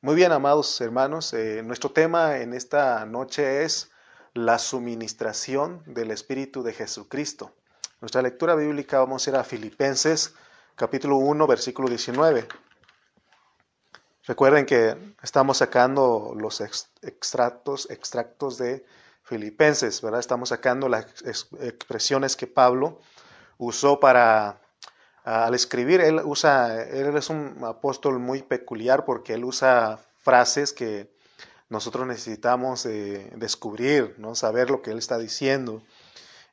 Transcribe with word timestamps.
Muy 0.00 0.14
bien, 0.14 0.30
amados 0.30 0.80
hermanos, 0.80 1.32
eh, 1.32 1.60
nuestro 1.64 1.90
tema 1.90 2.38
en 2.38 2.54
esta 2.54 3.04
noche 3.04 3.64
es 3.64 3.90
la 4.32 4.60
suministración 4.60 5.82
del 5.86 6.12
Espíritu 6.12 6.62
de 6.62 6.72
Jesucristo. 6.72 7.50
Nuestra 8.00 8.22
lectura 8.22 8.54
bíblica 8.54 9.00
vamos 9.00 9.26
a 9.26 9.30
ir 9.30 9.36
a 9.36 9.42
Filipenses 9.42 10.36
capítulo 10.76 11.16
1, 11.16 11.44
versículo 11.48 11.88
19. 11.88 12.46
Recuerden 14.24 14.66
que 14.66 15.16
estamos 15.20 15.58
sacando 15.58 16.32
los 16.38 16.60
extractos, 16.60 17.90
extractos 17.90 18.56
de 18.56 18.86
Filipenses, 19.24 20.00
¿verdad? 20.00 20.20
Estamos 20.20 20.50
sacando 20.50 20.88
las 20.88 21.06
expresiones 21.60 22.36
que 22.36 22.46
Pablo 22.46 23.00
usó 23.56 23.98
para 23.98 24.60
al 25.28 25.52
escribir, 25.52 26.00
él 26.00 26.22
usa, 26.24 26.84
él 26.84 27.14
es 27.14 27.28
un 27.28 27.58
apóstol 27.62 28.18
muy 28.18 28.40
peculiar 28.40 29.04
porque 29.04 29.34
él 29.34 29.44
usa 29.44 30.00
frases 30.16 30.72
que 30.72 31.12
nosotros 31.68 32.06
necesitamos 32.06 32.86
eh, 32.86 33.30
descubrir, 33.36 34.14
¿no? 34.16 34.34
saber 34.34 34.70
lo 34.70 34.80
que 34.80 34.90
él 34.90 34.96
está 34.96 35.18
diciendo. 35.18 35.82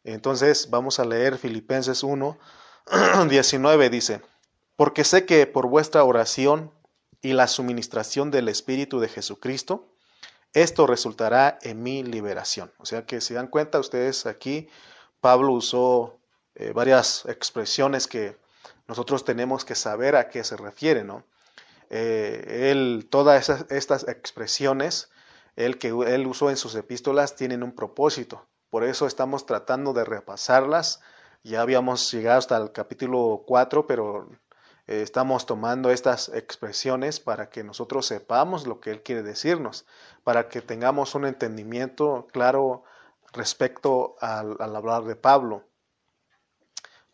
Entonces 0.03 0.69
vamos 0.69 0.99
a 0.99 1.05
leer 1.05 1.37
Filipenses 1.37 2.03
1, 2.03 2.37
19, 3.29 3.89
dice, 3.89 4.21
porque 4.75 5.05
sé 5.05 5.25
que 5.25 5.47
por 5.47 5.67
vuestra 5.67 6.03
oración 6.03 6.69
y 7.21 7.31
la 7.31 7.47
suministración 7.47 8.29
del 8.29 8.49
Espíritu 8.49 8.99
de 8.99 9.07
Jesucristo, 9.07 9.87
esto 10.51 10.85
resultará 10.85 11.59
en 11.61 11.81
mi 11.81 12.03
liberación. 12.03 12.73
O 12.77 12.85
sea 12.85 13.05
que 13.05 13.21
si 13.21 13.35
dan 13.35 13.47
cuenta 13.47 13.79
ustedes 13.79 14.25
aquí, 14.25 14.67
Pablo 15.21 15.53
usó 15.53 16.19
eh, 16.55 16.73
varias 16.73 17.23
expresiones 17.25 18.07
que 18.07 18.43
nosotros 18.87 19.25
tenemos 19.25 19.65
que 19.65 19.75
saber 19.75 20.15
a 20.15 20.29
qué 20.29 20.43
se 20.43 20.57
refiere, 20.57 21.03
¿no? 21.03 21.23
Eh, 21.89 22.69
él, 22.71 23.07
todas 23.09 23.49
estas 23.69 24.07
expresiones, 24.07 25.09
él 25.55 25.77
que 25.77 25.89
él 25.89 26.27
usó 26.27 26.49
en 26.49 26.57
sus 26.57 26.75
epístolas, 26.75 27.35
tienen 27.35 27.63
un 27.63 27.73
propósito. 27.73 28.45
Por 28.69 28.83
eso 28.83 29.07
estamos 29.07 29.45
tratando 29.45 29.93
de 29.93 30.03
repasarlas. 30.03 31.01
Ya 31.43 31.61
habíamos 31.61 32.11
llegado 32.11 32.39
hasta 32.39 32.57
el 32.57 32.71
capítulo 32.71 33.43
4, 33.45 33.87
pero 33.87 34.27
eh, 34.87 35.01
estamos 35.01 35.45
tomando 35.45 35.91
estas 35.91 36.29
expresiones 36.29 37.19
para 37.19 37.49
que 37.49 37.63
nosotros 37.63 38.07
sepamos 38.07 38.67
lo 38.67 38.79
que 38.79 38.91
Él 38.91 39.03
quiere 39.03 39.23
decirnos, 39.23 39.85
para 40.23 40.49
que 40.49 40.61
tengamos 40.61 41.15
un 41.15 41.25
entendimiento 41.25 42.27
claro 42.31 42.83
respecto 43.31 44.15
al 44.19 44.75
hablar 44.75 45.03
de 45.03 45.15
Pablo. 45.15 45.63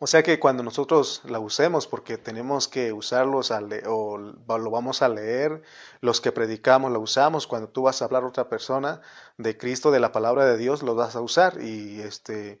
O 0.04 0.08
sea 0.08 0.24
que 0.24 0.40
cuando 0.40 0.64
nosotros 0.64 1.22
la 1.26 1.38
usemos, 1.38 1.86
porque 1.86 2.18
tenemos 2.18 2.66
que 2.66 2.92
usarlos 2.92 3.52
o 3.86 4.18
lo 4.18 4.70
vamos 4.72 5.00
a 5.00 5.08
leer, 5.08 5.62
los 6.00 6.20
que 6.20 6.32
predicamos 6.32 6.90
la 6.90 6.98
usamos, 6.98 7.46
cuando 7.46 7.68
tú 7.68 7.82
vas 7.82 8.02
a 8.02 8.06
hablar 8.06 8.24
a 8.24 8.26
otra 8.26 8.48
persona 8.48 9.00
de 9.38 9.56
Cristo, 9.56 9.92
de 9.92 10.00
la 10.00 10.10
palabra 10.10 10.44
de 10.44 10.56
Dios, 10.56 10.82
lo 10.82 10.96
vas 10.96 11.14
a 11.14 11.20
usar. 11.20 11.62
Y 11.62 12.00
este, 12.00 12.60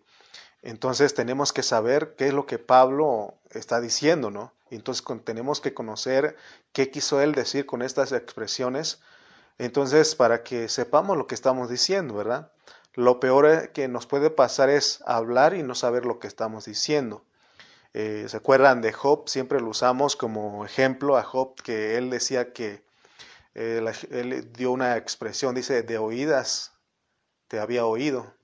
entonces 0.62 1.14
tenemos 1.14 1.52
que 1.52 1.64
saber 1.64 2.14
qué 2.16 2.28
es 2.28 2.32
lo 2.32 2.46
que 2.46 2.60
Pablo 2.60 3.34
está 3.50 3.80
diciendo, 3.80 4.30
¿no? 4.30 4.52
Entonces 4.70 5.04
tenemos 5.24 5.60
que 5.60 5.74
conocer 5.74 6.36
qué 6.72 6.92
quiso 6.92 7.20
él 7.20 7.34
decir 7.34 7.66
con 7.66 7.82
estas 7.82 8.12
expresiones. 8.12 9.00
Entonces, 9.58 10.14
para 10.14 10.44
que 10.44 10.68
sepamos 10.68 11.16
lo 11.16 11.26
que 11.26 11.34
estamos 11.34 11.68
diciendo, 11.68 12.14
¿verdad? 12.14 12.52
Lo 12.94 13.18
peor 13.18 13.70
que 13.70 13.88
nos 13.88 14.06
puede 14.06 14.30
pasar 14.30 14.70
es 14.70 15.02
hablar 15.06 15.54
y 15.54 15.64
no 15.64 15.74
saber 15.74 16.06
lo 16.06 16.20
que 16.20 16.28
estamos 16.28 16.66
diciendo. 16.66 17.24
Eh, 17.94 18.24
¿Se 18.28 18.36
acuerdan 18.36 18.80
de 18.80 18.92
Job? 18.92 19.28
Siempre 19.28 19.60
lo 19.60 19.68
usamos 19.68 20.16
como 20.16 20.64
ejemplo 20.64 21.16
a 21.16 21.22
Job, 21.22 21.54
que 21.62 21.98
él 21.98 22.08
decía 22.08 22.52
que 22.52 22.84
eh, 23.54 23.84
él 24.10 24.52
dio 24.52 24.72
una 24.72 24.96
expresión, 24.96 25.54
dice, 25.54 25.82
de 25.82 25.98
oídas 25.98 26.72
te 27.48 27.60
había 27.60 27.84
oído, 27.84 28.34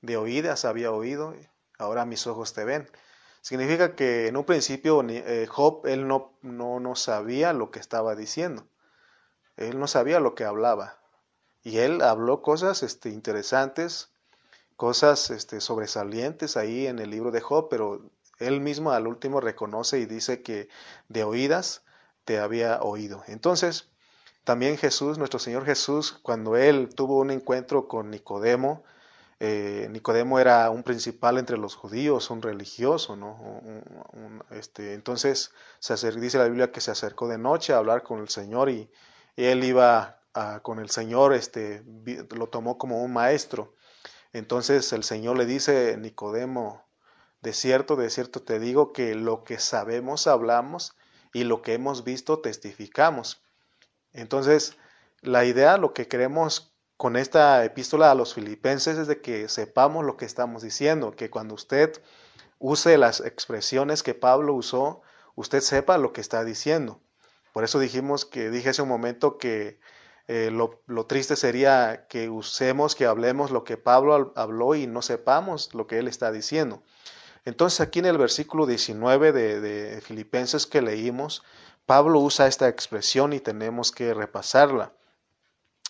de 0.00 0.16
oídas 0.16 0.64
había 0.64 0.92
oído, 0.92 1.34
ahora 1.78 2.04
mis 2.04 2.26
ojos 2.28 2.52
te 2.52 2.64
ven. 2.64 2.88
Significa 3.40 3.96
que 3.96 4.28
en 4.28 4.36
un 4.36 4.44
principio 4.44 5.04
eh, 5.08 5.46
Job, 5.48 5.86
él 5.86 6.06
no, 6.06 6.38
no, 6.42 6.78
no 6.78 6.94
sabía 6.94 7.52
lo 7.52 7.72
que 7.72 7.80
estaba 7.80 8.14
diciendo, 8.14 8.68
él 9.56 9.80
no 9.80 9.88
sabía 9.88 10.20
lo 10.20 10.36
que 10.36 10.44
hablaba. 10.44 11.00
Y 11.64 11.78
él 11.78 12.00
habló 12.02 12.42
cosas 12.42 12.84
este, 12.84 13.08
interesantes, 13.08 14.12
cosas 14.76 15.30
este, 15.30 15.60
sobresalientes 15.60 16.56
ahí 16.56 16.86
en 16.86 17.00
el 17.00 17.10
libro 17.10 17.32
de 17.32 17.40
Job, 17.40 17.68
pero 17.68 18.08
él 18.38 18.60
mismo 18.60 18.92
al 18.92 19.06
último 19.06 19.40
reconoce 19.40 19.98
y 19.98 20.06
dice 20.06 20.42
que 20.42 20.68
de 21.08 21.24
oídas 21.24 21.82
te 22.24 22.38
había 22.38 22.80
oído. 22.82 23.22
Entonces, 23.26 23.88
también 24.44 24.78
Jesús, 24.78 25.18
nuestro 25.18 25.38
Señor 25.38 25.64
Jesús, 25.64 26.18
cuando 26.22 26.56
él 26.56 26.94
tuvo 26.94 27.18
un 27.18 27.30
encuentro 27.30 27.88
con 27.88 28.10
Nicodemo, 28.10 28.84
eh, 29.40 29.88
Nicodemo 29.90 30.40
era 30.40 30.68
un 30.70 30.82
principal 30.82 31.38
entre 31.38 31.58
los 31.58 31.76
judíos, 31.76 32.30
un 32.30 32.42
religioso, 32.42 33.14
¿no? 33.14 33.62
este, 34.50 34.94
entonces 34.94 35.52
se 35.78 36.10
dice 36.12 36.38
la 36.38 36.46
Biblia 36.46 36.72
que 36.72 36.80
se 36.80 36.90
acercó 36.90 37.28
de 37.28 37.38
noche 37.38 37.72
a 37.72 37.76
hablar 37.76 38.02
con 38.02 38.20
el 38.20 38.28
Señor 38.28 38.70
y, 38.70 38.90
él 39.36 39.62
iba 39.62 40.18
con 40.62 40.80
el 40.80 40.90
Señor, 40.90 41.32
este, 41.32 41.84
lo 42.34 42.48
tomó 42.48 42.76
como 42.76 43.04
un 43.04 43.12
maestro. 43.12 43.76
Entonces 44.32 44.92
el 44.92 45.04
Señor 45.04 45.38
le 45.38 45.46
dice, 45.46 45.96
Nicodemo, 45.96 46.87
de 47.40 47.52
cierto, 47.52 47.96
de 47.96 48.10
cierto 48.10 48.42
te 48.42 48.58
digo 48.58 48.92
que 48.92 49.14
lo 49.14 49.44
que 49.44 49.58
sabemos 49.58 50.26
hablamos 50.26 50.96
y 51.32 51.44
lo 51.44 51.62
que 51.62 51.74
hemos 51.74 52.04
visto 52.04 52.40
testificamos. 52.40 53.42
Entonces, 54.12 54.76
la 55.20 55.44
idea, 55.44 55.76
lo 55.76 55.92
que 55.92 56.08
queremos 56.08 56.74
con 56.96 57.16
esta 57.16 57.64
epístola 57.64 58.10
a 58.10 58.14
los 58.14 58.34
filipenses 58.34 58.98
es 58.98 59.06
de 59.06 59.20
que 59.20 59.48
sepamos 59.48 60.04
lo 60.04 60.16
que 60.16 60.24
estamos 60.24 60.62
diciendo, 60.62 61.12
que 61.12 61.30
cuando 61.30 61.54
usted 61.54 62.02
use 62.58 62.98
las 62.98 63.20
expresiones 63.20 64.02
que 64.02 64.14
Pablo 64.14 64.54
usó, 64.54 65.02
usted 65.36 65.60
sepa 65.60 65.98
lo 65.98 66.12
que 66.12 66.20
está 66.20 66.44
diciendo. 66.44 67.00
Por 67.52 67.64
eso 67.64 67.78
dijimos 67.78 68.24
que 68.24 68.50
dije 68.50 68.70
hace 68.70 68.82
un 68.82 68.88
momento 68.88 69.38
que 69.38 69.78
eh, 70.26 70.50
lo, 70.50 70.82
lo, 70.86 71.06
triste 71.06 71.36
sería 71.36 72.06
que 72.08 72.28
usemos, 72.28 72.94
que 72.94 73.06
hablemos 73.06 73.50
lo 73.50 73.64
que 73.64 73.76
Pablo 73.76 74.32
habló 74.36 74.74
y 74.74 74.86
no 74.86 75.00
sepamos 75.00 75.74
lo 75.74 75.86
que 75.86 75.98
él 75.98 76.08
está 76.08 76.32
diciendo. 76.32 76.82
Entonces 77.44 77.80
aquí 77.80 77.98
en 77.98 78.06
el 78.06 78.18
versículo 78.18 78.66
19 78.66 79.32
de, 79.32 80.00
Filipenses 80.00 80.66
que 80.66 80.82
leímos, 80.82 81.42
Pablo 81.86 82.20
usa 82.20 82.46
esta 82.46 82.68
expresión 82.68 83.32
y 83.32 83.40
tenemos 83.40 83.92
que 83.92 84.12
repasarla. 84.14 84.92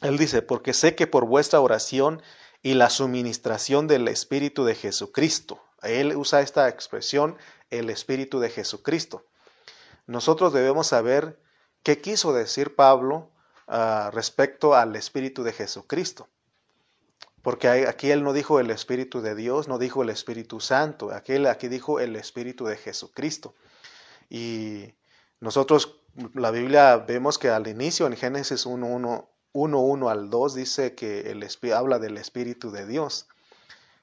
Él 0.01 0.17
dice, 0.17 0.43
porque 0.43 0.73
sé 0.73 0.95
que 0.95 1.07
por 1.07 1.27
vuestra 1.27 1.61
oración 1.61 2.23
y 2.63 2.75
la 2.75 2.91
suministración 2.91 3.89
del 3.89 4.07
Espíritu 4.09 4.65
de 4.65 4.75
Jesucristo, 4.75 5.61
él 5.83 6.17
usa 6.17 6.41
esta 6.41 6.69
expresión, 6.69 7.37
el 7.71 7.91
Espíritu 7.91 8.41
de 8.41 8.51
Jesucristo. 8.51 9.27
Nosotros 10.07 10.53
debemos 10.53 10.87
saber 10.87 11.41
qué 11.83 12.01
quiso 12.01 12.33
decir 12.33 12.75
Pablo 12.75 13.31
ah, 13.67 14.11
respecto 14.13 14.75
al 14.75 14.97
Espíritu 14.97 15.43
de 15.43 15.53
Jesucristo. 15.53 16.29
Porque 17.43 17.69
aquí 17.69 18.11
él 18.11 18.25
no 18.25 18.33
dijo 18.33 18.61
el 18.61 18.71
Espíritu 18.71 19.21
de 19.21 19.35
Dios, 19.35 19.69
no 19.69 19.79
dijo 19.79 20.03
el 20.03 20.11
Espíritu 20.11 20.61
Santo, 20.61 21.13
aquí, 21.13 21.47
aquí 21.47 21.69
dijo 21.69 22.01
el 22.01 22.17
Espíritu 22.17 22.65
de 22.67 22.77
Jesucristo. 22.77 23.55
Y 24.29 24.95
nosotros, 25.41 26.01
la 26.35 26.51
Biblia 26.51 26.97
vemos 26.97 27.39
que 27.39 27.49
al 27.49 27.69
inicio, 27.69 28.07
en 28.07 28.17
Génesis 28.17 28.67
1, 28.67 29.29
1, 29.53 30.11
al 30.11 30.31
2, 30.31 30.55
dice 30.55 30.95
que 30.95 31.31
el, 31.31 31.47
habla 31.73 31.99
del 31.99 32.19
Espíritu 32.19 32.71
de 32.71 32.87
Dios. 32.87 33.29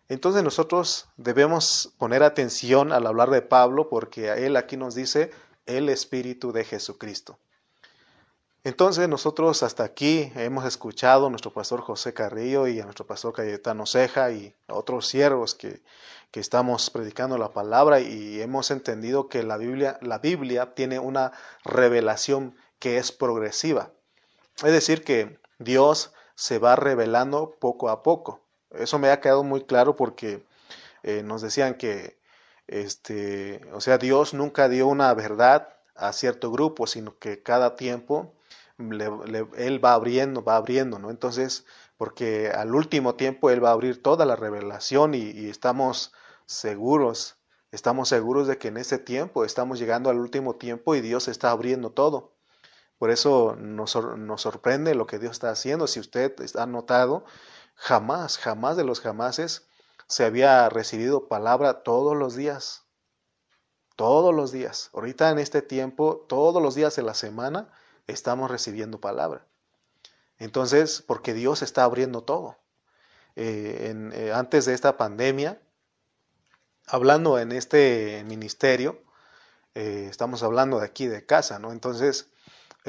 Entonces 0.07 0.44
nosotros 0.44 1.07
debemos 1.17 1.94
poner 1.97 2.23
atención 2.23 2.91
al 2.91 3.07
hablar 3.07 3.31
de 3.31 3.41
Pablo 3.41 3.90
porque 3.90 4.29
a 4.29 4.38
él 4.38 4.56
aquí 4.56 4.78
nos 4.78 4.94
dice 4.94 5.31
el 5.66 5.90
Espíritu 5.90 6.52
de 6.52 6.63
Jesucristo. 6.63 7.40
Entonces 8.65 9.07
nosotros 9.07 9.61
hasta 9.61 9.83
aquí 9.83 10.31
hemos 10.35 10.66
escuchado 10.66 11.28
a 11.28 11.29
nuestro 11.29 11.53
pastor 11.53 11.81
José 11.81 12.16
Carrillo 12.16 12.67
y 12.67 12.79
a 12.79 12.85
nuestro 12.85 13.05
pastor 13.05 13.31
Cayetano 13.31 13.85
Ceja 13.85 14.31
y 14.31 14.55
a 14.67 14.73
otros 14.73 15.05
siervos 15.07 15.53
que, 15.53 15.84
que, 16.31 16.40
estamos 16.40 16.90
predicando 16.90 17.37
la 17.37 17.53
palabra 17.53 17.99
y 17.99 18.41
hemos 18.41 18.72
entendido 18.72 19.29
que 19.29 19.43
la 19.43 19.57
Biblia, 19.57 19.99
la 20.01 20.17
Biblia 20.17 20.73
tiene 20.73 20.97
una 20.97 21.31
revelación 21.63 22.55
que 22.79 22.97
es 22.97 23.11
progresiva. 23.11 23.91
Es 24.63 24.72
decir, 24.72 25.03
que 25.03 25.37
Dios 25.59 26.11
se 26.34 26.57
va 26.57 26.75
revelando 26.75 27.51
poco 27.59 27.90
a 27.90 28.01
poco. 28.01 28.41
Eso 28.72 28.97
me 28.97 29.11
ha 29.11 29.22
quedado 29.22 29.43
muy 29.43 29.66
claro 29.66 29.95
porque 29.95 30.43
eh, 31.03 31.22
nos 31.22 31.43
decían 31.43 31.75
que, 31.75 32.17
este, 32.66 33.61
o 33.73 33.79
sea, 33.79 33.99
Dios 33.99 34.34
nunca 34.34 34.69
dio 34.69 34.87
una 34.87 35.13
verdad 35.13 35.69
a 35.93 36.11
cierto 36.13 36.49
grupo, 36.51 36.87
sino 36.87 37.16
que 37.19 37.43
cada 37.43 37.75
tiempo 37.75 38.34
él 38.77 39.83
va 39.83 39.93
abriendo, 39.93 40.43
va 40.43 40.57
abriendo, 40.57 40.99
¿no? 40.99 41.09
Entonces, 41.09 41.66
porque 41.97 42.49
al 42.49 42.75
último 42.75 43.16
tiempo 43.16 43.49
Él 43.49 43.63
va 43.63 43.69
a 43.69 43.73
abrir 43.73 44.01
toda 44.01 44.25
la 44.25 44.35
revelación 44.35 45.13
y, 45.13 45.47
estamos 45.49 46.13
seguros, 46.45 47.37
estamos 47.72 48.09
seguros 48.09 48.47
de 48.47 48.57
que 48.57 48.67
en 48.67 48.77
este 48.77 48.97
tiempo 48.97 49.45
estamos 49.45 49.79
llegando 49.79 50.09
al 50.09 50.19
último 50.19 50.55
tiempo 50.55 50.95
y 50.95 51.01
Dios 51.01 51.27
está 51.27 51.51
abriendo 51.51 51.91
todo. 51.91 52.33
Por 52.97 53.11
eso 53.11 53.55
nos, 53.57 53.95
nos 53.95 54.41
sorprende 54.41 54.95
lo 54.95 55.07
que 55.07 55.19
Dios 55.19 55.33
está 55.33 55.49
haciendo. 55.51 55.87
Si 55.87 55.99
usted 55.99 56.35
ha 56.57 56.66
notado, 56.66 57.25
jamás, 57.75 58.37
jamás 58.37 58.78
de 58.78 58.83
los 58.83 59.01
jamases 59.01 59.67
se 60.07 60.25
había 60.25 60.69
recibido 60.69 61.28
palabra 61.28 61.83
todos 61.83 62.16
los 62.16 62.35
días. 62.35 62.85
Todos 63.95 64.33
los 64.35 64.51
días. 64.51 64.89
Ahorita 64.93 65.29
en 65.29 65.39
este 65.39 65.61
tiempo, 65.61 66.25
todos 66.28 66.61
los 66.61 66.75
días 66.75 66.95
de 66.95 67.03
la 67.03 67.13
semana, 67.13 67.69
estamos 68.07 68.52
recibiendo 68.52 68.99
palabra. 68.99 69.46
Entonces, 70.37 71.02
porque 71.05 71.34
Dios 71.34 71.61
está 71.61 71.84
abriendo 71.84 72.23
todo. 72.23 72.57
Eh, 73.35 73.93
eh, 74.13 74.31
antes 74.34 74.66
de 74.66 74.73
esta 74.73 74.97
pandemia, 74.97 75.61
hablando 76.87 77.40
en 77.40 77.52
este 77.52 78.23
ministerio, 78.25 79.02
eh, 79.75 80.07
estamos 80.09 80.43
hablando 80.43 80.79
de 80.79 80.85
aquí 80.85 81.07
de 81.07 81.25
casa, 81.25 81.59
¿no? 81.59 81.72
Entonces, 81.72 82.29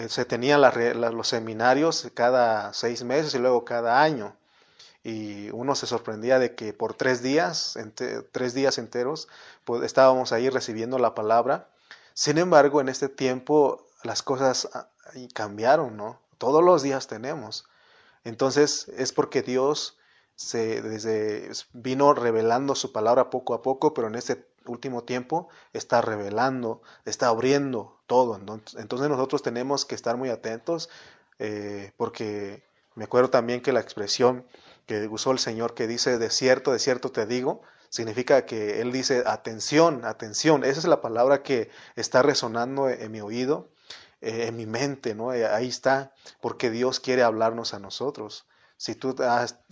se 0.09 0.27
tenían 0.27 0.61
los 0.61 1.29
seminarios 1.29 2.11
cada 2.13 2.75
seis 2.75 3.03
meses 3.03 3.35
y 3.35 3.39
luego 3.39 3.65
cada 3.65 4.03
año. 4.03 4.37
Y 5.03 5.49
uno 5.53 5.75
se 5.75 5.87
sorprendía 5.87 6.39
de 6.39 6.55
que 6.55 6.75
por 6.75 6.93
tres 6.93 7.23
días, 7.23 7.79
tres 8.31 8.53
días 8.53 8.77
enteros, 8.77 9.27
pues 9.65 9.83
estábamos 9.85 10.33
ahí 10.33 10.51
recibiendo 10.51 10.99
la 10.99 11.15
palabra. 11.15 11.71
Sin 12.13 12.37
embargo, 12.37 12.83
en 12.83 12.91
este 12.91 13.09
tiempo 13.09 13.87
las 14.03 14.23
cosas 14.23 14.69
ah, 15.07 15.29
cambiaron, 15.35 15.97
¿no? 15.97 16.21
Todos 16.39 16.63
los 16.63 16.83
días 16.83 17.07
tenemos. 17.07 17.67
Entonces 18.25 18.89
es 18.97 19.13
porque 19.13 19.43
Dios 19.43 19.99
se 20.35 20.83
desde 20.83 21.51
vino 21.73 22.13
revelando 22.13 22.75
su 22.75 22.93
palabra 22.93 23.31
poco 23.31 23.55
a 23.55 23.63
poco, 23.63 23.95
pero 23.95 24.09
en 24.09 24.17
este 24.17 24.47
último 24.67 25.05
tiempo 25.05 25.49
está 25.73 26.01
revelando, 26.03 26.83
está 27.05 27.29
abriendo 27.29 27.99
todo. 28.07 28.37
Entonces 28.37 29.09
nosotros 29.09 29.43
tenemos 29.43 29.85
que 29.85 29.95
estar 29.95 30.17
muy 30.17 30.29
atentos 30.29 30.91
eh, 31.39 31.93
porque 31.97 32.65
me 32.95 33.05
acuerdo 33.05 33.31
también 33.31 33.63
que 33.63 33.73
la 33.73 33.81
expresión 33.81 34.47
que 34.87 35.09
usó 35.09 35.33
el 35.33 35.39
Señor 35.39 35.75
que 35.75 35.87
dice 35.87 36.19
de 36.19 36.31
cierto, 36.31 36.73
de 36.73 36.79
cierto 36.79 37.11
te 37.11 37.27
digo, 37.27 37.63
significa 37.89 38.47
que 38.47 38.81
Él 38.81 38.93
dice 38.93 39.25
atención, 39.27 40.05
atención. 40.05 40.65
Esa 40.65 40.81
es 40.81 40.87
la 40.87 41.01
palabra 41.01 41.43
que 41.43 41.71
está 41.97 42.23
resonando 42.23 42.89
en 42.89 43.11
mi 43.11 43.21
oído 43.21 43.69
eh, 44.21 44.47
en 44.47 44.57
mi 44.57 44.67
mente, 44.67 45.15
¿no? 45.15 45.33
Eh, 45.33 45.47
ahí 45.47 45.69
está, 45.69 46.13
porque 46.41 46.71
Dios 46.71 47.01
quiere 47.01 47.23
hablarnos 47.23 47.75
a 47.75 47.79
nosotros. 47.79 48.47
Si 48.79 48.95
tú 48.95 49.17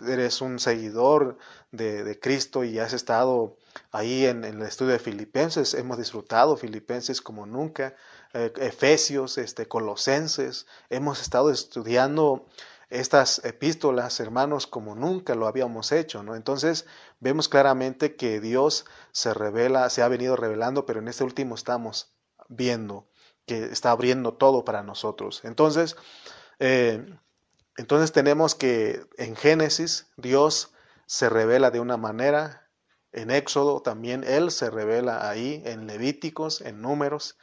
eres 0.07 0.41
un 0.41 0.59
seguidor 0.59 1.37
de, 1.73 2.19
Cristo 2.21 2.65
y 2.65 2.79
has 2.79 2.95
estado 2.95 3.59
ahí 3.93 4.25
en, 4.27 4.45
el 4.45 4.63
estudio 4.63 4.93
de 4.93 4.99
Filipenses, 4.99 5.75
hemos 5.75 5.99
disfrutado 5.99 6.57
Filipenses 6.57 7.21
como 7.21 7.45
nunca, 7.47 7.95
eh, 8.33 8.53
Efesios, 8.57 9.37
este, 9.39 9.69
Colosenses, 9.69 10.67
hemos 10.89 11.21
estado 11.21 11.51
estudiando 11.51 12.47
estas 12.91 13.45
epístolas, 13.45 14.21
hermanos, 14.21 14.67
como 14.67 14.95
nunca 14.95 15.35
lo 15.35 15.47
habíamos 15.47 15.93
hecho, 15.93 16.23
¿no? 16.23 16.37
Entonces 16.37 16.87
vemos 17.21 17.49
claramente 17.49 18.17
que 18.17 18.41
Dios 18.41 18.85
se 19.13 19.35
revela, 19.35 19.91
se 19.91 20.03
ha 20.03 20.09
venido 20.09 20.37
revelando, 20.37 20.87
pero 20.87 21.01
en 21.01 21.09
este 21.09 21.25
último 21.25 21.55
estamos 21.55 22.15
viendo 22.49 23.07
que 23.47 23.65
está 23.65 23.91
abriendo 23.91 24.35
todo 24.35 24.65
para 24.65 24.83
nosotros. 24.83 25.43
Entonces, 25.45 25.97
eh, 26.59 27.05
entonces 27.77 28.13
tenemos 28.13 28.55
que 28.55 29.05
en 29.19 29.37
Génesis 29.37 30.09
Dios 30.17 30.73
se 31.07 31.29
revela 31.29 31.71
de 31.71 31.81
una 31.81 31.97
manera, 31.97 32.69
en 33.13 33.31
Éxodo 33.31 33.81
también 33.81 34.25
Él 34.25 34.51
se 34.51 34.71
revela 34.71 35.29
ahí, 35.29 35.63
en 35.67 35.87
Levíticos, 35.87 36.61
en 36.61 36.81
Números, 36.81 37.39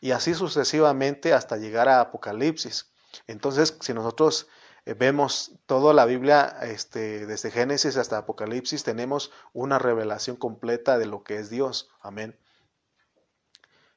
y 0.00 0.12
así 0.12 0.34
sucesivamente 0.34 1.32
hasta 1.32 1.56
llegar 1.56 1.88
a 1.88 2.00
Apocalipsis. 2.00 2.92
Entonces, 3.26 3.76
si 3.80 3.94
nosotros 3.94 4.48
eh, 4.84 4.94
vemos 4.94 5.52
toda 5.66 5.94
la 5.94 6.06
Biblia, 6.06 6.56
este, 6.62 7.26
desde 7.26 7.50
Génesis 7.50 7.96
hasta 7.96 8.18
Apocalipsis, 8.18 8.82
tenemos 8.82 9.30
una 9.52 9.78
revelación 9.78 10.36
completa 10.36 10.98
de 10.98 11.06
lo 11.06 11.22
que 11.22 11.36
es 11.36 11.50
Dios. 11.50 11.90
Amén. 12.00 12.36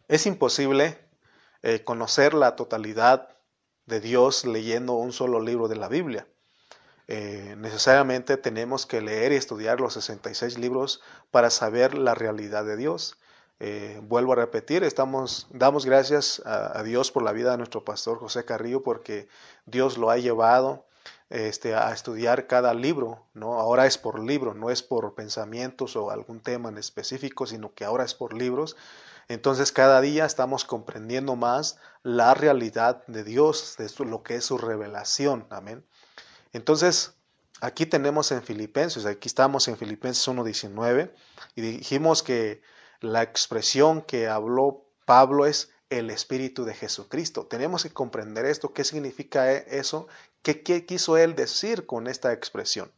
Es 0.07 0.28
imposible 0.28 1.05
eh, 1.68 1.84
conocer 1.84 2.36
la 2.36 2.56
totalidad 2.56 3.28
de 3.88 4.00
Dios 4.00 4.46
leyendo 4.46 4.94
un 4.94 5.12
solo 5.12 5.40
libro 5.40 5.68
de 5.68 5.76
la 5.76 5.88
Biblia. 5.88 6.28
Eh, 7.08 7.56
necesariamente 7.58 8.38
tenemos 8.38 8.86
que 8.86 9.02
leer 9.02 9.32
y 9.32 9.38
estudiar 9.38 9.80
los 9.80 9.96
66 9.96 10.60
libros 10.60 11.02
para 11.32 11.50
saber 11.50 11.98
la 11.98 12.14
realidad 12.14 12.66
de 12.66 12.78
Dios. 12.78 13.18
Eh, 13.60 14.00
vuelvo 14.04 14.34
a 14.34 14.36
repetir, 14.36 14.84
estamos, 14.84 15.48
damos 15.50 15.88
gracias 15.88 16.40
a, 16.46 16.84
Dios 16.84 17.10
por 17.12 17.24
la 17.24 17.32
vida 17.32 17.50
de 17.50 17.58
nuestro 17.58 17.84
pastor 17.84 18.20
José 18.20 18.46
Carrillo 18.46 18.84
porque 18.84 19.28
Dios 19.66 19.98
lo 19.98 20.12
ha 20.12 20.18
llevado 20.18 20.86
este, 21.32 21.74
a 21.74 21.92
estudiar 21.92 22.46
cada 22.46 22.76
libro, 22.76 23.26
¿no? 23.34 23.60
Ahora 23.60 23.88
es 23.88 23.98
por 23.98 24.20
libro, 24.20 24.54
no 24.54 24.70
es 24.70 24.84
por 24.84 25.16
pensamientos 25.16 25.96
o 25.96 26.12
algún 26.12 26.42
tema 26.42 26.70
en 26.70 26.78
específico, 26.78 27.48
sino 27.48 27.74
que 27.74 27.86
ahora 27.86 28.06
es 28.06 28.14
por 28.14 28.34
libros 28.36 28.78
entonces 29.27 29.72
cada 29.72 30.01
día 30.01 30.25
estamos 30.25 30.66
comprendiendo 30.66 31.36
más 31.36 31.77
la 32.04 32.33
realidad 32.33 33.06
de 33.07 33.24
Dios, 33.24 33.75
de 33.77 34.06
lo 34.06 34.22
que 34.24 34.36
es 34.36 34.45
su 34.45 34.57
revelación. 34.57 35.48
Amén. 35.50 35.86
Entonces, 36.54 37.16
aquí 37.62 37.86
tenemos 37.86 38.31
en 38.31 38.44
Filipenses, 38.44 39.06
aquí 39.06 39.27
estamos 39.27 39.68
en 39.68 39.77
Filipenses 39.77 40.27
1.19 40.27 41.12
y 41.56 41.62
dijimos 41.62 42.22
que 42.22 42.62
la 43.01 43.24
expresión 43.24 44.01
que 44.01 44.27
habló 44.27 44.86
Pablo 45.06 45.45
es 45.45 45.71
el 45.89 46.10
Espíritu 46.10 46.66
de 46.66 46.74
Jesucristo. 46.74 47.48
Tenemos 47.48 47.83
que 47.83 47.92
comprender 47.92 48.45
esto, 48.45 48.74
qué 48.74 48.83
significa 48.83 49.51
eso, 49.51 50.07
qué, 50.42 50.63
qué 50.63 50.86
quiso 50.86 51.18
él 51.18 51.36
decir 51.36 51.86
con 51.86 52.07
esta 52.07 52.33
expresión. 52.33 52.92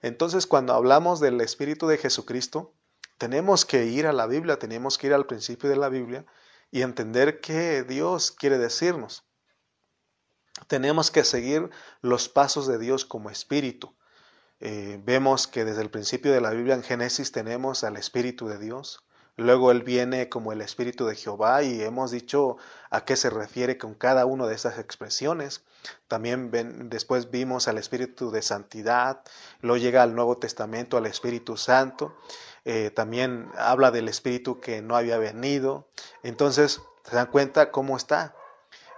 Entonces, 0.00 0.46
cuando 0.46 0.74
hablamos 0.74 1.20
del 1.20 1.40
Espíritu 1.40 1.86
de 1.86 1.98
Jesucristo, 1.98 2.74
tenemos 3.22 3.64
que 3.64 3.86
ir 3.86 4.08
a 4.08 4.12
la 4.12 4.26
Biblia, 4.26 4.58
tenemos 4.58 4.98
que 4.98 5.06
ir 5.06 5.14
al 5.14 5.26
principio 5.26 5.70
de 5.70 5.76
la 5.76 5.88
Biblia 5.88 6.26
y 6.72 6.82
entender 6.82 7.40
qué 7.40 7.84
Dios 7.84 8.32
quiere 8.32 8.58
decirnos. 8.58 9.24
Tenemos 10.66 11.12
que 11.12 11.22
seguir 11.22 11.70
los 12.00 12.28
pasos 12.28 12.66
de 12.66 12.80
Dios 12.80 13.04
como 13.04 13.30
espíritu. 13.30 13.94
Eh, 14.58 15.00
vemos 15.04 15.46
que 15.46 15.64
desde 15.64 15.82
el 15.82 15.90
principio 15.92 16.32
de 16.32 16.40
la 16.40 16.50
Biblia 16.50 16.74
en 16.74 16.82
Génesis 16.82 17.30
tenemos 17.30 17.84
al 17.84 17.96
Espíritu 17.96 18.48
de 18.48 18.58
Dios. 18.58 19.04
Luego 19.42 19.70
Él 19.70 19.82
viene 19.82 20.28
como 20.28 20.52
el 20.52 20.60
Espíritu 20.60 21.06
de 21.06 21.16
Jehová 21.16 21.62
y 21.62 21.82
hemos 21.82 22.10
dicho 22.10 22.56
a 22.90 23.04
qué 23.04 23.16
se 23.16 23.30
refiere 23.30 23.76
con 23.76 23.94
cada 23.94 24.24
una 24.26 24.46
de 24.46 24.54
esas 24.54 24.78
expresiones. 24.78 25.62
También 26.08 26.50
después 26.88 27.30
vimos 27.30 27.68
al 27.68 27.78
Espíritu 27.78 28.30
de 28.30 28.42
Santidad, 28.42 29.22
luego 29.60 29.82
llega 29.82 30.02
al 30.02 30.14
Nuevo 30.14 30.38
Testamento 30.38 30.96
al 30.96 31.06
Espíritu 31.06 31.56
Santo 31.56 32.16
eh, 32.64 32.90
también 32.90 33.50
habla 33.56 33.90
del 33.90 34.08
Espíritu 34.08 34.60
que 34.60 34.82
no 34.82 34.96
había 34.96 35.18
venido. 35.18 35.88
Entonces, 36.22 36.80
se 37.04 37.16
dan 37.16 37.26
cuenta 37.26 37.70
cómo 37.70 37.96
está. 37.96 38.34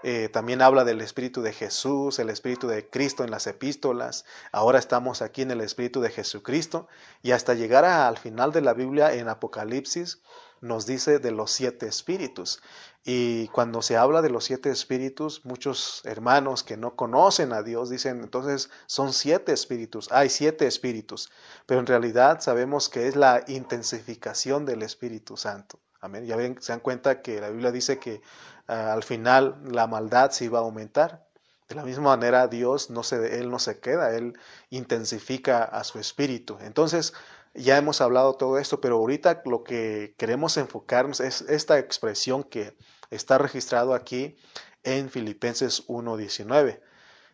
Eh, 0.07 0.29
también 0.29 0.61
habla 0.61 0.85
del 0.85 1.01
Espíritu 1.01 1.41
de 1.41 1.55
Jesús, 1.55 2.19
el 2.19 2.29
Espíritu 2.29 2.69
de 2.69 2.87
Cristo 2.91 3.25
en 3.25 3.31
las 3.31 3.47
epístolas. 3.47 4.27
Ahora 4.53 4.79
estamos 4.79 5.23
aquí 5.23 5.41
en 5.41 5.51
el 5.51 5.63
Espíritu 5.63 6.03
de 6.03 6.11
Jesucristo. 6.11 6.89
Y 7.23 7.31
hasta 7.31 7.55
llegar 7.55 7.87
al 7.87 8.19
final 8.19 8.53
de 8.53 8.61
la 8.61 8.75
Biblia 8.75 9.15
en 9.15 9.31
Apocalipsis, 9.31 10.21
nos 10.61 10.85
dice 10.85 11.21
de 11.21 11.31
los 11.31 11.51
siete 11.53 11.87
espíritus. 11.87 12.61
Y 13.03 13.49
cuando 13.49 13.81
se 13.81 13.97
habla 13.97 14.21
de 14.21 14.29
los 14.29 14.45
siete 14.45 14.71
espíritus, 14.71 15.43
muchos 15.47 16.03
hermanos 16.05 16.63
que 16.63 16.77
no 16.77 16.97
conocen 16.97 17.55
a 17.55 17.63
Dios 17.63 17.89
dicen, 17.89 18.21
entonces 18.21 18.69
son 18.87 19.15
siete 19.15 19.53
espíritus, 19.53 20.13
hay 20.13 20.29
siete 20.29 20.67
espíritus, 20.67 21.31
pero 21.65 21.81
en 21.81 21.87
realidad 21.87 22.41
sabemos 22.41 22.91
que 22.91 23.09
es 23.09 23.17
la 23.17 23.43
intensificación 23.47 24.67
del 24.67 24.83
Espíritu 24.83 25.39
Santo. 25.39 25.79
Amén. 26.05 26.27
Ya 26.27 26.37
ven, 26.37 26.61
se 26.61 26.73
dan 26.73 26.81
cuenta 26.81 27.23
que 27.23 27.41
la 27.41 27.49
Biblia 27.49 27.73
dice 27.73 27.99
que 27.99 28.21
ah, 28.69 28.93
al 28.93 29.03
final 29.03 29.59
la 29.65 29.87
maldad 29.87 30.31
se 30.33 30.45
iba 30.45 30.59
a 30.59 30.63
aumentar. 30.63 31.27
De 31.69 31.75
la 31.75 31.83
misma 31.83 32.11
manera, 32.11 32.47
Dios 32.47 32.91
no 32.91 33.03
se, 33.03 33.41
Él 33.41 33.51
no 33.51 33.59
se 33.59 33.81
queda, 33.81 34.15
Él 34.15 34.39
intensifica 34.69 35.65
a 35.65 35.83
su 35.83 35.99
espíritu. 35.99 36.59
Entonces, 36.61 37.15
ya 37.55 37.79
hemos 37.79 38.03
hablado 38.03 38.35
todo 38.35 38.59
esto, 38.59 38.83
pero 38.83 38.97
ahorita 38.97 39.43
lo 39.47 39.65
que 39.65 40.15
queremos 40.19 40.59
enfocarnos 40.59 41.21
es 41.21 41.41
esta 41.43 41.79
expresión 41.79 42.43
que 42.45 42.77
está 43.11 43.39
registrado 43.39 43.95
aquí 43.95 44.37
en 44.83 45.09
Filipenses 45.09 45.87
1.19. 45.89 46.81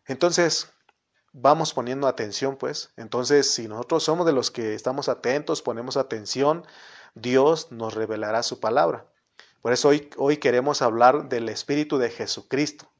Entonces, 0.06 0.68
vamos 1.32 1.74
poniendo 1.74 2.06
atención, 2.06 2.56
pues. 2.56 2.92
Entonces, 2.96 3.50
si 3.52 3.66
nosotros 3.66 4.04
somos 4.04 4.26
de 4.26 4.32
los 4.32 4.52
que 4.52 4.74
estamos 4.74 5.08
atentos, 5.08 5.60
ponemos 5.60 5.96
atención, 5.96 6.64
Dios 7.14 7.70
nos 7.70 7.94
revelará 7.94 8.42
su 8.42 8.60
palabra. 8.60 9.06
Por 9.62 9.72
eso 9.72 9.88
hoy, 9.88 10.10
hoy 10.16 10.38
queremos 10.38 10.82
hablar 10.82 11.28
del 11.28 11.48
Espíritu 11.48 11.98
de 11.98 12.10
Jesucristo. 12.10 12.90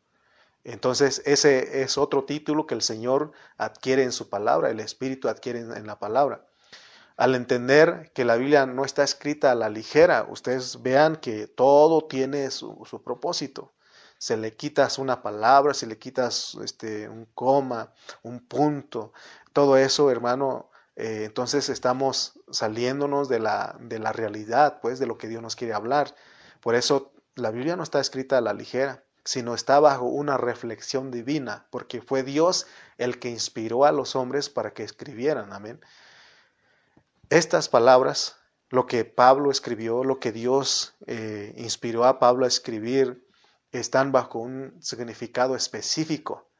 Entonces, 0.64 1.22
ese 1.24 1.82
es 1.82 1.96
otro 1.96 2.24
título 2.24 2.66
que 2.66 2.74
el 2.74 2.82
Señor 2.82 3.32
adquiere 3.56 4.02
en 4.02 4.12
su 4.12 4.28
palabra, 4.28 4.70
el 4.70 4.80
Espíritu 4.80 5.28
adquiere 5.28 5.60
en 5.60 5.86
la 5.86 5.98
palabra 5.98 6.44
al 7.20 7.34
entender 7.34 8.10
que 8.14 8.24
la 8.24 8.36
Biblia 8.36 8.64
no 8.64 8.82
está 8.82 9.04
escrita 9.04 9.52
a 9.52 9.54
la 9.54 9.68
ligera, 9.68 10.26
ustedes 10.30 10.80
vean 10.80 11.16
que 11.16 11.46
todo 11.46 12.06
tiene 12.06 12.50
su, 12.50 13.02
propósito. 13.04 13.74
se 14.16 14.38
le 14.38 14.56
quitas 14.56 14.96
una 14.98 15.22
palabra, 15.22 15.74
si 15.74 15.84
le 15.84 15.98
quitas 15.98 16.54
este, 16.64 17.10
un 17.10 17.26
coma, 17.34 17.92
un 18.22 18.40
punto, 18.40 19.12
todo 19.52 19.76
eso, 19.76 20.10
hermano, 20.10 20.69
eh, 20.96 21.24
entonces 21.24 21.68
estamos 21.68 22.38
saliéndonos 22.50 23.28
de 23.28 23.38
la, 23.38 23.76
de 23.80 23.98
la 23.98 24.12
realidad, 24.12 24.80
pues, 24.80 24.98
de 24.98 25.06
lo 25.06 25.18
que 25.18 25.28
Dios 25.28 25.42
nos 25.42 25.56
quiere 25.56 25.74
hablar. 25.74 26.14
Por 26.60 26.74
eso 26.74 27.12
la 27.34 27.50
Biblia 27.50 27.76
no 27.76 27.82
está 27.82 28.00
escrita 28.00 28.38
a 28.38 28.42
la 28.42 28.52
ligera, 28.52 29.04
sino 29.24 29.54
está 29.54 29.80
bajo 29.80 30.06
una 30.06 30.36
reflexión 30.36 31.10
divina, 31.10 31.66
porque 31.70 32.02
fue 32.02 32.22
Dios 32.22 32.66
el 32.98 33.18
que 33.18 33.30
inspiró 33.30 33.84
a 33.84 33.92
los 33.92 34.16
hombres 34.16 34.48
para 34.48 34.72
que 34.72 34.82
escribieran. 34.82 35.52
Amén. 35.52 35.80
Estas 37.28 37.68
palabras, 37.68 38.36
lo 38.70 38.86
que 38.86 39.04
Pablo 39.04 39.50
escribió, 39.50 40.04
lo 40.04 40.18
que 40.18 40.32
Dios 40.32 40.96
eh, 41.06 41.54
inspiró 41.56 42.04
a 42.04 42.18
Pablo 42.18 42.44
a 42.44 42.48
escribir, 42.48 43.26
están 43.72 44.10
bajo 44.10 44.40
un 44.40 44.76
significado 44.80 45.54
específico. 45.54 46.50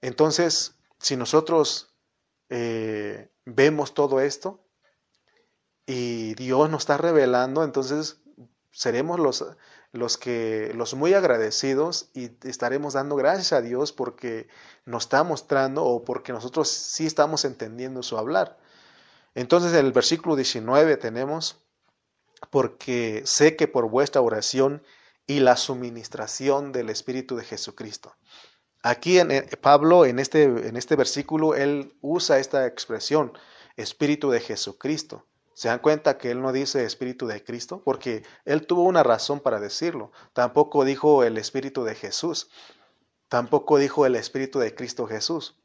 Entonces, 0.00 0.76
si 1.00 1.16
nosotros 1.16 1.94
eh, 2.50 3.30
vemos 3.44 3.94
todo 3.94 4.20
esto 4.20 4.64
y 5.86 6.34
Dios 6.34 6.68
nos 6.70 6.82
está 6.82 6.98
revelando, 6.98 7.64
entonces 7.64 8.20
seremos 8.70 9.18
los, 9.18 9.44
los 9.92 10.18
que 10.18 10.72
los 10.74 10.94
muy 10.94 11.14
agradecidos 11.14 12.10
y 12.14 12.30
estaremos 12.46 12.94
dando 12.94 13.16
gracias 13.16 13.52
a 13.52 13.62
Dios 13.62 13.92
porque 13.92 14.48
nos 14.84 15.04
está 15.04 15.24
mostrando 15.24 15.84
o 15.84 16.04
porque 16.04 16.32
nosotros 16.32 16.68
sí 16.68 17.06
estamos 17.06 17.44
entendiendo 17.44 18.02
su 18.02 18.18
hablar. 18.18 18.58
Entonces 19.34 19.72
en 19.72 19.86
el 19.86 19.92
versículo 19.92 20.36
19 20.36 20.96
tenemos, 20.96 21.60
porque 22.50 23.22
sé 23.24 23.56
que 23.56 23.68
por 23.68 23.88
vuestra 23.88 24.20
oración 24.20 24.82
y 25.26 25.40
la 25.40 25.56
suministración 25.56 26.72
del 26.72 26.90
Espíritu 26.90 27.36
de 27.36 27.44
Jesucristo. 27.44 28.14
Aquí 28.82 29.18
en, 29.18 29.30
eh, 29.30 29.42
Pablo, 29.60 30.04
en 30.04 30.18
este, 30.18 30.44
en 30.44 30.76
este 30.76 30.96
versículo, 30.96 31.54
él 31.54 31.94
usa 32.00 32.38
esta 32.38 32.66
expresión, 32.66 33.32
Espíritu 33.76 34.30
de 34.30 34.40
Jesucristo. 34.40 35.24
¿Se 35.54 35.68
dan 35.68 35.80
cuenta 35.80 36.18
que 36.18 36.30
él 36.30 36.40
no 36.40 36.52
dice 36.52 36.84
Espíritu 36.84 37.26
de 37.26 37.42
Cristo? 37.42 37.82
Porque 37.84 38.22
él 38.44 38.66
tuvo 38.66 38.82
una 38.82 39.02
razón 39.02 39.40
para 39.40 39.58
decirlo. 39.58 40.12
Tampoco 40.32 40.84
dijo 40.84 41.24
el 41.24 41.36
Espíritu 41.36 41.84
de 41.84 41.94
Jesús. 41.94 42.48
Tampoco 43.28 43.78
dijo 43.78 44.06
el 44.06 44.14
Espíritu 44.14 44.60
de 44.60 44.74
Cristo 44.74 45.06
Jesús 45.06 45.56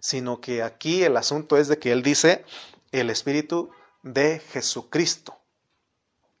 sino 0.00 0.40
que 0.40 0.62
aquí 0.62 1.02
el 1.02 1.16
asunto 1.16 1.56
es 1.56 1.68
de 1.68 1.78
que 1.78 1.92
él 1.92 2.02
dice 2.02 2.44
el 2.92 3.10
Espíritu 3.10 3.70
de 4.02 4.38
Jesucristo. 4.38 5.36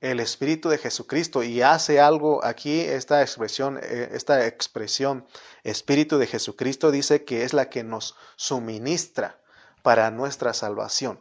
El 0.00 0.20
Espíritu 0.20 0.68
de 0.68 0.78
Jesucristo 0.78 1.42
y 1.42 1.62
hace 1.62 2.00
algo 2.00 2.44
aquí, 2.44 2.80
esta 2.80 3.22
expresión, 3.22 3.78
eh, 3.82 4.10
esta 4.12 4.46
expresión 4.46 5.26
Espíritu 5.64 6.18
de 6.18 6.26
Jesucristo 6.26 6.90
dice 6.90 7.24
que 7.24 7.44
es 7.44 7.54
la 7.54 7.70
que 7.70 7.82
nos 7.82 8.14
suministra 8.36 9.40
para 9.82 10.10
nuestra 10.10 10.52
salvación. 10.52 11.20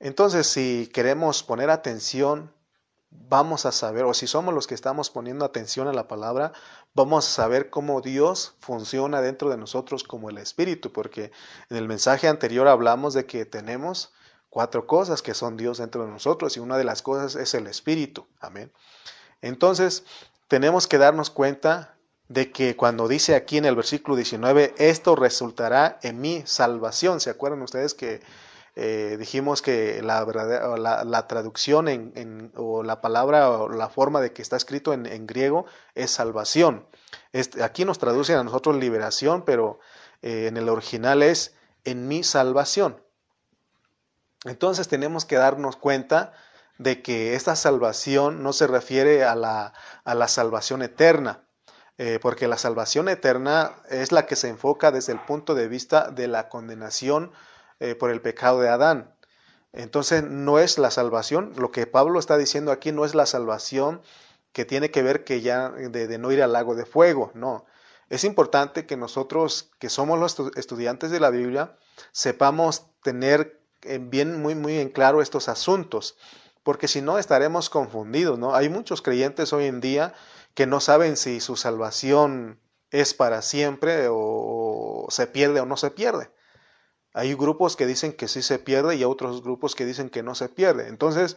Entonces, 0.00 0.46
si 0.46 0.90
queremos 0.92 1.42
poner 1.42 1.70
atención 1.70 2.52
vamos 3.10 3.66
a 3.66 3.72
saber, 3.72 4.04
o 4.04 4.14
si 4.14 4.26
somos 4.26 4.54
los 4.54 4.66
que 4.66 4.74
estamos 4.74 5.10
poniendo 5.10 5.44
atención 5.44 5.88
a 5.88 5.92
la 5.92 6.08
palabra, 6.08 6.52
vamos 6.94 7.26
a 7.26 7.30
saber 7.30 7.70
cómo 7.70 8.00
Dios 8.00 8.54
funciona 8.60 9.20
dentro 9.20 9.50
de 9.50 9.56
nosotros 9.56 10.04
como 10.04 10.30
el 10.30 10.38
Espíritu, 10.38 10.92
porque 10.92 11.32
en 11.70 11.76
el 11.76 11.88
mensaje 11.88 12.28
anterior 12.28 12.68
hablamos 12.68 13.14
de 13.14 13.26
que 13.26 13.44
tenemos 13.44 14.12
cuatro 14.50 14.86
cosas 14.86 15.22
que 15.22 15.34
son 15.34 15.56
Dios 15.56 15.78
dentro 15.78 16.04
de 16.04 16.10
nosotros 16.10 16.56
y 16.56 16.60
una 16.60 16.78
de 16.78 16.84
las 16.84 17.02
cosas 17.02 17.34
es 17.36 17.54
el 17.54 17.66
Espíritu. 17.66 18.26
Amén. 18.40 18.72
Entonces, 19.42 20.04
tenemos 20.48 20.86
que 20.86 20.98
darnos 20.98 21.30
cuenta 21.30 21.94
de 22.28 22.52
que 22.52 22.76
cuando 22.76 23.08
dice 23.08 23.34
aquí 23.34 23.58
en 23.58 23.64
el 23.64 23.76
versículo 23.76 24.16
19, 24.16 24.74
esto 24.78 25.16
resultará 25.16 25.98
en 26.02 26.20
mi 26.20 26.42
salvación. 26.46 27.20
¿Se 27.20 27.30
acuerdan 27.30 27.62
ustedes 27.62 27.94
que 27.94 28.20
eh, 28.80 29.16
dijimos 29.18 29.60
que 29.60 30.02
la, 30.02 30.24
la, 31.04 31.26
traducción 31.26 32.12
o 32.54 32.84
la 32.84 33.00
palabra 33.00 33.50
o 33.50 33.68
la 33.68 33.88
forma 33.88 34.20
de 34.20 34.32
que 34.32 34.40
está 34.40 34.54
escrito 34.54 34.92
en, 34.92 35.26
griego 35.26 35.66
es 35.96 36.12
salvación. 36.12 36.86
Aquí 37.60 37.84
nos 37.84 37.98
traduce 37.98 38.34
a 38.34 38.44
nosotros 38.44 38.76
liberación, 38.76 39.42
pero 39.42 39.80
eh, 40.22 40.46
en 40.46 40.56
el 40.56 40.68
original 40.68 41.24
es 41.24 41.56
en 41.82 42.06
mi 42.06 42.22
salvación. 42.22 43.02
Entonces 44.44 44.88
tenemos 44.88 45.24
que 45.24 45.36
darnos 45.36 45.76
cuenta 45.76 46.32
de 46.78 47.02
que 47.02 47.34
esta 47.34 47.56
salvación 47.56 48.42
no 48.42 48.52
se 48.52 48.66
refiere 48.66 49.24
a 49.24 49.34
la, 49.34 49.72
a 50.04 50.14
la 50.14 50.28
salvación 50.28 50.82
eterna, 50.82 51.42
eh, 51.98 52.20
porque 52.22 52.46
la 52.46 52.56
salvación 52.56 53.08
eterna 53.08 53.72
es 53.90 54.12
la 54.12 54.26
que 54.26 54.36
se 54.36 54.48
enfoca 54.48 54.92
desde 54.92 55.12
el 55.12 55.20
punto 55.20 55.56
de 55.56 55.66
vista 55.66 56.10
de 56.10 56.28
la 56.28 56.48
condenación 56.48 57.32
eh, 57.80 57.96
por 57.96 58.10
el 58.10 58.20
pecado 58.20 58.60
de 58.60 58.68
Adán. 58.68 59.12
Entonces 59.72 60.22
no 60.22 60.60
es 60.60 60.78
la 60.78 60.90
salvación, 60.90 61.52
lo 61.56 61.72
que 61.72 61.86
Pablo 61.86 62.20
está 62.20 62.38
diciendo 62.38 62.72
aquí 62.72 62.92
no 62.92 63.04
es 63.04 63.14
la 63.14 63.26
salvación 63.26 64.00
que 64.52 64.64
tiene 64.64 64.90
que 64.90 65.02
ver 65.02 65.24
que 65.24 65.40
ya 65.40 65.70
de, 65.70 66.18
no 66.18 66.32
ir 66.32 66.42
al 66.42 66.52
lago 66.52 66.74
de 66.74 66.86
fuego, 66.86 67.30
no. 67.34 67.66
Es 68.08 68.24
importante 68.24 68.86
que 68.86 68.96
nosotros, 68.96 69.70
que 69.78 69.90
somos 69.90 70.18
los 70.18 70.38
estudiantes 70.56 71.10
de 71.10 71.20
la 71.20 71.30
Biblia, 71.30 71.76
sepamos 72.12 72.86
tener 73.02 73.57
bien, 74.00 74.40
muy, 74.40 74.54
muy 74.54 74.78
en 74.78 74.88
claro 74.88 75.22
estos 75.22 75.48
asuntos, 75.48 76.16
porque 76.62 76.88
si 76.88 77.00
no 77.00 77.18
estaremos 77.18 77.70
confundidos, 77.70 78.38
¿no? 78.38 78.54
Hay 78.54 78.68
muchos 78.68 79.02
creyentes 79.02 79.52
hoy 79.52 79.66
en 79.66 79.80
día 79.80 80.14
que 80.54 80.66
no 80.66 80.80
saben 80.80 81.16
si 81.16 81.40
su 81.40 81.56
salvación 81.56 82.60
es 82.90 83.14
para 83.14 83.42
siempre 83.42 84.08
o 84.10 85.06
se 85.10 85.26
pierde 85.26 85.60
o 85.60 85.66
no 85.66 85.76
se 85.76 85.90
pierde. 85.90 86.30
Hay 87.14 87.34
grupos 87.34 87.76
que 87.76 87.86
dicen 87.86 88.12
que 88.12 88.28
sí 88.28 88.42
se 88.42 88.58
pierde 88.58 88.96
y 88.96 89.04
otros 89.04 89.42
grupos 89.42 89.74
que 89.74 89.86
dicen 89.86 90.10
que 90.10 90.22
no 90.22 90.34
se 90.34 90.48
pierde. 90.48 90.88
Entonces 90.88 91.36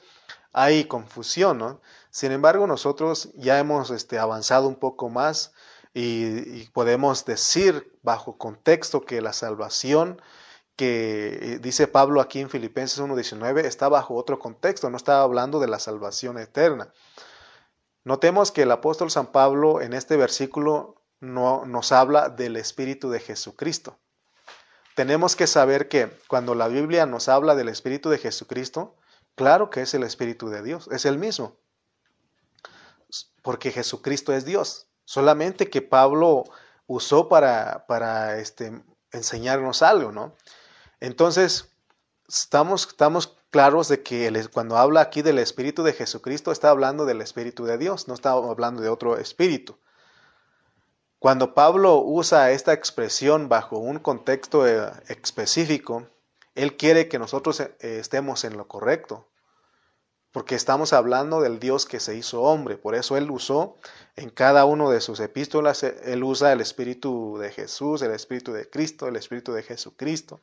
hay 0.53 0.85
confusión, 0.85 1.59
¿no? 1.59 1.81
Sin 2.09 2.31
embargo, 2.31 2.67
nosotros 2.67 3.29
ya 3.35 3.57
hemos 3.59 3.89
este, 3.89 4.19
avanzado 4.19 4.67
un 4.67 4.75
poco 4.75 5.09
más 5.09 5.53
y, 5.93 6.65
podemos 6.69 7.25
decir 7.25 7.97
bajo 8.01 8.37
contexto 8.37 9.01
que 9.01 9.21
la 9.21 9.33
salvación 9.33 10.21
que 10.75 11.39
eh, 11.41 11.59
dice 11.59 11.87
Pablo 11.87 12.21
aquí 12.21 12.39
en 12.39 12.49
Filipenses 12.49 12.99
1.19 13.01 13.65
está 13.65 13.89
bajo 13.89 14.15
otro 14.15 14.39
contexto, 14.39 14.89
no 14.89 14.97
está 14.97 15.21
hablando 15.21 15.59
de 15.59 15.67
la 15.67 15.79
salvación 15.79 16.37
eterna. 16.37 16.93
Notemos 18.03 18.51
que 18.51 18.63
el 18.63 18.71
apóstol 18.71 19.11
San 19.11 19.27
Pablo 19.27 19.81
en 19.81 19.93
este 19.93 20.17
versículo 20.17 20.95
no, 21.19 21.65
nos 21.65 21.91
habla 21.91 22.29
del 22.29 22.55
Espíritu 22.57 23.09
de 23.09 23.19
Jesucristo 23.19 23.99
tenemos 24.95 25.35
que 25.35 25.47
saber 25.47 25.87
que 25.87 26.11
cuando 26.27 26.55
la 26.55 26.67
Biblia 26.67 27.05
nos 27.05 27.29
habla 27.29 27.55
del 27.55 27.69
Espíritu 27.69 28.09
de 28.09 28.17
Jesucristo, 28.17 28.95
claro 29.35 29.69
que 29.69 29.81
es 29.81 29.93
el 29.93 30.03
Espíritu 30.03 30.49
de 30.49 30.61
Dios, 30.61 30.89
es 30.91 31.05
el 31.05 31.17
mismo. 31.17 31.57
Porque 33.41 33.71
Jesucristo 33.71 34.33
es 34.33 34.45
Dios. 34.45 34.87
Solamente 35.05 35.69
que 35.69 35.81
Pablo 35.81 36.43
usó 36.87 37.29
para, 37.29 37.85
para 37.87 38.37
este, 38.37 38.83
enseñarnos 39.11 39.81
algo, 39.81 40.11
¿no? 40.11 40.35
Entonces, 41.01 41.69
estamos, 42.29 42.87
estamos 42.87 43.35
claros 43.49 43.89
de 43.89 44.01
que 44.01 44.47
cuando 44.53 44.77
habla 44.77 45.01
aquí 45.01 45.21
del 45.21 45.39
Espíritu 45.39 45.83
de 45.83 45.93
Jesucristo, 45.93 46.53
está 46.53 46.69
hablando 46.69 47.05
del 47.05 47.21
Espíritu 47.21 47.65
de 47.65 47.77
Dios, 47.77 48.07
no 48.07 48.13
está 48.13 48.31
hablando 48.31 48.81
de 48.81 48.89
otro 48.89 49.17
Espíritu. 49.17 49.77
Cuando 51.19 51.53
Pablo 51.53 51.97
usa 51.99 52.51
esta 52.51 52.73
expresión 52.73 53.47
bajo 53.47 53.77
un 53.77 53.99
contexto 53.99 54.67
eh, 54.67 54.91
específico, 55.07 56.07
él 56.55 56.77
quiere 56.77 57.07
que 57.09 57.19
nosotros 57.19 57.59
eh, 57.59 57.75
estemos 57.79 58.43
en 58.43 58.57
lo 58.57 58.67
correcto, 58.67 59.27
porque 60.31 60.55
estamos 60.55 60.93
hablando 60.93 61.41
del 61.41 61.59
Dios 61.59 61.85
que 61.85 61.99
se 61.99 62.15
hizo 62.15 62.41
hombre. 62.41 62.77
Por 62.77 62.95
eso 62.95 63.17
él 63.17 63.29
usó 63.29 63.75
en 64.15 64.29
cada 64.29 64.65
uno 64.65 64.89
de 64.89 65.01
sus 65.01 65.19
epístolas, 65.19 65.83
eh, 65.83 65.95
él 66.05 66.23
usa 66.23 66.53
el 66.53 66.61
Espíritu 66.61 67.37
de 67.37 67.51
Jesús, 67.51 68.01
el 68.01 68.11
Espíritu 68.11 68.53
de 68.53 68.69
Cristo, 68.69 69.07
el 69.07 69.15
Espíritu 69.15 69.53
de 69.53 69.61
Jesucristo, 69.61 70.41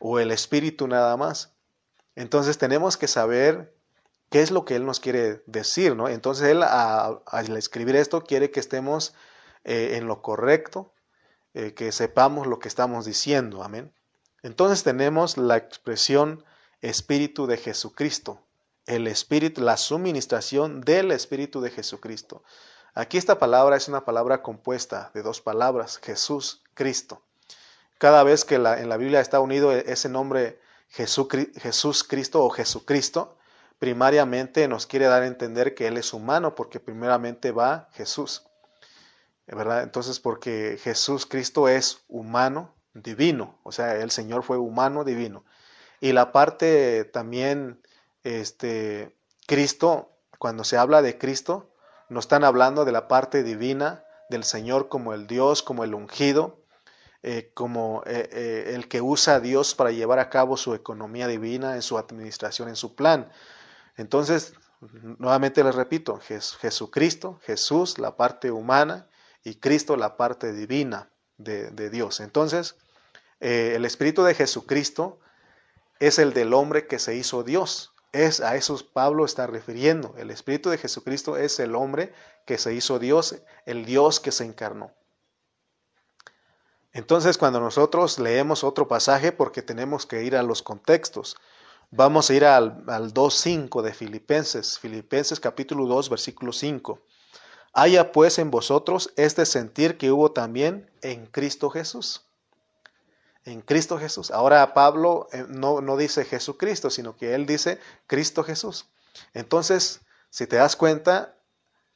o 0.00 0.18
el 0.18 0.32
Espíritu 0.32 0.88
nada 0.88 1.16
más. 1.16 1.52
Entonces 2.16 2.58
tenemos 2.58 2.96
que 2.96 3.06
saber 3.06 3.72
qué 4.30 4.42
es 4.42 4.50
lo 4.50 4.64
que 4.64 4.74
él 4.74 4.84
nos 4.84 4.98
quiere 4.98 5.42
decir, 5.46 5.94
¿no? 5.94 6.08
Entonces 6.08 6.48
él 6.48 6.62
al 6.64 7.56
escribir 7.56 7.94
esto 7.94 8.24
quiere 8.24 8.50
que 8.50 8.58
estemos 8.58 9.14
eh, 9.62 9.96
en 9.96 10.08
lo 10.08 10.22
correcto, 10.22 10.92
eh, 11.54 11.74
que 11.74 11.92
sepamos 11.92 12.48
lo 12.48 12.58
que 12.58 12.68
estamos 12.68 13.04
diciendo. 13.04 13.62
Amén. 13.62 13.92
Entonces 14.42 14.82
tenemos 14.82 15.36
la 15.36 15.56
expresión 15.56 16.44
Espíritu 16.80 17.46
de 17.46 17.58
Jesucristo, 17.58 18.40
el 18.86 19.06
Espíritu, 19.06 19.60
la 19.60 19.76
suministración 19.76 20.80
del 20.80 21.12
Espíritu 21.12 21.60
de 21.60 21.70
Jesucristo. 21.70 22.42
Aquí 22.94 23.18
esta 23.18 23.38
palabra 23.38 23.76
es 23.76 23.86
una 23.86 24.04
palabra 24.06 24.42
compuesta 24.42 25.10
de 25.12 25.22
dos 25.22 25.42
palabras, 25.42 25.98
Jesús, 26.02 26.62
Cristo. 26.74 27.22
Cada 28.00 28.22
vez 28.22 28.46
que 28.46 28.54
en 28.54 28.88
la 28.88 28.96
Biblia 28.96 29.20
está 29.20 29.40
unido 29.40 29.72
ese 29.72 30.08
nombre 30.08 30.58
Jesús, 30.88 32.02
Cristo 32.02 32.42
o 32.42 32.48
Jesucristo, 32.48 33.36
primariamente 33.78 34.66
nos 34.68 34.86
quiere 34.86 35.04
dar 35.04 35.22
a 35.22 35.26
entender 35.26 35.74
que 35.74 35.86
Él 35.86 35.98
es 35.98 36.14
humano, 36.14 36.54
porque 36.54 36.80
primeramente 36.80 37.52
va 37.52 37.90
Jesús. 37.92 38.46
¿Verdad? 39.46 39.82
Entonces, 39.82 40.18
porque 40.18 40.78
Jesús 40.82 41.26
Cristo 41.26 41.68
es 41.68 42.02
humano, 42.08 42.72
divino, 42.94 43.58
o 43.64 43.70
sea, 43.70 43.96
el 43.96 44.10
Señor 44.10 44.44
fue 44.44 44.56
humano, 44.56 45.04
divino. 45.04 45.44
Y 46.00 46.12
la 46.12 46.32
parte 46.32 47.04
también, 47.04 47.82
este, 48.24 49.14
Cristo, 49.46 50.16
cuando 50.38 50.64
se 50.64 50.78
habla 50.78 51.02
de 51.02 51.18
Cristo, 51.18 51.70
no 52.08 52.18
están 52.18 52.44
hablando 52.44 52.86
de 52.86 52.92
la 52.92 53.08
parte 53.08 53.42
divina 53.42 54.06
del 54.30 54.44
Señor 54.44 54.88
como 54.88 55.12
el 55.12 55.26
Dios, 55.26 55.62
como 55.62 55.84
el 55.84 55.92
ungido, 55.92 56.59
eh, 57.22 57.50
como 57.52 58.02
eh, 58.06 58.30
eh, 58.32 58.72
el 58.74 58.88
que 58.88 59.02
usa 59.02 59.34
a 59.34 59.40
Dios 59.40 59.74
para 59.74 59.90
llevar 59.90 60.18
a 60.18 60.30
cabo 60.30 60.56
su 60.56 60.72
economía 60.72 61.28
divina 61.28 61.74
en 61.74 61.82
su 61.82 61.98
administración, 61.98 62.70
en 62.70 62.76
su 62.76 62.94
plan. 62.94 63.30
Entonces, 63.98 64.54
nuevamente 65.18 65.62
les 65.62 65.74
repito, 65.74 66.18
Jesucristo, 66.18 67.38
Jesús, 67.42 67.98
la 67.98 68.16
parte 68.16 68.50
humana, 68.50 69.06
y 69.44 69.56
Cristo, 69.56 69.96
la 69.96 70.16
parte 70.16 70.54
divina 70.54 71.10
de, 71.36 71.90
Dios. 71.90 72.20
Entonces, 72.20 72.76
el 73.40 73.84
Espíritu 73.84 74.22
de 74.22 74.34
Jesucristo 74.34 75.18
es 75.98 76.18
el 76.18 76.32
del 76.32 76.54
hombre 76.54 76.86
que 76.86 76.98
se 76.98 77.16
hizo 77.16 77.42
Dios. 77.42 77.92
Es 78.12 78.40
a 78.40 78.56
eso 78.56 78.78
Pablo 78.92 79.24
está 79.24 79.46
refiriendo. 79.46 80.14
El 80.18 80.30
Espíritu 80.30 80.70
de 80.70 80.78
Jesucristo 80.78 81.36
es 81.36 81.58
el 81.58 81.74
hombre 81.74 82.12
que 82.46 82.58
se 82.58 82.74
hizo 82.74 82.98
Dios, 82.98 83.36
el 83.66 83.84
Dios 83.84 84.20
que 84.20 84.32
se 84.32 84.44
encarnó. 84.44 84.92
Entonces, 86.92 87.38
cuando 87.38 87.60
nosotros 87.60 88.18
leemos 88.18 88.64
otro 88.64 88.88
pasaje, 88.88 89.30
porque 89.30 89.62
tenemos 89.62 90.06
que 90.06 90.24
ir 90.24 90.36
a 90.36 90.42
los 90.42 90.62
contextos, 90.62 91.36
vamos 91.90 92.30
a 92.30 92.34
ir 92.34 92.44
al, 92.44 92.82
al 92.88 93.14
2.5 93.14 93.82
de 93.82 93.94
Filipenses, 93.94 94.78
Filipenses 94.78 95.38
capítulo 95.38 95.86
2, 95.86 96.10
versículo 96.10 96.52
5. 96.52 97.00
Haya 97.72 98.10
pues 98.10 98.40
en 98.40 98.50
vosotros 98.50 99.12
este 99.16 99.46
sentir 99.46 99.98
que 99.98 100.10
hubo 100.10 100.32
también 100.32 100.90
en 101.02 101.26
Cristo 101.26 101.70
Jesús. 101.70 102.24
En 103.44 103.60
Cristo 103.60 103.96
Jesús. 103.96 104.32
Ahora 104.32 104.74
Pablo 104.74 105.28
eh, 105.32 105.44
no, 105.48 105.80
no 105.80 105.96
dice 105.96 106.24
Jesucristo, 106.24 106.90
sino 106.90 107.16
que 107.16 107.34
él 107.36 107.46
dice 107.46 107.78
Cristo 108.08 108.42
Jesús. 108.42 108.86
Entonces, 109.32 110.00
si 110.30 110.48
te 110.48 110.56
das 110.56 110.74
cuenta, 110.74 111.36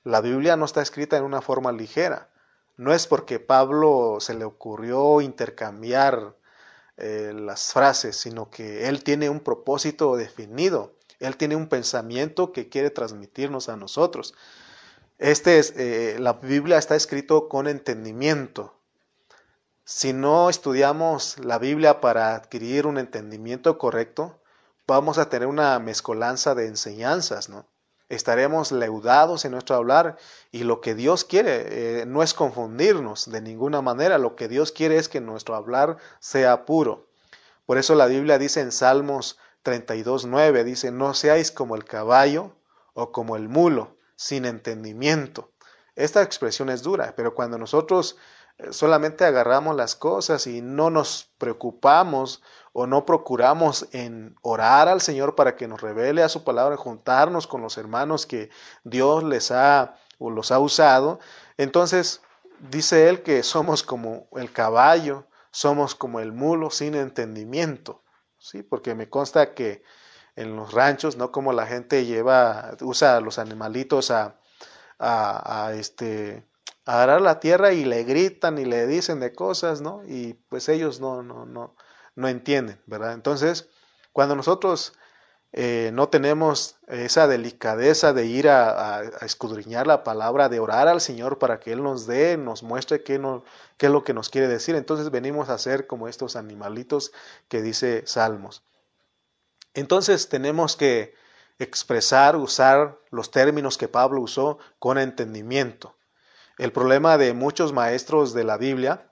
la 0.04 0.20
Biblia 0.20 0.56
no 0.56 0.64
está 0.64 0.80
escrita 0.82 1.16
en 1.16 1.24
una 1.24 1.42
forma 1.42 1.72
ligera 1.72 2.30
no 2.76 2.92
es 2.92 3.06
porque 3.06 3.38
Pablo 3.40 4.18
se 4.20 4.34
le 4.34 4.44
ocurrió 4.44 5.20
intercambiar 5.20 6.36
eh, 6.96 7.32
las 7.34 7.72
frases, 7.72 8.16
sino 8.16 8.50
que 8.50 8.88
él 8.88 9.02
tiene 9.04 9.28
un 9.28 9.40
propósito 9.40 10.16
definido, 10.16 10.94
él 11.20 11.36
tiene 11.36 11.56
un 11.56 11.68
pensamiento 11.68 12.52
que 12.52 12.68
quiere 12.68 12.90
transmitirnos 12.90 13.68
a 13.68 13.76
nosotros. 13.76 14.34
Este 15.18 15.58
es, 15.58 15.74
eh, 15.76 16.16
la 16.18 16.34
Biblia 16.34 16.78
está 16.78 16.96
escrito 16.96 17.48
con 17.48 17.68
entendimiento. 17.68 18.74
Si 19.84 20.12
no 20.12 20.50
estudiamos 20.50 21.38
la 21.38 21.58
Biblia 21.58 22.00
para 22.00 22.34
adquirir 22.34 22.86
un 22.86 22.98
entendimiento 22.98 23.78
correcto, 23.78 24.40
vamos 24.86 25.18
a 25.18 25.28
tener 25.28 25.46
una 25.48 25.78
mezcolanza 25.78 26.54
de 26.54 26.66
enseñanzas, 26.66 27.48
¿no? 27.48 27.66
Estaremos 28.08 28.72
leudados 28.72 29.44
en 29.44 29.52
nuestro 29.52 29.76
hablar 29.76 30.16
y 30.52 30.64
lo 30.64 30.80
que 30.80 30.94
Dios 30.94 31.24
quiere 31.24 32.00
eh, 32.00 32.06
no 32.06 32.22
es 32.22 32.34
confundirnos 32.34 33.30
de 33.30 33.40
ninguna 33.40 33.82
manera, 33.82 34.18
lo 34.18 34.36
que 34.36 34.48
Dios 34.48 34.72
quiere 34.72 34.96
es 34.96 35.08
que 35.08 35.20
nuestro 35.20 35.54
hablar 35.54 35.96
sea 36.20 36.64
puro. 36.64 37.06
Por 37.66 37.78
eso 37.78 37.94
la 37.94 38.06
Biblia 38.06 38.38
dice 38.38 38.60
en 38.60 38.72
Salmos 38.72 39.38
32.9, 39.64 40.64
dice, 40.64 40.90
no 40.90 41.14
seáis 41.14 41.50
como 41.50 41.76
el 41.76 41.84
caballo 41.84 42.54
o 42.92 43.10
como 43.10 43.36
el 43.36 43.48
mulo, 43.48 43.96
sin 44.16 44.44
entendimiento. 44.44 45.50
Esta 45.96 46.22
expresión 46.22 46.68
es 46.70 46.82
dura, 46.82 47.14
pero 47.16 47.34
cuando 47.34 47.56
nosotros 47.56 48.16
eh, 48.58 48.72
solamente 48.72 49.24
agarramos 49.24 49.76
las 49.76 49.96
cosas 49.96 50.46
y 50.46 50.60
no 50.60 50.90
nos 50.90 51.30
preocupamos 51.38 52.42
o 52.76 52.88
no 52.88 53.06
procuramos 53.06 53.86
en 53.92 54.34
orar 54.42 54.88
al 54.88 55.00
Señor 55.00 55.36
para 55.36 55.54
que 55.54 55.68
nos 55.68 55.80
revele 55.80 56.24
a 56.24 56.28
su 56.28 56.42
palabra, 56.42 56.76
juntarnos 56.76 57.46
con 57.46 57.62
los 57.62 57.78
hermanos 57.78 58.26
que 58.26 58.50
Dios 58.82 59.22
les 59.22 59.52
ha 59.52 59.94
o 60.18 60.28
los 60.28 60.50
ha 60.50 60.58
usado, 60.58 61.20
entonces 61.56 62.20
dice 62.58 63.08
él 63.08 63.22
que 63.22 63.44
somos 63.44 63.84
como 63.84 64.26
el 64.32 64.52
caballo, 64.52 65.28
somos 65.52 65.94
como 65.94 66.18
el 66.18 66.32
mulo 66.32 66.68
sin 66.70 66.96
entendimiento, 66.96 68.02
¿sí? 68.38 68.64
Porque 68.64 68.96
me 68.96 69.08
consta 69.08 69.54
que 69.54 69.84
en 70.34 70.56
los 70.56 70.72
ranchos, 70.72 71.16
¿no? 71.16 71.30
Como 71.30 71.52
la 71.52 71.66
gente 71.66 72.04
lleva, 72.06 72.76
usa 72.80 73.16
a 73.16 73.20
los 73.20 73.38
animalitos 73.38 74.10
a, 74.10 74.40
a, 74.98 75.66
a 75.66 75.74
este, 75.74 76.44
a 76.86 77.04
arar 77.04 77.20
la 77.20 77.38
tierra 77.38 77.72
y 77.72 77.84
le 77.84 78.02
gritan 78.02 78.58
y 78.58 78.64
le 78.64 78.88
dicen 78.88 79.20
de 79.20 79.32
cosas, 79.32 79.80
¿no? 79.80 80.02
Y 80.08 80.34
pues 80.48 80.68
ellos 80.68 80.98
no, 81.00 81.22
no, 81.22 81.46
no, 81.46 81.76
no 82.16 82.28
entienden, 82.28 82.80
¿verdad? 82.86 83.12
Entonces, 83.12 83.68
cuando 84.12 84.36
nosotros 84.36 84.94
eh, 85.52 85.90
no 85.92 86.08
tenemos 86.08 86.76
esa 86.88 87.28
delicadeza 87.28 88.12
de 88.12 88.26
ir 88.26 88.48
a, 88.48 89.02
escudriñar 89.22 89.86
la 89.86 90.02
palabra, 90.02 90.48
de 90.48 90.58
orar 90.58 90.88
al 90.88 91.00
Señor 91.00 91.38
para 91.38 91.60
que 91.60 91.72
Él 91.72 91.82
nos 91.82 92.06
dé, 92.08 92.36
nos 92.36 92.64
muestre 92.64 93.04
qué, 93.04 93.20
qué 93.76 93.86
es 93.86 93.92
lo 93.92 94.02
que 94.02 94.14
nos 94.14 94.30
quiere 94.30 94.48
decir, 94.48 94.74
entonces 94.74 95.10
venimos 95.12 95.48
a 95.48 95.58
ser 95.58 95.86
como 95.86 96.08
estos 96.08 96.34
animalitos 96.34 97.12
que 97.48 97.62
dice 97.62 98.02
Salmos. 98.04 98.64
Entonces 99.74 100.28
tenemos 100.28 100.76
que 100.76 101.14
expresar, 101.60 102.36
usar 102.36 102.98
los 103.10 103.30
términos 103.30 103.78
que 103.78 103.86
Pablo 103.86 104.20
usó 104.20 104.58
con 104.80 104.98
entendimiento. 104.98 105.96
El 106.58 106.72
problema 106.72 107.16
de 107.16 107.32
muchos 107.32 107.72
maestros 107.72 108.34
de 108.34 108.44
la 108.44 108.56
Biblia 108.56 109.10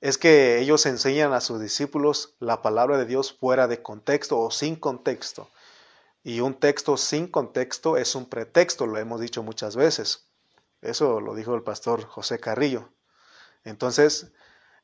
es 0.00 0.16
que 0.16 0.58
ellos 0.60 0.86
enseñan 0.86 1.32
a 1.32 1.40
sus 1.40 1.60
discípulos 1.60 2.34
la 2.38 2.62
palabra 2.62 2.96
de 2.96 3.04
Dios 3.04 3.32
fuera 3.32 3.68
de 3.68 3.82
contexto 3.82 4.38
o 4.38 4.50
sin 4.50 4.76
contexto. 4.76 5.50
Y 6.22 6.40
un 6.40 6.54
texto 6.54 6.96
sin 6.96 7.28
contexto 7.28 7.96
es 7.96 8.14
un 8.14 8.26
pretexto, 8.26 8.86
lo 8.86 8.98
hemos 8.98 9.20
dicho 9.20 9.42
muchas 9.42 9.76
veces. 9.76 10.26
Eso 10.82 11.20
lo 11.20 11.34
dijo 11.34 11.54
el 11.54 11.62
pastor 11.62 12.04
José 12.04 12.38
Carrillo. 12.40 12.88
Entonces, 13.64 14.32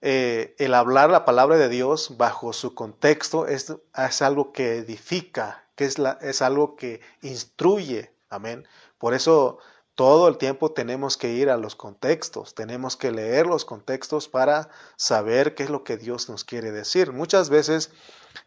eh, 0.02 0.54
el 0.58 0.74
hablar 0.74 1.10
la 1.10 1.24
palabra 1.24 1.56
de 1.56 1.68
Dios 1.68 2.16
bajo 2.18 2.52
su 2.52 2.74
contexto 2.74 3.46
es, 3.46 3.72
algo 4.20 4.52
que 4.52 4.76
edifica, 4.76 5.64
que 5.74 5.86
es, 5.86 5.96
es 6.20 6.42
algo 6.42 6.76
que 6.76 7.00
instruye. 7.22 8.12
Amén. 8.28 8.66
Por 8.98 9.14
eso 9.14 9.58
todo 9.96 10.28
el 10.28 10.36
tiempo 10.36 10.72
tenemos 10.72 11.16
que 11.16 11.32
ir 11.32 11.48
a 11.48 11.56
los 11.56 11.74
contextos, 11.74 12.54
tenemos 12.54 12.96
que 12.96 13.10
leer 13.10 13.46
los 13.46 13.64
contextos 13.64 14.28
para 14.28 14.68
saber 14.96 15.54
qué 15.54 15.64
es 15.64 15.70
lo 15.70 15.84
que 15.84 15.96
Dios 15.96 16.28
nos 16.28 16.44
quiere 16.44 16.70
decir. 16.70 17.12
Muchas 17.12 17.48
veces, 17.48 17.90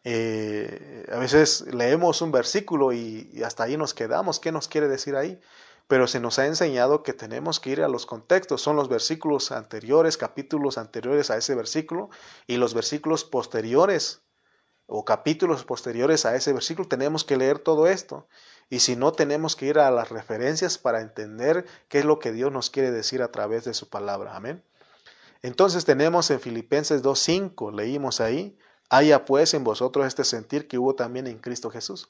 eh, 0.04 1.08
a 1.12 1.18
veces 1.18 1.62
leemos 1.74 2.22
un 2.22 2.32
versículo 2.32 2.94
y, 2.94 3.42
hasta 3.44 3.64
ahí 3.64 3.78
nos 3.78 3.96
quedamos, 3.96 4.40
¿qué 4.40 4.52
nos 4.52 4.68
quiere 4.68 4.88
decir 4.88 5.16
ahí? 5.16 5.42
Pero 5.88 6.06
se 6.06 6.20
nos 6.20 6.38
ha 6.38 6.46
enseñado 6.46 7.02
que 7.02 7.14
tenemos 7.14 7.60
que 7.60 7.72
ir 7.72 7.82
a 7.82 7.88
los 7.88 8.06
contextos, 8.06 8.62
son 8.62 8.76
los 8.76 8.88
versículos 8.88 9.52
anteriores, 9.52 10.18
capítulos 10.18 10.78
anteriores 10.78 11.32
a 11.32 11.38
ese 11.38 11.56
versículo 11.56 12.12
y 12.46 12.58
los 12.58 12.76
versículos 12.76 13.24
posteriores 13.24 14.22
o 14.86 15.04
capítulos 15.04 15.64
posteriores 15.64 16.26
a 16.26 16.36
ese 16.36 16.54
versículo, 16.54 16.88
tenemos 16.88 17.24
que 17.24 17.38
leer 17.38 17.58
todo 17.60 17.88
esto. 17.88 18.28
Y 18.70 18.80
si 18.80 18.96
no, 18.96 19.12
tenemos 19.12 19.56
que 19.56 19.66
ir 19.66 19.80
a 19.80 19.90
las 19.90 20.10
referencias 20.10 20.78
para 20.78 21.02
entender 21.02 21.66
qué 21.88 22.00
es 22.00 22.06
lo 22.06 22.20
que 22.20 22.32
Dios 22.32 22.52
nos 22.52 22.70
quiere 22.70 22.92
decir 22.92 23.22
a 23.22 23.32
través 23.32 23.66
de 23.66 23.74
su 23.74 23.90
palabra. 23.90 24.36
Amén. 24.36 24.64
Entonces 25.42 25.86
tenemos 25.86 26.30
en 26.32 26.40
Filipenses 26.40 27.02
2.5, 27.02 27.74
leímos 27.74 28.22
ahí, 28.22 28.58
haya 28.90 29.26
pues 29.26 29.54
en 29.54 29.64
vosotros 29.64 30.06
este 30.06 30.24
sentir 30.24 30.68
que 30.68 30.78
hubo 30.78 30.96
también 30.96 31.28
en 31.28 31.40
Cristo 31.40 31.72
Jesús. 31.72 32.10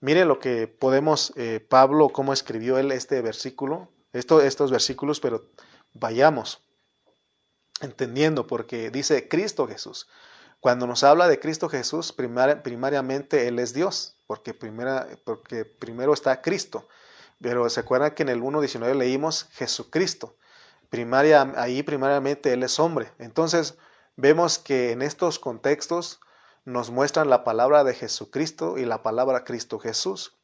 Mire 0.00 0.26
lo 0.26 0.38
que 0.38 0.68
podemos, 0.68 1.32
eh, 1.36 1.64
Pablo, 1.66 2.10
cómo 2.10 2.32
escribió 2.32 2.78
él 2.78 2.92
este 2.92 3.22
versículo, 3.22 3.88
estos 4.12 4.70
versículos, 4.70 5.18
pero 5.18 5.46
vayamos 5.94 6.60
entendiendo, 7.80 8.46
porque 8.46 8.90
dice 8.90 9.28
Cristo 9.28 9.66
Jesús. 9.66 10.08
Cuando 10.64 10.86
nos 10.86 11.04
habla 11.04 11.28
de 11.28 11.38
Cristo 11.38 11.68
Jesús, 11.68 12.10
primariamente 12.14 13.48
Él 13.48 13.58
es 13.58 13.74
Dios, 13.74 14.16
porque, 14.26 14.54
primero 14.54 16.14
está 16.14 16.40
Cristo. 16.40 16.88
Pero 17.38 17.68
se 17.68 17.80
acuerdan 17.80 18.14
que 18.14 18.22
en 18.22 18.30
el 18.30 18.40
1.19 18.40 18.94
leímos 18.94 19.46
Jesucristo. 19.52 20.36
Primaria, 20.88 21.52
ahí 21.56 21.82
primariamente 21.82 22.50
Él 22.54 22.62
es 22.62 22.80
hombre. 22.80 23.12
Entonces 23.18 23.76
vemos 24.16 24.58
que 24.58 24.92
en 24.92 25.02
estos 25.02 25.38
contextos 25.38 26.18
nos 26.64 26.88
muestran 26.88 27.28
la 27.28 27.44
palabra 27.44 27.84
de 27.84 27.92
Jesucristo 27.92 28.78
y 28.78 28.86
la 28.86 29.02
palabra 29.02 29.44
Cristo 29.44 29.78
Jesús. 29.78 30.34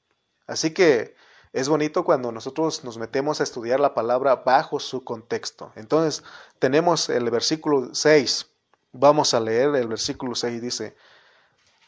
Así 0.47 0.75
que 0.75 1.17
es 1.55 1.71
bonito 1.71 2.05
cuando 2.05 2.31
nosotros 2.31 2.85
nos 2.85 2.99
metemos 2.99 3.41
a 3.41 3.45
estudiar 3.45 3.81
la 3.81 3.95
palabra 3.95 4.37
bajo 4.37 4.81
su 4.81 5.03
contexto. 5.03 5.73
Entonces 5.77 6.23
tenemos 6.59 7.09
el 7.09 7.31
versículo 7.31 7.95
6 7.95 8.50
Vamos 8.93 9.35
a 9.35 9.41
leer 9.41 9.75
el 9.77 9.89
versículo 9.89 10.35
6, 10.35 10.61
dice, 10.61 10.97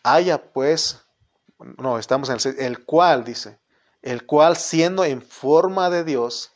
haya 0.03 0.53
pues, 0.53 1.03
no, 1.79 1.99
estamos 1.99 2.29
en 2.29 2.39
el, 2.45 2.61
el 2.61 2.85
cual 2.85 3.25
dice, 3.25 3.59
el 4.03 4.27
cual 4.27 4.57
siendo 4.57 5.05
en 5.05 5.23
forma 5.23 5.91
de 5.91 6.05
Dios, 6.05 6.53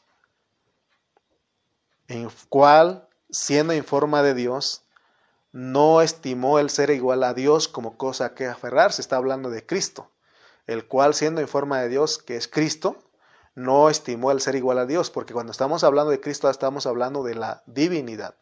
en 2.09 2.31
cual 2.49 3.09
siendo 3.31 3.73
en 3.73 3.85
forma 3.85 4.23
de 4.23 4.35
Dios, 4.35 4.83
no 5.53 6.03
estimó 6.03 6.59
el 6.59 6.71
ser 6.71 6.91
igual 6.91 7.25
a 7.25 7.35
Dios 7.35 7.67
como 7.67 7.97
cosa 7.97 8.35
que 8.35 8.47
aferrarse, 8.47 9.01
está 9.01 9.17
hablando 9.17 9.51
de 9.51 9.65
Cristo, 9.65 10.11
el 10.67 10.87
cual 10.87 11.15
siendo 11.15 11.41
en 11.41 11.49
forma 11.49 11.81
de 11.81 11.89
Dios, 11.89 12.19
que 12.19 12.37
es 12.37 12.47
Cristo, 12.47 12.99
no 13.55 13.89
estimó 13.89 14.33
el 14.33 14.41
ser 14.41 14.55
igual 14.55 14.79
a 14.79 14.87
Dios, 14.87 15.11
porque 15.11 15.33
cuando 15.33 15.53
estamos 15.53 15.83
hablando 15.83 16.11
de 16.11 16.21
Cristo 16.21 16.51
estamos 16.51 16.87
hablando 16.87 17.23
de 17.23 17.37
la 17.37 17.63
divinidad, 17.67 18.35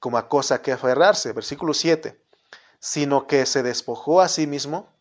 como 0.00 0.18
a 0.18 0.28
cosa 0.28 0.62
que 0.62 0.72
aferrarse, 0.72 1.32
versículo 1.32 1.72
7, 1.72 2.20
sino 2.80 3.26
que 3.26 3.46
se 3.46 3.62
despojó 3.62 4.20
a 4.20 4.28
sí 4.28 4.46
mismo, 4.46 4.92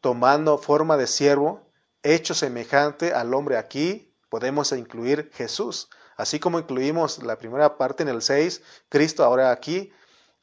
tomando 0.00 0.58
forma 0.58 0.96
de 0.96 1.06
siervo, 1.06 1.66
hecho 2.02 2.34
semejante 2.34 3.14
al 3.14 3.32
hombre 3.32 3.56
aquí, 3.56 4.14
podemos 4.28 4.72
incluir 4.72 5.30
Jesús, 5.32 5.88
así 6.16 6.38
como 6.40 6.58
incluimos 6.58 7.22
la 7.22 7.38
primera 7.38 7.78
parte 7.78 8.02
en 8.02 8.08
el 8.08 8.20
6, 8.20 8.62
Cristo 8.88 9.24
ahora 9.24 9.50
aquí, 9.50 9.92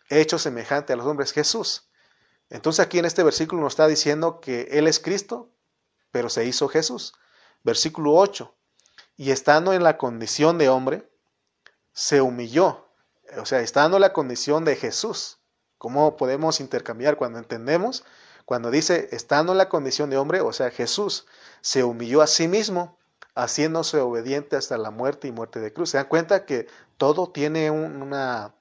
hecho 0.09 0.39
semejante 0.39 0.93
a 0.93 0.95
los 0.95 1.05
hombres 1.05 1.31
Jesús. 1.31 1.89
Entonces 2.49 2.85
aquí 2.85 2.99
en 2.99 3.05
este 3.05 3.23
versículo 3.23 3.61
nos 3.61 3.73
está 3.73 3.87
diciendo 3.87 4.39
que 4.39 4.67
Él 4.71 4.87
es 4.87 4.99
Cristo, 4.99 5.51
pero 6.11 6.29
se 6.29 6.45
hizo 6.45 6.67
Jesús. 6.67 7.13
Versículo 7.63 8.13
8. 8.13 8.55
Y 9.17 9.31
estando 9.31 9.73
en 9.73 9.83
la 9.83 9.97
condición 9.97 10.57
de 10.57 10.69
hombre, 10.69 11.09
se 11.91 12.21
humilló. 12.21 12.84
O 13.39 13.45
sea, 13.45 13.59
estando 13.59 13.97
en 13.97 14.01
la 14.01 14.13
condición 14.13 14.65
de 14.65 14.75
Jesús. 14.75 15.39
¿Cómo 15.77 16.17
podemos 16.17 16.59
intercambiar 16.59 17.17
cuando 17.17 17.39
entendemos? 17.39 18.03
Cuando 18.45 18.71
dice, 18.71 19.09
estando 19.11 19.51
en 19.51 19.57
la 19.57 19.69
condición 19.69 20.09
de 20.09 20.17
hombre, 20.17 20.41
o 20.41 20.53
sea, 20.53 20.71
Jesús 20.71 21.25
se 21.61 21.83
humilló 21.83 22.21
a 22.21 22.27
sí 22.27 22.47
mismo, 22.47 22.97
haciéndose 23.35 23.99
obediente 23.99 24.55
hasta 24.55 24.77
la 24.77 24.91
muerte 24.91 25.27
y 25.27 25.31
muerte 25.31 25.59
de 25.59 25.73
cruz. 25.73 25.89
Se 25.89 25.97
dan 25.97 26.07
cuenta 26.07 26.45
que 26.45 26.67
todo 26.97 27.29
tiene 27.31 27.71
una, 27.71 28.55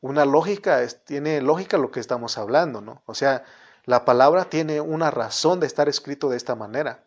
una 0.00 0.24
lógica, 0.24 0.86
tiene 1.04 1.40
lógica 1.40 1.78
lo 1.78 1.90
que 1.90 2.00
estamos 2.00 2.36
hablando, 2.36 2.80
¿no? 2.80 3.02
O 3.06 3.14
sea, 3.14 3.44
la 3.84 4.04
palabra 4.04 4.44
tiene 4.44 4.80
una 4.80 5.10
razón 5.10 5.60
de 5.60 5.66
estar 5.66 5.88
escrito 5.88 6.28
de 6.28 6.36
esta 6.36 6.54
manera. 6.54 7.04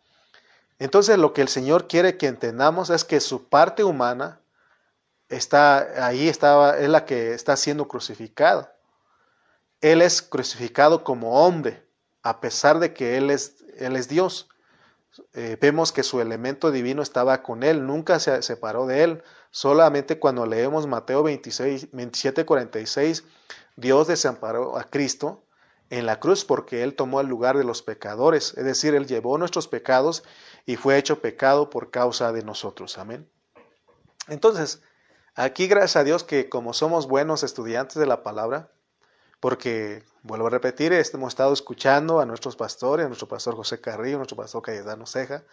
Entonces 0.78 1.16
lo 1.18 1.32
que 1.32 1.42
el 1.42 1.48
Señor 1.48 1.86
quiere 1.86 2.18
que 2.18 2.26
entendamos 2.26 2.90
es 2.90 3.04
que 3.04 3.20
su 3.20 3.48
parte 3.48 3.84
humana 3.84 4.40
está 5.28 6.06
ahí 6.06 6.28
estaba 6.28 6.78
es 6.78 6.88
la 6.88 7.04
que 7.04 7.34
está 7.34 7.56
siendo 7.56 7.88
crucificada. 7.88 8.74
Él 9.80 10.02
es 10.02 10.22
crucificado 10.22 11.04
como 11.04 11.44
hombre, 11.44 11.86
a 12.22 12.40
pesar 12.40 12.78
de 12.78 12.94
que 12.94 13.16
él 13.16 13.30
es 13.30 13.64
él 13.78 13.96
es 13.96 14.08
Dios. 14.08 14.48
Eh, 15.32 15.56
vemos 15.60 15.92
que 15.92 16.02
su 16.02 16.20
elemento 16.20 16.70
divino 16.70 17.02
estaba 17.02 17.42
con 17.42 17.62
él, 17.62 17.86
nunca 17.86 18.18
se 18.18 18.42
separó 18.42 18.86
de 18.86 19.02
él. 19.02 19.22
Solamente 19.50 20.18
cuando 20.18 20.44
leemos 20.44 20.86
Mateo 20.86 21.22
26, 21.22 21.92
27, 21.92 22.44
46, 22.44 23.24
Dios 23.76 24.06
desamparó 24.06 24.76
a 24.76 24.84
Cristo 24.84 25.46
en 25.90 26.06
la 26.06 26.18
cruz 26.20 26.44
porque 26.44 26.82
Él 26.82 26.94
tomó 26.94 27.20
el 27.20 27.28
lugar 27.28 27.56
de 27.56 27.64
los 27.64 27.82
pecadores, 27.82 28.54
es 28.56 28.64
decir, 28.64 28.94
Él 28.94 29.06
llevó 29.06 29.38
nuestros 29.38 29.68
pecados 29.68 30.24
y 30.64 30.76
fue 30.76 30.98
hecho 30.98 31.20
pecado 31.20 31.70
por 31.70 31.90
causa 31.90 32.32
de 32.32 32.42
nosotros. 32.42 32.98
Amén. 32.98 33.30
Entonces, 34.28 34.82
aquí 35.36 35.68
gracias 35.68 35.96
a 35.96 36.04
Dios 36.04 36.24
que 36.24 36.48
como 36.48 36.72
somos 36.72 37.06
buenos 37.06 37.42
estudiantes 37.42 37.96
de 37.96 38.06
la 38.06 38.22
palabra, 38.22 38.70
porque, 39.38 40.02
vuelvo 40.22 40.48
a 40.48 40.50
repetir, 40.50 40.92
hemos 40.92 41.28
estado 41.28 41.52
escuchando 41.52 42.20
a 42.20 42.26
nuestros 42.26 42.56
pastores, 42.56 43.04
a 43.04 43.08
nuestro 43.08 43.28
pastor 43.28 43.54
José 43.54 43.80
Carrillo, 43.80 44.16
a 44.16 44.18
nuestro 44.18 44.36
pastor 44.36 44.62
Cayetano 44.62 45.06
Ceja, 45.06 45.44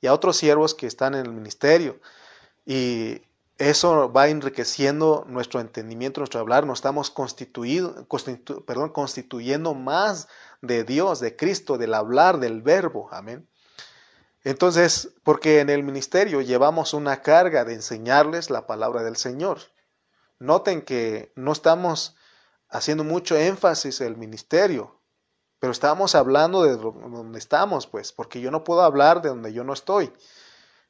y 0.00 0.06
a 0.06 0.14
otros 0.14 0.36
siervos 0.36 0.74
que 0.74 0.86
están 0.86 1.14
en 1.14 1.26
el 1.26 1.32
ministerio. 1.32 2.00
Y 2.64 3.22
eso 3.58 4.12
va 4.12 4.28
enriqueciendo 4.28 5.24
nuestro 5.28 5.60
entendimiento, 5.60 6.20
nuestro 6.20 6.40
hablar, 6.40 6.66
nos 6.66 6.78
estamos 6.78 7.10
constituido, 7.10 8.06
perdón, 8.64 8.90
constituyendo 8.90 9.74
más 9.74 10.28
de 10.60 10.84
Dios, 10.84 11.20
de 11.20 11.36
Cristo, 11.36 11.78
del 11.78 11.94
hablar, 11.94 12.38
del 12.38 12.62
verbo. 12.62 13.08
Amén. 13.10 13.46
Entonces, 14.44 15.10
porque 15.22 15.60
en 15.60 15.70
el 15.70 15.84
ministerio 15.84 16.40
llevamos 16.40 16.94
una 16.94 17.22
carga 17.22 17.64
de 17.64 17.74
enseñarles 17.74 18.50
la 18.50 18.66
palabra 18.66 19.02
del 19.02 19.16
Señor. 19.16 19.58
Noten 20.38 20.82
que 20.82 21.32
no 21.36 21.52
estamos 21.52 22.16
haciendo 22.68 23.04
mucho 23.04 23.36
énfasis 23.36 24.00
en 24.00 24.08
el 24.08 24.16
ministerio, 24.16 25.00
pero 25.60 25.70
estamos 25.70 26.16
hablando 26.16 26.64
de 26.64 26.76
donde 26.76 27.38
estamos, 27.38 27.86
pues, 27.86 28.12
porque 28.12 28.40
yo 28.40 28.50
no 28.50 28.64
puedo 28.64 28.82
hablar 28.82 29.22
de 29.22 29.28
donde 29.28 29.52
yo 29.52 29.62
no 29.62 29.72
estoy. 29.72 30.12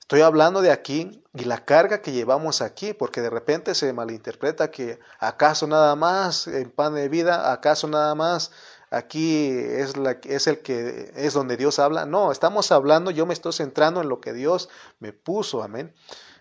Estoy 0.00 0.22
hablando 0.22 0.62
de 0.62 0.70
aquí 0.70 1.22
y 1.34 1.44
la 1.44 1.64
carga 1.64 2.00
que 2.00 2.12
llevamos 2.12 2.62
aquí, 2.62 2.92
porque 2.94 3.20
de 3.20 3.30
repente 3.30 3.74
se 3.74 3.92
malinterpreta 3.92 4.70
que 4.70 4.98
acaso 5.18 5.66
nada 5.66 5.94
más 5.94 6.46
en 6.46 6.70
pan 6.70 6.94
de 6.94 7.08
vida, 7.08 7.52
acaso 7.52 7.86
nada 7.86 8.14
más 8.14 8.50
aquí 8.92 9.48
es, 9.48 9.96
la, 9.96 10.18
es 10.24 10.46
el 10.46 10.60
que 10.60 11.12
es 11.16 11.32
donde 11.32 11.56
Dios 11.56 11.78
habla. 11.78 12.06
No, 12.06 12.30
estamos 12.30 12.70
hablando, 12.70 13.10
yo 13.10 13.26
me 13.26 13.34
estoy 13.34 13.52
centrando 13.52 14.00
en 14.00 14.08
lo 14.08 14.20
que 14.20 14.32
Dios 14.32 14.68
me 15.00 15.12
puso, 15.12 15.62
amén, 15.62 15.94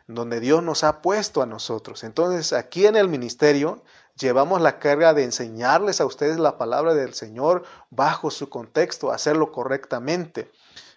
donde 0.08 0.40
Dios 0.40 0.62
nos 0.62 0.84
ha 0.84 1.02
puesto 1.02 1.42
a 1.42 1.46
nosotros. 1.46 2.04
Entonces, 2.04 2.54
aquí 2.54 2.86
en 2.86 2.98
el 2.98 3.08
ministerio 3.08 3.84
llevamos 4.18 4.62
la 4.62 4.80
carga 4.80 5.14
de 5.14 5.24
enseñarles 5.24 6.02
a 6.02 6.06
ustedes 6.06 6.38
la 6.38 6.58
palabra 6.58 6.94
del 6.94 7.14
Señor 7.14 7.64
bajo 7.90 8.30
su 8.30 8.50
contexto, 8.50 9.12
hacerlo 9.12 9.52
correctamente. 9.52 10.52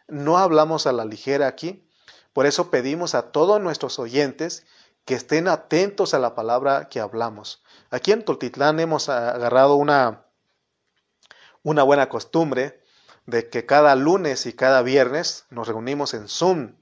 No 0.08 0.38
hablamos 0.38 0.86
a 0.86 0.92
la 0.92 1.04
ligera 1.04 1.46
aquí. 1.46 1.88
Por 2.32 2.46
eso 2.46 2.68
pedimos 2.70 3.14
a 3.14 3.30
todos 3.30 3.60
nuestros 3.60 4.00
oyentes 4.00 4.66
que 5.04 5.14
estén 5.14 5.46
atentos 5.46 6.14
a 6.14 6.18
la 6.18 6.34
palabra 6.34 6.88
que 6.88 6.98
hablamos. 6.98 7.62
Aquí 7.90 8.10
en 8.10 8.24
Toltitlán 8.24 8.80
hemos 8.80 9.08
agarrado 9.08 9.76
una 9.76 10.24
una 11.64 11.82
buena 11.82 12.08
costumbre 12.08 12.80
de 13.26 13.48
que 13.48 13.66
cada 13.66 13.96
lunes 13.96 14.46
y 14.46 14.52
cada 14.52 14.82
viernes 14.82 15.46
nos 15.50 15.66
reunimos 15.66 16.14
en 16.14 16.28
Zoom 16.28 16.76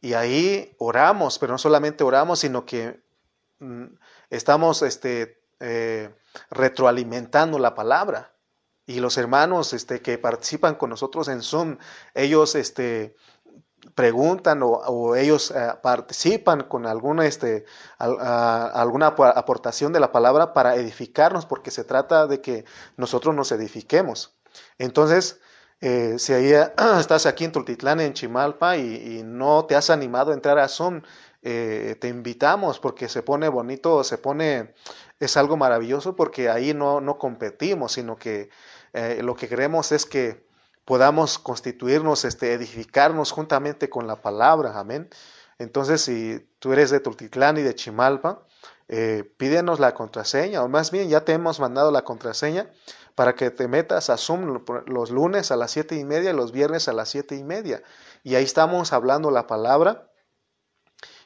y 0.00 0.14
ahí 0.14 0.74
oramos, 0.78 1.38
pero 1.38 1.52
no 1.52 1.58
solamente 1.58 2.02
oramos, 2.02 2.40
sino 2.40 2.66
que 2.66 3.00
mm, 3.60 3.84
estamos 4.30 4.82
este, 4.82 5.40
eh, 5.60 6.12
retroalimentando 6.50 7.60
la 7.60 7.76
palabra. 7.76 8.34
Y 8.84 8.98
los 8.98 9.16
hermanos 9.16 9.72
este, 9.72 10.02
que 10.02 10.18
participan 10.18 10.74
con 10.74 10.90
nosotros 10.90 11.28
en 11.28 11.40
Zoom, 11.40 11.78
ellos 12.14 12.56
este, 12.56 13.14
preguntan 13.94 14.60
o, 14.62 15.16
ellos 15.16 15.50
eh, 15.50 15.74
participan 15.82 16.62
con 16.64 16.86
alguna, 16.86 17.26
este, 17.26 17.64
alguna 17.98 19.08
aportación 19.08 19.92
de 19.92 20.00
la 20.00 20.12
palabra 20.12 20.52
para 20.52 20.76
edificarnos, 20.76 21.46
porque 21.46 21.70
se 21.70 21.84
trata 21.84 22.26
de 22.26 22.40
que 22.40 22.64
nosotros 22.96 23.34
nos 23.34 23.50
edifiquemos. 23.52 24.36
Entonces, 24.78 25.40
eh, 25.80 26.14
si 26.18 26.32
ahí 26.32 26.52
estás 26.98 27.26
aquí 27.26 27.44
en 27.44 27.52
Tultitlán, 27.52 28.00
en 28.00 28.14
Chimalpa, 28.14 28.76
y, 28.76 29.22
no 29.24 29.64
te 29.66 29.74
has 29.74 29.90
animado 29.90 30.30
a 30.30 30.34
entrar 30.34 30.58
a 30.58 30.68
Zoom, 30.68 31.02
eh, 31.42 31.96
te 32.00 32.08
invitamos 32.08 32.78
porque 32.78 33.08
se 33.08 33.22
pone 33.22 33.48
bonito, 33.48 34.04
se 34.04 34.16
pone, 34.16 34.74
es 35.18 35.36
algo 35.36 35.56
maravilloso 35.56 36.14
porque 36.14 36.48
ahí 36.48 36.72
no, 36.72 37.00
no 37.00 37.18
competimos, 37.18 37.92
sino 37.92 38.16
que 38.16 38.50
lo 39.22 39.34
que 39.34 39.48
queremos 39.48 39.90
es 39.90 40.04
que 40.04 40.51
podamos 40.84 41.38
constituirnos, 41.38 42.24
este, 42.24 42.52
edificarnos 42.52 43.30
juntamente 43.32 43.88
con 43.88 44.06
la 44.06 44.20
palabra, 44.20 44.78
amén. 44.78 45.08
Entonces, 45.58 46.02
si 46.02 46.48
tú 46.58 46.72
eres 46.72 46.90
de 46.90 47.00
Tultitlán 47.00 47.58
y 47.58 47.62
de 47.62 47.74
Chimalpa, 47.74 48.46
eh, 48.88 49.24
pídenos 49.36 49.80
la 49.80 49.94
contraseña, 49.94 50.62
o 50.62 50.68
más 50.68 50.90
bien 50.90 51.08
ya 51.08 51.24
te 51.24 51.32
hemos 51.32 51.60
mandado 51.60 51.90
la 51.90 52.02
contraseña 52.02 52.70
para 53.14 53.34
que 53.34 53.50
te 53.50 53.68
metas 53.68 54.10
a 54.10 54.16
Zoom 54.16 54.64
los 54.86 55.10
lunes 55.10 55.50
a 55.50 55.56
las 55.56 55.70
siete 55.70 55.96
y 55.96 56.04
media 56.04 56.30
y 56.30 56.34
los 56.34 56.52
viernes 56.52 56.88
a 56.88 56.92
las 56.92 57.08
siete 57.08 57.36
y 57.36 57.44
media. 57.44 57.82
Y 58.22 58.34
ahí 58.34 58.44
estamos 58.44 58.92
hablando 58.92 59.30
la 59.30 59.46
palabra 59.46 60.11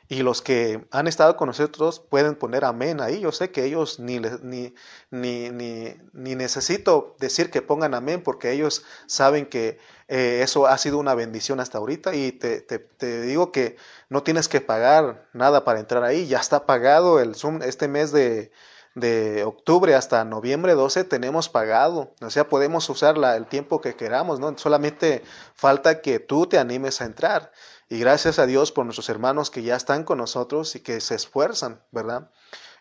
y 0.09 0.23
los 0.23 0.41
que 0.43 0.87
han 0.91 1.09
estado 1.09 1.37
con 1.37 1.49
nosotros 1.49 2.01
pueden 2.01 2.37
poner 2.37 2.65
amén 2.65 3.01
ahí. 3.01 3.21
Yo 3.21 3.33
sé 3.33 3.51
que 3.51 3.65
ellos 3.65 3.99
ni, 3.99 4.21
ni, 4.21 4.75
ni, 5.11 5.51
ni, 5.51 6.35
necesito 6.35 7.17
decir 7.19 7.51
que 7.51 7.63
pongan 7.63 7.95
amén 7.95 8.23
porque 8.23 8.53
ellos 8.53 8.85
saben 9.07 9.47
que 9.47 9.79
eh, 10.09 10.41
eso 10.43 10.67
ha 10.67 10.79
sido 10.79 10.99
una 10.99 11.15
bendición 11.15 11.59
hasta 11.59 11.79
ahorita 11.79 12.15
y 12.15 12.33
te, 12.33 12.61
te, 12.61 12.79
te, 12.79 13.23
digo 13.23 13.51
que 13.51 13.77
no 14.09 14.23
tienes 14.23 14.49
que 14.49 14.61
pagar 14.61 15.29
nada 15.33 15.65
para 15.65 15.81
entrar 15.81 16.05
ahí. 16.05 16.27
Ya 16.27 16.39
está 16.39 16.67
pagado 16.67 17.19
el 17.21 17.35
Zoom 17.35 17.63
este 17.63 17.89
mes 17.89 18.13
de, 18.13 18.53
de 18.97 19.45
octubre 19.45 19.95
hasta 19.95 20.25
noviembre 20.25 20.73
12 20.73 21.05
tenemos 21.05 21.51
pagado. 21.51 22.15
O 22.23 22.31
sea, 22.31 22.49
podemos 22.49 22.89
usar 22.89 23.17
el 23.37 23.47
tiempo 23.47 23.83
que 23.83 23.95
queramos, 23.95 24.41
¿no? 24.41 24.57
Solamente 24.57 25.23
falta 25.55 26.01
que 26.01 26.19
tú 26.19 26.47
te 26.47 26.59
animes 26.59 27.03
a 27.03 27.05
entrar. 27.05 27.53
Y 27.89 28.01
gracias 28.01 28.39
a 28.39 28.47
Dios 28.47 28.73
por 28.73 28.85
nuestros 28.85 29.09
hermanos 29.09 29.51
que 29.51 29.63
ya 29.63 29.77
están 29.77 30.05
con 30.05 30.19
nosotros 30.19 30.75
y 30.75 30.81
que 30.81 31.01
se 31.01 31.15
esfuerzan, 31.15 31.85
¿verdad? 31.93 32.31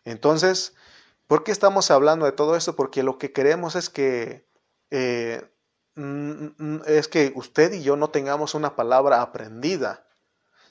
Entonces, 0.04 0.74
¿por 1.28 1.44
qué 1.44 1.52
estamos 1.52 1.91
hablando 1.91 2.26
de 2.26 2.32
todo 2.32 2.56
esto? 2.56 2.76
Porque 2.76 3.04
lo 3.04 3.20
que 3.20 3.32
queremos 3.32 3.76
es 3.76 3.89
que 3.89 4.48
eh, 4.89 5.48
mm, 5.96 6.46
mm, 6.58 6.82
es 6.88 7.08
que 7.08 7.34
usted 7.36 7.74
y 7.74 7.84
yo 7.84 7.96
no 7.98 8.10
tengamos 8.10 8.56
una 8.56 8.76
palabra 8.76 9.22
aprendida, 9.22 10.08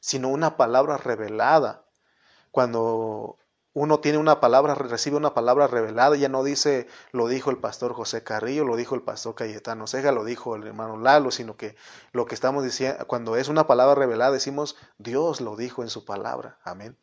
sino 0.01 0.29
una 0.29 0.57
palabra 0.57 0.97
revelada. 0.97 1.87
Cuando 2.51 3.39
uno 3.75 3.99
tiene 3.99 4.19
una 4.19 4.41
palabra, 4.41 4.77
recibe 4.77 5.17
una 5.17 5.35
palabra 5.35 5.67
revelada, 5.67 6.15
ya 6.17 6.29
no 6.29 6.45
dice 6.45 6.87
lo 7.11 7.27
dijo 7.27 7.51
el 7.51 7.59
pastor 7.59 7.93
José 7.93 8.23
Carrillo, 8.23 8.65
lo 8.65 8.77
dijo 8.77 8.95
el 8.95 9.03
pastor 9.03 9.35
Cayetano 9.35 9.89
Sega, 9.89 10.13
lo 10.13 10.25
dijo 10.25 10.55
el 10.55 10.65
hermano 10.65 10.97
Lalo, 10.97 11.33
sino 11.33 11.57
que 11.57 11.75
lo 12.13 12.25
que 12.25 12.37
estamos 12.37 12.63
diciendo, 12.63 13.05
cuando 13.09 13.37
es 13.37 13.49
una 13.49 13.67
palabra 13.67 13.97
revelada, 13.97 14.31
decimos 14.31 14.77
Dios 14.99 15.41
lo 15.41 15.57
dijo 15.57 15.83
en 15.83 15.91
su 15.91 16.05
palabra. 16.05 16.59
Amén. 16.63 16.97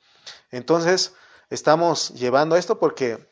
Entonces, 0.49 1.13
estamos 1.49 2.10
llevando 2.12 2.55
esto 2.55 2.79
porque 2.79 3.29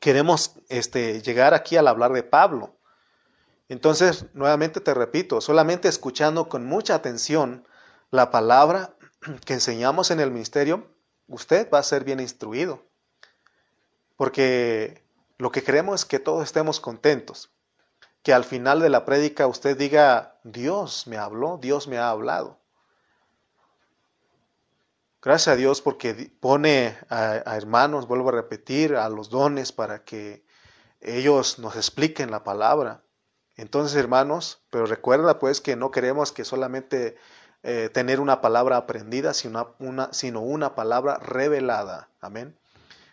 queremos 0.00 0.52
este, 0.70 1.20
llegar 1.20 1.52
aquí 1.52 1.76
al 1.76 1.86
hablar 1.86 2.14
de 2.14 2.22
Pablo. 2.22 2.76
Entonces, 3.68 4.24
nuevamente 4.32 4.80
te 4.80 4.94
repito, 4.94 5.42
solamente 5.42 5.88
escuchando 5.88 6.48
con 6.48 6.64
mucha 6.64 6.94
atención 6.94 7.66
la 8.10 8.30
palabra 8.30 8.96
que 9.44 9.52
enseñamos 9.52 10.10
en 10.10 10.20
el 10.20 10.30
ministerio, 10.30 10.95
usted 11.28 11.68
va 11.72 11.78
a 11.78 11.82
ser 11.82 12.04
bien 12.04 12.20
instruido. 12.20 12.82
Porque 14.16 15.02
lo 15.38 15.50
que 15.50 15.62
queremos 15.62 16.00
es 16.00 16.04
que 16.04 16.18
todos 16.18 16.44
estemos 16.44 16.80
contentos. 16.80 17.50
Que 18.22 18.32
al 18.32 18.44
final 18.44 18.80
de 18.80 18.88
la 18.88 19.04
prédica 19.04 19.46
usted 19.46 19.76
diga, 19.76 20.38
Dios 20.42 21.06
me 21.06 21.16
habló, 21.16 21.58
Dios 21.58 21.86
me 21.86 21.98
ha 21.98 22.10
hablado. 22.10 22.58
Gracias 25.22 25.54
a 25.54 25.56
Dios 25.56 25.82
porque 25.82 26.30
pone 26.38 26.96
a, 27.08 27.56
hermanos, 27.56 28.06
vuelvo 28.06 28.28
a 28.28 28.32
repetir, 28.32 28.94
a 28.94 29.08
los 29.08 29.28
dones 29.28 29.72
para 29.72 30.04
que 30.04 30.44
ellos 31.00 31.58
nos 31.58 31.76
expliquen 31.76 32.30
la 32.30 32.44
palabra. 32.44 33.02
Entonces, 33.56 33.96
hermanos, 33.96 34.62
pero 34.70 34.86
recuerda 34.86 35.38
pues 35.38 35.60
que 35.60 35.74
no 35.76 35.90
queremos 35.90 36.30
que 36.30 36.44
solamente 36.44 37.16
eh, 37.68 37.90
tener 37.92 38.20
una 38.20 38.40
palabra 38.40 38.76
aprendida, 38.76 39.34
sino 39.34 39.74
una, 39.80 40.12
sino 40.12 40.40
una 40.40 40.76
palabra 40.76 41.18
revelada. 41.18 42.08
Amén. 42.20 42.56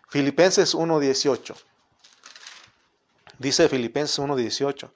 Filipenses 0.09 0.75
1.18. 0.75 1.55
Dice 3.39 3.67
Filipenses 3.67 4.19
1.18. 4.19 4.91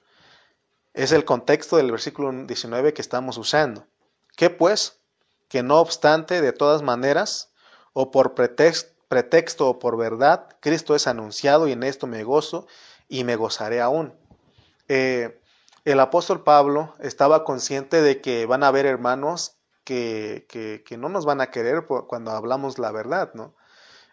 Es 0.94 1.10
el 1.10 1.24
contexto 1.24 1.76
del 1.76 1.90
versículo 1.90 2.30
19 2.30 2.94
que 2.94 3.02
estamos 3.02 3.36
usando. 3.36 3.84
¿Qué 4.36 4.48
pues? 4.48 5.00
Que 5.48 5.64
no 5.64 5.80
obstante, 5.80 6.40
de 6.40 6.52
todas 6.52 6.82
maneras, 6.82 7.50
o 7.94 8.12
por 8.12 8.36
pretexto, 8.36 9.68
o 9.68 9.80
por 9.80 9.96
verdad, 9.96 10.56
Cristo 10.60 10.94
es 10.94 11.08
anunciado 11.08 11.66
y 11.66 11.72
en 11.72 11.82
esto 11.82 12.06
me 12.06 12.22
gozo 12.22 12.68
y 13.08 13.24
me 13.24 13.34
gozaré 13.34 13.80
aún. 13.80 14.14
Eh, 14.86 15.40
el 15.84 16.00
apóstol 16.00 16.42
Pablo 16.44 16.94
estaba 17.00 17.44
consciente 17.44 18.02
de 18.02 18.20
que 18.20 18.46
van 18.46 18.62
a 18.62 18.68
haber 18.68 18.86
hermanos 18.86 19.58
que, 19.84 20.46
que, 20.84 20.98
no 20.98 21.08
nos 21.08 21.24
van 21.24 21.40
a 21.40 21.50
querer 21.50 21.86
cuando 21.86 22.32
hablamos 22.32 22.78
la 22.78 22.92
verdad, 22.92 23.32
¿no? 23.34 23.54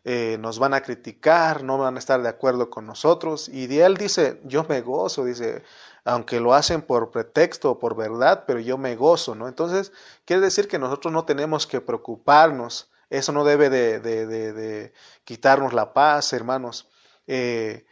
Eh, 0.08 0.38
nos 0.40 0.60
van 0.60 0.76
a 0.76 0.82
criticar, 0.82 1.64
no 1.64 1.80
van 1.80 1.96
a 1.96 2.00
estar 2.00 2.22
de 2.22 2.30
acuerdo 2.30 2.70
con 2.70 2.86
nosotros. 2.86 3.50
Y 3.50 3.66
de 3.68 3.84
él 3.84 3.98
dice, 3.98 4.40
yo 4.46 4.64
me 4.70 4.82
gozo, 4.82 5.26
dice, 5.26 5.64
aunque 6.04 6.40
lo 6.40 6.54
hacen 6.54 6.84
por 6.84 7.10
pretexto 7.10 7.72
o 7.72 7.80
por 7.80 7.96
verdad, 7.96 8.44
pero 8.46 8.60
yo 8.60 8.78
me 8.78 8.96
gozo, 8.96 9.34
¿no? 9.34 9.48
Entonces, 9.48 9.92
quiere 10.24 10.44
decir 10.44 10.68
que 10.68 10.78
nosotros 10.80 11.12
no 11.12 11.26
tenemos 11.26 11.66
que 11.66 11.82
preocuparnos, 11.82 12.92
eso 13.10 13.32
no 13.32 13.44
debe 13.44 13.70
de, 13.70 14.00
de, 14.00 14.28
de, 14.28 14.94
quitarnos 15.24 15.74
la 15.74 15.94
paz, 15.94 16.34
hermanos. 16.34 16.88
Eh, 17.28 17.86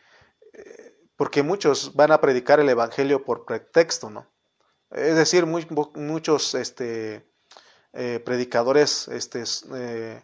porque 1.24 1.42
muchos 1.42 1.96
van 1.96 2.12
a 2.12 2.20
predicar 2.20 2.60
el 2.60 2.68
Evangelio 2.68 3.24
por 3.24 3.46
pretexto, 3.46 4.10
¿no? 4.10 4.28
Es 4.92 5.16
decir, 5.16 5.46
muchos 5.46 6.54
este, 6.54 7.26
eh, 7.94 8.22
predicadores, 8.26 9.08
este, 9.08 9.46
eh, 9.74 10.22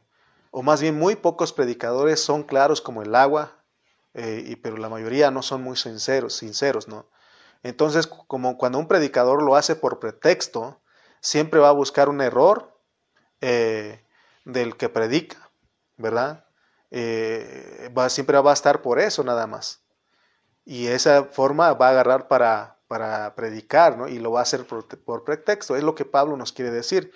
o 0.52 0.62
más 0.62 0.82
bien 0.82 1.00
muy 1.00 1.16
pocos 1.16 1.54
predicadores 1.54 2.20
son 2.20 2.44
claros 2.44 2.82
como 2.82 3.02
el 3.02 3.16
agua, 3.16 3.64
eh, 4.14 4.44
y, 4.46 4.58
pero 4.58 4.76
la 4.76 4.90
mayoría 4.90 5.32
no 5.32 5.42
son 5.42 5.64
muy 5.64 5.78
sinceros, 5.78 6.36
sinceros, 6.36 6.90
¿no? 6.90 7.10
Entonces, 7.64 8.06
como 8.06 8.58
cuando 8.58 8.78
un 8.78 8.90
predicador 8.90 9.42
lo 9.42 9.56
hace 9.56 9.78
por 9.78 10.02
pretexto, 10.02 10.82
siempre 11.22 11.62
va 11.62 11.70
a 11.70 11.72
buscar 11.72 12.10
un 12.10 12.20
error 12.20 12.78
del 13.40 14.76
que 14.76 14.90
predica, 14.90 15.50
¿verdad? 15.96 16.46
va, 16.92 18.10
siempre 18.10 18.38
va 18.42 18.52
a 18.52 18.54
estar 18.54 18.82
por 18.82 19.00
eso 19.00 19.24
nada 19.24 19.48
más 19.48 19.82
y 20.70 20.86
esa 20.86 21.24
forma 21.24 21.74
va 21.74 21.88
a 21.88 21.90
agarrar 21.90 22.28
para, 22.28 22.78
para 22.88 23.34
predicar, 23.34 23.98
¿no? 23.98 24.08
Y 24.08 24.20
lo 24.20 24.34
va 24.34 24.42
a 24.42 24.44
hacer 24.44 24.68
por, 24.68 25.24
pretexto, 25.24 25.76
es 25.76 25.82
lo 25.82 25.96
que 25.96 26.06
Pablo 26.06 26.38
nos 26.38 26.54
quiere 26.54 26.70
decir. 26.70 27.12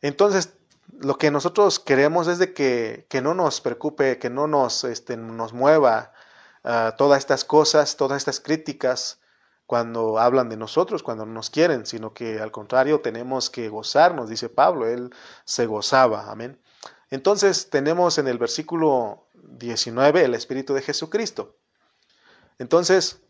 Entonces, 0.00 0.54
lo 0.98 1.18
que 1.18 1.30
nosotros 1.30 1.78
queremos 1.78 2.28
es 2.28 2.38
de 2.38 2.54
que, 2.54 3.04
que 3.10 3.20
no 3.20 3.34
nos 3.34 3.60
preocupe, 3.60 4.18
que 4.18 4.30
no 4.30 4.46
nos, 4.46 4.84
este, 4.84 5.18
nos 5.18 5.52
mueva 5.52 6.14
uh, 6.64 6.96
todas 6.96 7.18
estas 7.18 7.44
cosas, 7.44 7.98
todas 7.98 8.16
estas 8.16 8.40
críticas 8.40 9.20
cuando 9.66 10.18
hablan 10.18 10.48
de 10.48 10.56
nosotros, 10.56 11.02
cuando 11.02 11.26
nos 11.26 11.50
quieren, 11.50 11.84
sino 11.84 12.14
que 12.14 12.40
al 12.40 12.52
contrario 12.52 13.02
tenemos 13.02 13.50
que 13.50 13.68
gozarnos, 13.68 14.30
dice 14.30 14.48
Pablo, 14.48 14.86
él 14.86 15.14
se 15.44 15.66
gozaba, 15.66 16.30
amén. 16.30 16.58
Entonces 17.10 17.68
tenemos 17.68 18.16
en 18.16 18.28
el 18.28 18.38
versículo 18.38 19.26
19 19.34 20.24
el 20.24 20.34
Espíritu 20.34 20.72
de 20.72 20.80
Jesucristo. 20.80 21.54
Entonces, 22.58 23.20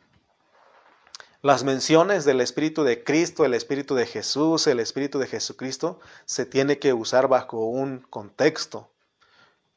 las 1.43 1.65
menciones 1.65 2.25
del 2.25 2.41
Espíritu 2.41 2.83
de 2.83 3.05
Cristo, 3.05 3.45
el 3.45 3.55
Espíritu 3.55 3.95
de 3.95 4.07
Jesús, 4.07 4.67
el 4.67 4.81
Espíritu 4.81 5.19
de 5.19 5.27
Jesucristo, 5.27 6.01
se 6.25 6.47
tiene 6.47 6.79
que 6.79 6.93
usar 6.93 7.29
bajo 7.29 7.65
un 7.67 8.01
contexto. 8.01 8.91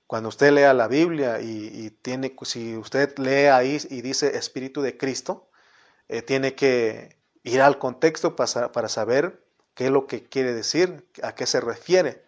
Cuando 0.08 0.30
usted 0.30 0.52
lea 0.52 0.74
la 0.74 0.88
Biblia 0.88 1.40
y, 1.42 1.92
tiene, 2.02 2.36
si 2.42 2.76
usted 2.76 3.18
lee 3.20 3.48
ahí 3.48 3.78
y 3.90 4.02
dice 4.02 4.36
Espíritu 4.36 4.82
de 4.82 4.98
Cristo, 4.98 5.48
eh, 6.08 6.24
tiene 6.24 6.56
que 6.56 7.18
ir 7.44 7.62
al 7.62 7.78
contexto 7.78 8.36
para, 8.36 8.72
para 8.72 8.90
saber 8.90 9.44
qué 9.76 9.86
es 9.86 9.92
lo 9.92 10.08
que 10.08 10.24
quiere 10.28 10.54
decir, 10.54 11.08
a 11.22 11.36
qué 11.36 11.46
se 11.46 11.62
refiere. 11.62 12.24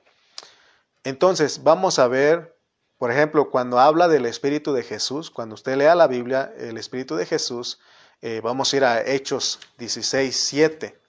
Entonces, 1.04 1.64
vamos 1.64 1.98
a 1.98 2.08
ver 2.08 2.56
por 3.02 3.12
ejemplo, 3.12 3.50
cuando 3.50 3.80
habla 3.80 4.08
del 4.08 4.28
Espíritu 4.28 4.74
de 4.74 4.84
Jesús, 4.84 5.32
cuando 5.32 5.56
usted 5.56 5.76
lea 5.76 5.96
la 5.96 6.06
Biblia, 6.06 6.54
el 6.60 6.78
Espíritu 6.78 7.16
de 7.16 7.26
Jesús, 7.26 7.80
eh, 8.22 8.42
vamos 8.44 8.72
a 8.72 8.78
ir 8.78 8.86
a 8.86 9.02
Hechos 9.02 9.60
16, 9.80 10.40
7. 10.40 11.00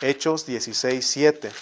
Hechos 0.00 0.46
16, 0.46 1.06
7. 1.06 1.52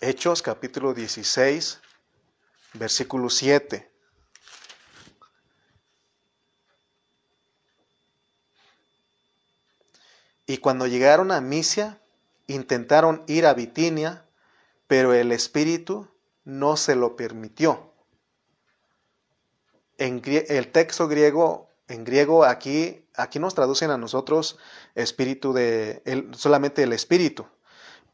Hechos 0.00 0.42
capítulo 0.42 0.94
16, 0.94 1.80
versículo 2.74 3.28
7. 3.28 3.90
Y 10.46 10.58
cuando 10.58 10.86
llegaron 10.86 11.32
a 11.32 11.40
Misia, 11.40 12.00
intentaron 12.46 13.24
ir 13.26 13.44
a 13.44 13.54
Bitinia, 13.54 14.23
pero 14.96 15.12
el 15.12 15.32
Espíritu 15.32 16.06
no 16.44 16.76
se 16.76 16.94
lo 16.94 17.16
permitió. 17.16 17.92
En 19.98 20.22
el 20.24 20.70
texto 20.70 21.08
griego, 21.08 21.68
en 21.88 22.04
griego 22.04 22.44
aquí, 22.44 23.04
aquí 23.16 23.40
nos 23.40 23.56
traducen 23.56 23.90
a 23.90 23.98
nosotros 23.98 24.56
espíritu 24.94 25.52
de, 25.52 26.00
solamente 26.36 26.84
el 26.84 26.92
Espíritu, 26.92 27.44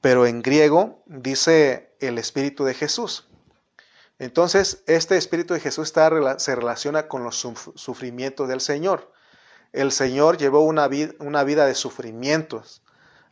pero 0.01 0.25
en 0.25 0.40
griego 0.40 1.03
dice 1.05 1.95
el 2.01 2.16
Espíritu 2.16 2.64
de 2.64 2.73
Jesús. 2.73 3.29
Entonces, 4.19 4.83
este 4.87 5.19
Espíritu 5.19 5.53
de 5.53 5.61
Jesús 5.61 5.88
está, 5.88 6.38
se 6.38 6.57
relaciona 6.57 7.09
con 7.09 7.25
los 7.25 7.47
sufrimientos 7.75 8.49
del 8.49 8.62
Señor. 8.62 9.12
El 9.75 9.93
Señor 9.93 10.38
llevó 10.38 10.64
una, 10.64 10.88
una 11.19 11.45
vida 11.45 11.66
de 11.66 11.75
sufrimientos. 11.75 12.83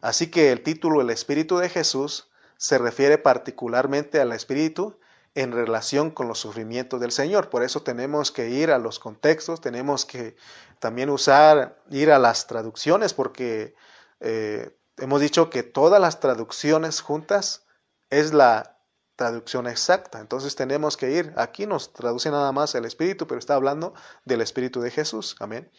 Así 0.03 0.31
que 0.31 0.53
el 0.53 0.63
título 0.63 1.01
El 1.01 1.09
Espíritu 1.09 1.57
de 1.57 1.71
Jesús 1.71 2.28
se 2.59 2.77
refiere 2.77 3.16
particularmente 3.16 4.21
al 4.21 4.33
Espíritu 4.33 4.99
en 5.35 5.53
relación 5.53 6.11
con 6.11 6.27
los 6.27 6.40
sufrimientos 6.40 7.01
del 7.01 7.12
Señor. 7.12 7.49
Por 7.49 7.62
eso 7.62 7.83
tenemos 7.83 8.33
que 8.33 8.51
ir 8.51 8.73
a 8.73 8.79
los 8.79 8.99
contextos, 8.99 9.61
tenemos 9.61 10.05
que 10.05 10.37
también 10.81 11.09
usar, 11.09 11.81
ir 11.90 12.11
a 12.11 12.18
las 12.18 12.49
traducciones, 12.49 13.14
porque 13.14 13.75
eh, 14.21 14.77
hemos 14.97 15.21
dicho 15.21 15.49
que 15.49 15.62
todas 15.62 16.01
las 16.01 16.18
traducciones 16.18 17.01
juntas 17.01 17.64
es 18.11 18.35
la 18.35 18.81
traducción 19.14 19.68
exacta. 19.68 20.18
Entonces 20.18 20.57
tenemos 20.57 20.97
que 20.97 21.12
ir, 21.12 21.33
aquí 21.37 21.66
nos 21.66 21.92
traduce 21.92 22.31
nada 22.31 22.51
más 22.51 22.75
el 22.75 22.85
Espíritu, 22.85 23.29
pero 23.29 23.38
está 23.38 23.55
hablando 23.55 23.94
del 24.25 24.40
Espíritu 24.40 24.81
de 24.81 24.90
Jesús. 24.90 25.37
Amén. 25.38 25.71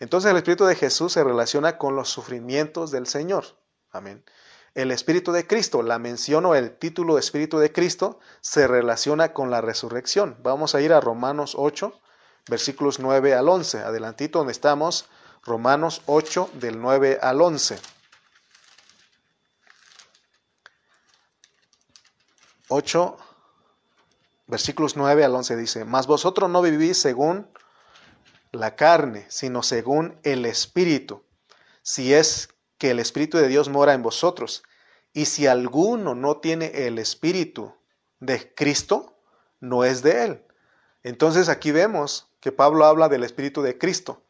Entonces 0.00 0.30
el 0.30 0.36
Espíritu 0.36 0.64
de 0.66 0.74
Jesús 0.74 1.12
se 1.12 1.22
relaciona 1.22 1.78
con 1.78 1.94
los 1.94 2.08
sufrimientos 2.08 2.90
del 2.90 3.06
Señor. 3.06 3.44
Amén. 3.90 4.24
El 4.76 4.90
Espíritu 4.90 5.32
de 5.32 5.46
Cristo, 5.46 5.82
la 5.82 5.98
mención 5.98 6.44
o 6.44 6.54
el 6.54 6.76
título 6.76 7.16
Espíritu 7.16 7.58
de 7.58 7.72
Cristo 7.72 8.20
se 8.42 8.68
relaciona 8.68 9.32
con 9.32 9.50
la 9.50 9.62
resurrección. 9.62 10.36
Vamos 10.42 10.74
a 10.74 10.82
ir 10.82 10.92
a 10.92 11.00
Romanos 11.00 11.54
8, 11.56 11.98
versículos 12.50 12.98
9 12.98 13.32
al 13.32 13.48
11. 13.48 13.78
Adelantito 13.78 14.38
donde 14.38 14.52
estamos, 14.52 15.08
Romanos 15.44 16.02
8 16.04 16.50
del 16.60 16.78
9 16.78 17.20
al 17.22 17.40
11. 17.40 17.78
8, 22.68 23.16
versículos 24.46 24.94
9 24.94 25.24
al 25.24 25.34
11 25.36 25.56
dice, 25.56 25.84
Mas 25.86 26.06
vosotros 26.06 26.50
no 26.50 26.60
vivís 26.60 27.00
según 27.00 27.50
la 28.52 28.76
carne, 28.76 29.24
sino 29.30 29.62
según 29.62 30.20
el 30.22 30.44
Espíritu, 30.44 31.24
si 31.82 32.12
es 32.12 32.50
que 32.78 32.90
el 32.90 32.98
Espíritu 32.98 33.38
de 33.38 33.48
Dios 33.48 33.68
mora 33.68 33.94
en 33.94 34.02
vosotros. 34.02 34.62
Y 35.12 35.26
si 35.26 35.46
alguno 35.46 36.14
no 36.14 36.38
tiene 36.38 36.86
el 36.86 36.98
Espíritu 36.98 37.74
de 38.20 38.52
Cristo, 38.54 39.14
no 39.60 39.84
es 39.84 40.02
de 40.02 40.24
él. 40.24 40.42
Entonces 41.02 41.48
aquí 41.48 41.70
vemos 41.70 42.28
que 42.40 42.52
Pablo 42.52 42.84
habla 42.84 43.08
del 43.08 43.24
Espíritu 43.24 43.62
de 43.62 43.78
Cristo. 43.78 44.22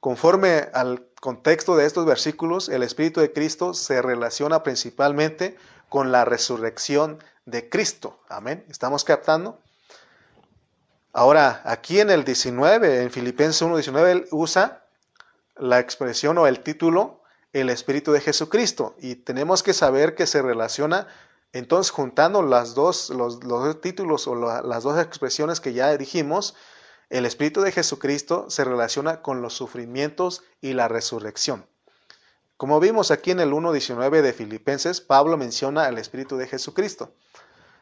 Conforme 0.00 0.68
al 0.72 1.06
contexto 1.20 1.76
de 1.76 1.86
estos 1.86 2.06
versículos, 2.06 2.68
el 2.68 2.82
Espíritu 2.82 3.20
de 3.20 3.32
Cristo 3.32 3.74
se 3.74 4.02
relaciona 4.02 4.62
principalmente 4.62 5.56
con 5.88 6.12
la 6.12 6.24
resurrección 6.24 7.22
de 7.44 7.68
Cristo. 7.68 8.20
Amén. 8.28 8.64
¿Estamos 8.68 9.04
captando? 9.04 9.58
Ahora, 11.12 11.62
aquí 11.64 12.00
en 12.00 12.10
el 12.10 12.24
19, 12.24 13.02
en 13.02 13.10
Filipenses 13.10 13.62
1.19, 13.62 14.06
él 14.10 14.28
usa 14.30 14.84
la 15.56 15.80
expresión 15.80 16.36
o 16.38 16.46
el 16.46 16.60
título 16.60 17.22
el 17.52 17.70
Espíritu 17.70 18.12
de 18.12 18.20
Jesucristo. 18.20 18.94
Y 18.98 19.16
tenemos 19.16 19.62
que 19.62 19.72
saber 19.72 20.14
que 20.14 20.26
se 20.26 20.42
relaciona, 20.42 21.08
entonces 21.52 21.90
juntando 21.90 22.42
las 22.42 22.74
dos, 22.74 23.10
los, 23.10 23.40
dos 23.40 23.80
títulos 23.80 24.26
o 24.26 24.34
las 24.34 24.82
dos 24.82 24.98
expresiones 24.98 25.60
que 25.60 25.72
ya 25.72 25.96
dijimos, 25.96 26.54
el 27.08 27.24
Espíritu 27.24 27.60
de 27.60 27.72
Jesucristo 27.72 28.46
se 28.50 28.64
relaciona 28.64 29.22
con 29.22 29.40
los 29.40 29.54
sufrimientos 29.54 30.42
y 30.60 30.72
la 30.72 30.88
resurrección. 30.88 31.66
Como 32.56 32.80
vimos 32.80 33.10
aquí 33.10 33.30
en 33.30 33.40
el 33.40 33.52
1.19 33.52 34.22
de 34.22 34.32
Filipenses, 34.32 35.00
Pablo 35.00 35.36
menciona 35.36 35.88
el 35.88 35.98
Espíritu 35.98 36.36
de 36.36 36.48
Jesucristo, 36.48 37.12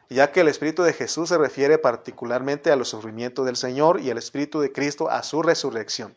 ya 0.09 0.31
que 0.31 0.41
el 0.41 0.47
Espíritu 0.47 0.83
de 0.83 0.93
Jesús 0.93 1.29
se 1.29 1.37
refiere 1.37 1.77
particularmente 1.77 2.71
a 2.71 2.75
los 2.75 2.89
sufrimientos 2.89 3.45
del 3.45 3.55
Señor 3.55 4.01
y 4.01 4.09
el 4.09 4.17
Espíritu 4.17 4.59
de 4.59 4.71
Cristo 4.71 5.09
a 5.09 5.23
su 5.23 5.41
resurrección. 5.41 6.15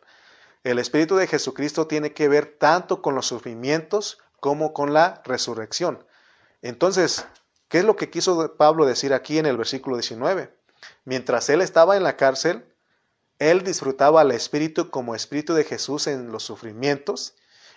El 0.68 0.78
Espíritu 0.78 1.16
de 1.16 1.26
Jesucristo 1.26 1.86
tiene 1.86 2.12
que 2.12 2.28
ver 2.28 2.58
tanto 2.58 3.00
con 3.00 3.14
los 3.14 3.24
sufrimientos 3.24 4.18
como 4.38 4.74
con 4.74 4.92
la 4.92 5.22
resurrección. 5.24 6.04
Entonces, 6.60 7.24
¿qué 7.68 7.78
es 7.78 7.84
lo 7.86 7.96
que 7.96 8.10
quiso 8.10 8.54
Pablo 8.58 8.84
decir 8.84 9.14
aquí 9.14 9.38
en 9.38 9.46
el 9.46 9.56
versículo 9.56 9.96
19? 9.96 10.54
Mientras 11.06 11.48
él 11.48 11.62
estaba 11.62 11.96
en 11.96 12.02
la 12.02 12.18
cárcel, 12.18 12.70
él 13.38 13.64
disfrutaba 13.64 14.20
al 14.20 14.30
Espíritu 14.30 14.90
como 14.90 15.14
Espíritu 15.14 15.54
de 15.54 15.64
Jesús 15.64 16.06
en 16.06 16.30
los 16.32 16.42
sufrimientos 16.42 17.34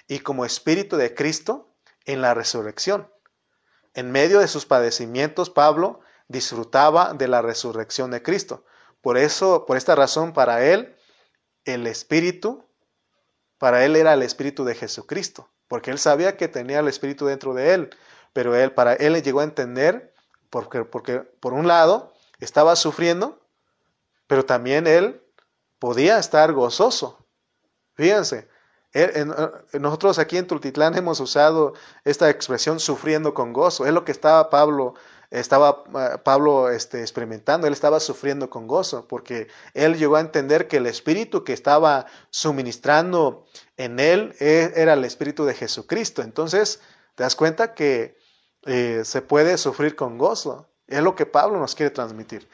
y 0.09 0.19
como 0.19 0.43
Espíritu 0.43 0.97
de 0.97 1.15
Cristo 1.15 1.73
en 2.03 2.19
la 2.19 2.33
resurrección. 2.33 3.09
En 3.93 4.11
medio 4.11 4.41
de 4.41 4.49
sus 4.49 4.65
padecimientos, 4.65 5.49
Pablo 5.49 6.01
disfrutaba 6.27 7.13
de 7.13 7.29
la 7.29 7.41
resurrección 7.41 8.11
de 8.11 8.21
Cristo. 8.21 8.65
Por 8.99 9.17
eso, 9.17 9.65
por 9.65 9.77
esta 9.77 9.95
razón, 9.95 10.33
para 10.33 10.65
él, 10.65 10.97
el 11.63 11.87
Espíritu 11.87 12.65
para 13.61 13.85
él 13.85 13.95
era 13.95 14.15
el 14.15 14.23
Espíritu 14.23 14.65
de 14.65 14.73
Jesucristo, 14.73 15.47
porque 15.67 15.91
él 15.91 15.99
sabía 15.99 16.35
que 16.35 16.47
tenía 16.47 16.79
el 16.79 16.87
Espíritu 16.87 17.27
dentro 17.27 17.53
de 17.53 17.75
él, 17.75 17.89
pero 18.33 18.55
él, 18.55 18.71
para 18.71 18.95
él 18.95 19.13
le 19.13 19.21
llegó 19.21 19.41
a 19.41 19.43
entender, 19.43 20.15
porque, 20.49 20.83
porque 20.83 21.19
por 21.19 21.53
un 21.53 21.67
lado 21.67 22.11
estaba 22.39 22.75
sufriendo, 22.75 23.39
pero 24.25 24.45
también 24.45 24.87
él 24.87 25.21
podía 25.77 26.17
estar 26.17 26.53
gozoso. 26.53 27.23
Fíjense, 27.93 28.49
nosotros 29.79 30.17
aquí 30.17 30.39
en 30.39 30.47
Tultitlán 30.47 30.97
hemos 30.97 31.19
usado 31.19 31.73
esta 32.03 32.31
expresión 32.31 32.79
sufriendo 32.79 33.35
con 33.35 33.53
gozo. 33.53 33.85
Es 33.85 33.93
lo 33.93 34.05
que 34.05 34.11
estaba 34.11 34.49
Pablo 34.49 34.95
estaba 35.31 35.83
eh, 35.97 36.17
Pablo 36.23 36.69
este, 36.69 37.01
experimentando, 37.01 37.65
él 37.65 37.73
estaba 37.73 38.01
sufriendo 38.01 38.49
con 38.49 38.67
gozo, 38.67 39.07
porque 39.07 39.47
él 39.73 39.97
llegó 39.97 40.17
a 40.17 40.19
entender 40.19 40.67
que 40.67 40.77
el 40.77 40.85
espíritu 40.85 41.45
que 41.45 41.53
estaba 41.53 42.05
suministrando 42.29 43.45
en 43.77 43.99
él 43.99 44.35
e, 44.39 44.73
era 44.75 44.93
el 44.93 45.05
espíritu 45.05 45.45
de 45.45 45.53
Jesucristo. 45.53 46.21
Entonces, 46.21 46.81
te 47.15 47.23
das 47.23 47.35
cuenta 47.35 47.73
que 47.73 48.17
eh, 48.65 49.01
se 49.05 49.21
puede 49.21 49.57
sufrir 49.57 49.95
con 49.95 50.17
gozo. 50.17 50.69
Es 50.87 51.01
lo 51.01 51.15
que 51.15 51.25
Pablo 51.25 51.57
nos 51.59 51.75
quiere 51.75 51.91
transmitir. 51.91 52.49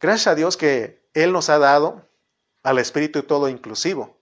Gracias 0.00 0.28
a 0.28 0.34
Dios 0.36 0.56
que 0.56 1.02
Él 1.12 1.32
nos 1.32 1.50
ha 1.50 1.58
dado 1.58 2.08
al 2.62 2.78
espíritu 2.78 3.24
todo 3.24 3.48
inclusivo. 3.48 4.16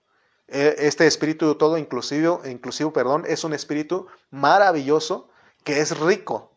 E, 0.47 0.75
este 0.79 1.05
espíritu 1.05 1.53
todo 1.55 1.77
inclusivo, 1.77 2.41
inclusivo 2.45 2.91
perdón, 2.91 3.25
es 3.27 3.43
un 3.43 3.53
espíritu 3.53 4.07
maravilloso 4.31 5.29
que 5.63 5.79
es 5.79 5.97
rico 5.99 6.52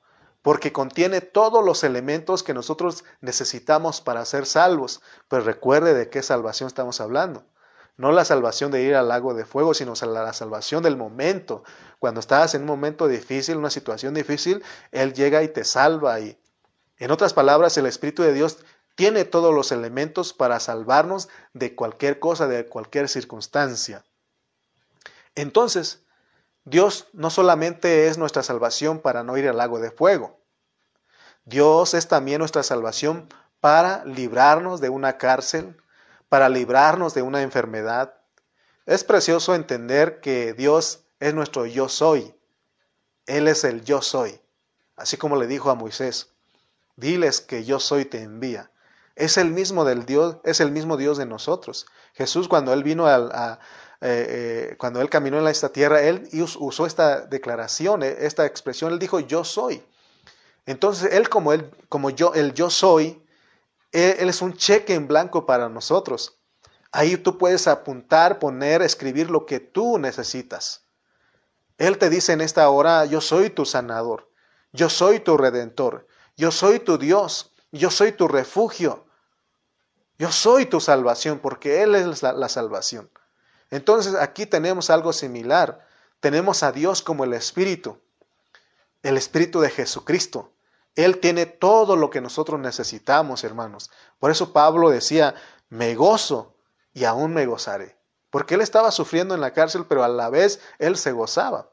porque 0.46 0.72
contiene 0.72 1.22
todos 1.22 1.64
los 1.64 1.82
elementos 1.82 2.44
que 2.44 2.54
nosotros 2.54 3.02
necesitamos 3.20 4.00
para 4.00 4.24
ser 4.24 4.46
salvos. 4.46 5.02
Pero 5.26 5.42
recuerde 5.42 5.92
de 5.92 6.08
qué 6.08 6.22
salvación 6.22 6.68
estamos 6.68 7.00
hablando. 7.00 7.44
No 7.96 8.12
la 8.12 8.24
salvación 8.24 8.70
de 8.70 8.80
ir 8.80 8.94
al 8.94 9.08
lago 9.08 9.34
de 9.34 9.44
fuego, 9.44 9.74
sino 9.74 9.94
la 10.06 10.32
salvación 10.32 10.84
del 10.84 10.96
momento. 10.96 11.64
Cuando 11.98 12.20
estás 12.20 12.54
en 12.54 12.60
un 12.60 12.68
momento 12.68 13.08
difícil, 13.08 13.56
una 13.56 13.70
situación 13.70 14.14
difícil, 14.14 14.62
Él 14.92 15.14
llega 15.14 15.42
y 15.42 15.48
te 15.48 15.64
salva. 15.64 16.20
Y, 16.20 16.38
en 16.98 17.10
otras 17.10 17.34
palabras, 17.34 17.76
el 17.76 17.86
Espíritu 17.86 18.22
de 18.22 18.32
Dios 18.32 18.58
tiene 18.94 19.24
todos 19.24 19.52
los 19.52 19.72
elementos 19.72 20.32
para 20.32 20.60
salvarnos 20.60 21.28
de 21.54 21.74
cualquier 21.74 22.20
cosa, 22.20 22.46
de 22.46 22.66
cualquier 22.66 23.08
circunstancia. 23.08 24.04
Entonces, 25.34 26.06
Dios 26.66 27.06
no 27.12 27.30
solamente 27.30 28.08
es 28.08 28.18
nuestra 28.18 28.42
salvación 28.42 28.98
para 28.98 29.22
no 29.22 29.36
ir 29.36 29.48
al 29.48 29.56
lago 29.56 29.78
de 29.78 29.92
fuego. 29.92 30.35
Dios 31.46 31.94
es 31.94 32.08
también 32.08 32.40
nuestra 32.40 32.64
salvación 32.64 33.28
para 33.60 34.04
librarnos 34.04 34.80
de 34.80 34.88
una 34.88 35.16
cárcel, 35.16 35.76
para 36.28 36.48
librarnos 36.48 37.14
de 37.14 37.22
una 37.22 37.42
enfermedad. 37.42 38.14
Es 38.84 39.04
precioso 39.04 39.54
entender 39.54 40.20
que 40.20 40.54
Dios 40.54 41.04
es 41.20 41.34
nuestro 41.34 41.64
yo 41.64 41.88
soy. 41.88 42.34
Él 43.26 43.46
es 43.46 43.62
el 43.62 43.84
yo 43.84 44.02
soy. 44.02 44.40
Así 44.96 45.16
como 45.16 45.36
le 45.36 45.46
dijo 45.46 45.70
a 45.70 45.76
Moisés, 45.76 46.32
diles 46.96 47.40
que 47.40 47.64
yo 47.64 47.78
soy 47.78 48.06
te 48.06 48.22
envía. 48.22 48.72
Es 49.14 49.36
el 49.36 49.52
mismo 49.52 49.84
del 49.84 50.04
Dios, 50.04 50.38
es 50.42 50.58
el 50.58 50.72
mismo 50.72 50.96
Dios 50.96 51.16
de 51.16 51.26
nosotros. 51.26 51.86
Jesús 52.14 52.48
cuando 52.48 52.72
él 52.72 52.82
vino 52.82 53.06
a, 53.06 53.60
eh, 54.00 54.70
eh, 54.70 54.76
cuando 54.78 55.00
él 55.00 55.08
caminó 55.08 55.38
en 55.38 55.46
esta 55.46 55.68
tierra, 55.68 56.02
él 56.02 56.28
usó 56.58 56.86
esta 56.86 57.20
declaración, 57.20 58.02
eh, 58.02 58.16
esta 58.22 58.46
expresión, 58.46 58.92
él 58.92 58.98
dijo, 58.98 59.20
yo 59.20 59.44
soy. 59.44 59.86
Entonces, 60.66 61.12
él 61.12 61.28
como, 61.28 61.52
él, 61.52 61.70
como 61.88 62.10
yo, 62.10 62.34
el 62.34 62.52
yo 62.52 62.70
soy, 62.70 63.22
él, 63.92 64.28
es 64.28 64.42
un 64.42 64.54
cheque 64.54 64.94
en 64.94 65.08
blanco 65.08 65.46
para 65.46 65.68
nosotros. 65.68 66.38
Ahí 66.92 67.16
tú 67.16 67.38
puedes 67.38 67.66
apuntar, 67.68 68.38
poner, 68.38 68.82
escribir 68.82 69.30
lo 69.30 69.46
que 69.46 69.60
tú 69.60 69.98
necesitas. 69.98 70.84
Él 71.78 71.98
te 71.98 72.10
dice 72.10 72.32
en 72.32 72.40
esta 72.40 72.68
hora, 72.68 73.04
yo 73.04 73.20
soy 73.20 73.50
tu 73.50 73.64
sanador, 73.64 74.30
yo 74.72 74.88
soy 74.88 75.20
tu 75.20 75.36
redentor, 75.36 76.06
yo 76.36 76.50
soy 76.50 76.80
tu 76.80 76.98
Dios, 76.98 77.52
yo 77.70 77.90
soy 77.90 78.12
tu 78.12 78.28
refugio, 78.28 79.06
yo 80.18 80.32
soy 80.32 80.66
tu 80.66 80.80
salvación, 80.80 81.38
porque 81.38 81.82
Él 81.82 81.94
es 81.94 82.22
la 82.22 82.48
salvación. 82.48 83.10
Entonces 83.70 84.14
aquí 84.14 84.46
tenemos 84.46 84.90
algo 84.90 85.12
similar. 85.12 85.86
Tenemos 86.20 86.62
a 86.62 86.72
Dios 86.72 87.02
como 87.02 87.24
el 87.24 87.34
Espíritu, 87.34 88.00
el 89.02 89.16
Espíritu 89.16 89.60
de 89.60 89.70
Jesucristo. 89.70 90.52
Él 90.96 91.18
tiene 91.20 91.46
todo 91.46 91.94
lo 91.94 92.10
que 92.10 92.20
nosotros 92.20 92.58
necesitamos, 92.58 93.44
hermanos. 93.44 93.90
Por 94.18 94.30
eso 94.30 94.52
Pablo 94.52 94.90
decía, 94.90 95.34
me 95.68 95.94
gozo 95.94 96.56
y 96.92 97.04
aún 97.04 97.34
me 97.34 97.46
gozaré. 97.46 97.96
Porque 98.30 98.54
él 98.54 98.62
estaba 98.62 98.90
sufriendo 98.90 99.34
en 99.34 99.40
la 99.40 99.52
cárcel, 99.52 99.84
pero 99.88 100.02
a 100.02 100.08
la 100.08 100.30
vez 100.30 100.60
él 100.78 100.96
se 100.96 101.12
gozaba. 101.12 101.70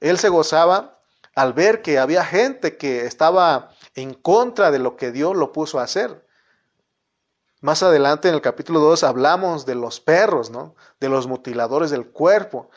Él 0.00 0.18
se 0.18 0.28
gozaba 0.30 0.98
al 1.34 1.52
ver 1.52 1.82
que 1.82 1.98
había 1.98 2.24
gente 2.24 2.76
que 2.76 3.06
estaba 3.06 3.70
en 3.94 4.14
contra 4.14 4.70
de 4.70 4.78
lo 4.78 4.96
que 4.96 5.12
Dios 5.12 5.36
lo 5.36 5.52
puso 5.52 5.78
a 5.78 5.84
hacer. 5.84 6.26
Más 7.60 7.82
adelante 7.82 8.28
en 8.28 8.34
el 8.34 8.42
capítulo 8.42 8.80
2 8.80 9.04
hablamos 9.04 9.66
de 9.66 9.74
los 9.74 10.00
perros, 10.00 10.50
¿no? 10.50 10.74
De 11.00 11.08
los 11.08 11.26
mutiladores 11.26 11.90
del 11.90 12.06
cuerpo, 12.06 12.70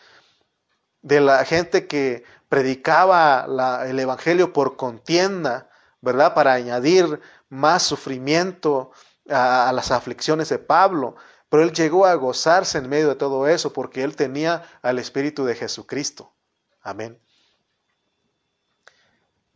de 1.02 1.20
la 1.20 1.44
gente 1.46 1.88
que 1.88 2.24
predicaba 2.50 3.46
el 3.86 4.00
evangelio 4.00 4.54
por 4.54 4.78
contienda, 4.78 5.67
¿verdad? 6.02 6.34
Para 6.34 6.54
añadir 6.54 7.20
más 7.50 7.84
sufrimiento 7.84 8.92
a, 9.30 9.70
a 9.70 9.74
las 9.74 9.92
aflicciones 9.92 10.50
de 10.50 10.60
Pablo. 10.60 11.16
Pero 11.50 11.64
él 11.64 11.72
llegó 11.72 12.06
a 12.06 12.14
gozarse 12.16 12.78
en 12.78 12.90
medio 12.90 13.10
de 13.10 13.16
todo 13.16 13.48
eso 13.48 13.72
porque 13.74 14.04
él 14.04 14.16
tenía 14.16 14.64
al 14.82 15.00
Espíritu 15.00 15.46
de 15.46 15.56
Jesucristo. 15.56 16.34
Amén. 16.82 17.20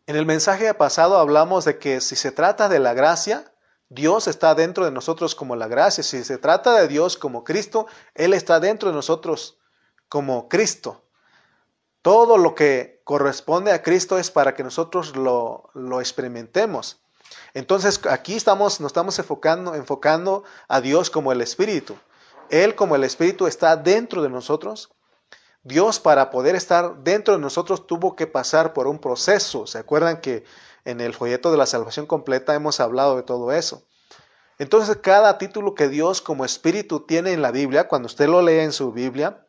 En 0.08 0.16
el 0.16 0.26
mensaje 0.26 0.74
pasado 0.74 1.18
hablamos 1.18 1.64
de 1.64 1.78
que 1.78 2.02
si 2.02 2.16
se 2.16 2.32
trata 2.32 2.68
de 2.68 2.80
la 2.80 2.94
gracia, 2.94 3.52
Dios 3.88 4.28
está 4.28 4.56
dentro 4.56 4.86
de 4.86 4.92
nosotros 4.92 5.36
como 5.36 5.56
la 5.56 5.68
gracia. 5.68 6.02
Si 6.02 6.24
se 6.24 6.38
trata 6.38 6.80
de 6.80 6.88
Dios 6.88 7.18
como 7.18 7.44
Cristo, 7.44 7.88
Él 8.16 8.34
está 8.34 8.62
dentro 8.62 8.90
de 8.90 8.96
nosotros 8.96 9.60
como 10.08 10.48
Cristo. 10.48 11.01
Todo 12.02 12.38
lo 12.38 12.56
que 12.56 13.02
corresponde 13.04 13.72
a 13.72 13.84
Cristo 13.84 14.18
es 14.18 14.32
para 14.32 14.56
que 14.56 14.64
nosotros 14.64 15.16
lo, 15.16 15.70
experimentemos. 16.00 17.00
Entonces 17.54 18.02
aquí 18.10 18.36
estamos, 18.36 18.80
nos 18.82 18.90
estamos 18.90 19.20
enfocando, 19.20 19.76
enfocando 19.76 20.44
a 20.68 20.82
Dios 20.82 21.10
como 21.10 21.32
el 21.32 21.42
Espíritu. 21.42 21.96
Él 22.50 22.76
como 22.76 22.96
el 22.96 23.04
Espíritu 23.04 23.48
está 23.48 23.78
dentro 23.78 24.22
de 24.24 24.30
nosotros. 24.30 24.90
Dios 25.64 26.00
para 26.00 26.32
poder 26.32 26.56
estar 26.56 27.04
dentro 27.04 27.36
de 27.36 27.40
nosotros 27.40 27.86
tuvo 27.86 28.16
que 28.16 28.26
pasar 28.26 28.74
por 28.74 28.88
un 28.88 28.98
proceso. 28.98 29.68
¿Se 29.68 29.78
acuerdan 29.78 30.22
que 30.22 30.44
en 30.86 31.02
el 31.02 31.14
folleto 31.14 31.52
de 31.52 31.58
la 31.58 31.68
salvación 31.68 32.08
completa 32.08 32.56
hemos 32.56 32.80
hablado 32.80 33.16
de 33.16 33.24
todo 33.24 33.52
eso? 33.52 33.84
Entonces 34.58 34.98
cada 34.98 35.38
título 35.38 35.76
que 35.76 35.88
Dios 35.88 36.22
como 36.22 36.46
Espíritu 36.46 37.02
tiene 37.02 37.34
en 37.34 37.42
la 37.42 37.52
Biblia, 37.52 37.88
cuando 37.88 38.08
usted 38.08 38.28
lo 38.28 38.42
lee 38.42 38.60
en 38.60 38.74
su 38.74 38.92
Biblia, 38.92 39.46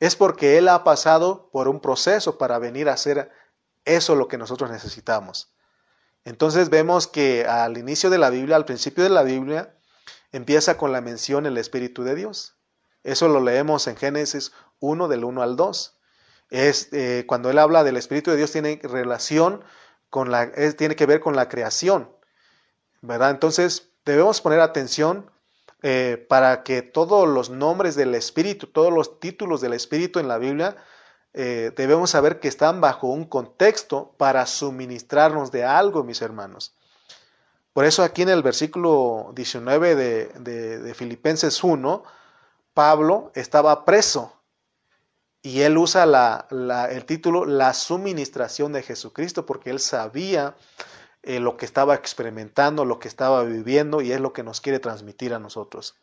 es 0.00 0.16
porque 0.16 0.58
Él 0.58 0.68
ha 0.68 0.84
pasado 0.84 1.50
por 1.50 1.68
un 1.68 1.80
proceso 1.80 2.38
para 2.38 2.58
venir 2.58 2.88
a 2.88 2.94
hacer 2.94 3.30
eso 3.84 4.14
lo 4.14 4.28
que 4.28 4.38
nosotros 4.38 4.70
necesitamos. 4.70 5.52
Entonces 6.24 6.68
vemos 6.68 7.06
que 7.06 7.46
al 7.46 7.78
inicio 7.78 8.10
de 8.10 8.18
la 8.18 8.30
Biblia, 8.30 8.56
al 8.56 8.64
principio 8.64 9.02
de 9.02 9.10
la 9.10 9.22
Biblia, 9.22 9.74
empieza 10.32 10.76
con 10.76 10.92
la 10.92 11.00
mención 11.00 11.46
el 11.46 11.56
Espíritu 11.56 12.04
de 12.04 12.14
Dios. 12.14 12.56
Eso 13.02 13.28
lo 13.28 13.40
leemos 13.40 13.86
en 13.86 13.96
Génesis 13.96 14.52
1 14.80 15.08
del 15.08 15.24
1 15.24 15.42
al 15.42 15.56
2. 15.56 15.98
Es, 16.50 16.92
eh, 16.92 17.24
cuando 17.26 17.50
él 17.50 17.58
habla 17.58 17.84
del 17.84 17.96
Espíritu 17.96 18.30
de 18.30 18.36
Dios 18.36 18.52
tiene 18.52 18.80
relación 18.82 19.64
con 20.10 20.30
la, 20.30 20.50
tiene 20.76 20.96
que 20.96 21.06
ver 21.06 21.20
con 21.20 21.36
la 21.36 21.48
creación, 21.48 22.10
¿verdad? 23.02 23.30
Entonces 23.30 23.90
debemos 24.04 24.40
poner 24.40 24.60
atención 24.60 25.30
eh, 25.82 26.26
para 26.28 26.64
que 26.64 26.82
todos 26.82 27.28
los 27.28 27.50
nombres 27.50 27.94
del 27.94 28.14
Espíritu, 28.14 28.66
todos 28.66 28.92
los 28.92 29.20
títulos 29.20 29.60
del 29.60 29.74
Espíritu 29.74 30.18
en 30.18 30.28
la 30.28 30.38
Biblia, 30.38 30.76
eh, 31.34 31.72
debemos 31.76 32.10
saber 32.10 32.40
que 32.40 32.48
están 32.48 32.80
bajo 32.80 33.06
un 33.06 33.24
contexto 33.24 34.14
para 34.16 34.44
suministrarnos 34.46 35.52
de 35.52 35.64
algo, 35.64 36.02
mis 36.02 36.20
hermanos. 36.22 36.74
Por 37.72 37.84
eso 37.84 38.02
aquí 38.02 38.22
en 38.22 38.30
el 38.30 38.42
versículo 38.42 39.30
19 39.36 39.94
de, 39.94 40.26
de, 40.80 40.94
Filipenses 40.94 41.62
1, 41.62 42.02
Pablo 42.74 43.30
estaba 43.36 43.84
preso 43.84 44.32
y 45.42 45.60
él 45.60 45.78
usa 45.78 46.04
la, 46.04 46.48
el 46.90 47.04
título 47.04 47.44
La 47.44 47.72
suministración 47.72 48.72
de 48.72 48.82
Jesucristo 48.82 49.46
porque 49.46 49.70
él 49.70 49.78
sabía 49.78 50.56
eh, 51.28 51.40
lo 51.40 51.58
que 51.58 51.66
estaba 51.66 51.94
experimentando, 51.94 52.86
lo 52.86 52.98
que 52.98 53.06
estaba 53.06 53.44
viviendo 53.44 54.00
y 54.00 54.12
es 54.12 54.18
lo 54.18 54.32
que 54.32 54.42
nos 54.42 54.62
quiere 54.62 54.78
transmitir 54.78 55.34
a 55.34 55.38
nosotros. 55.38 55.94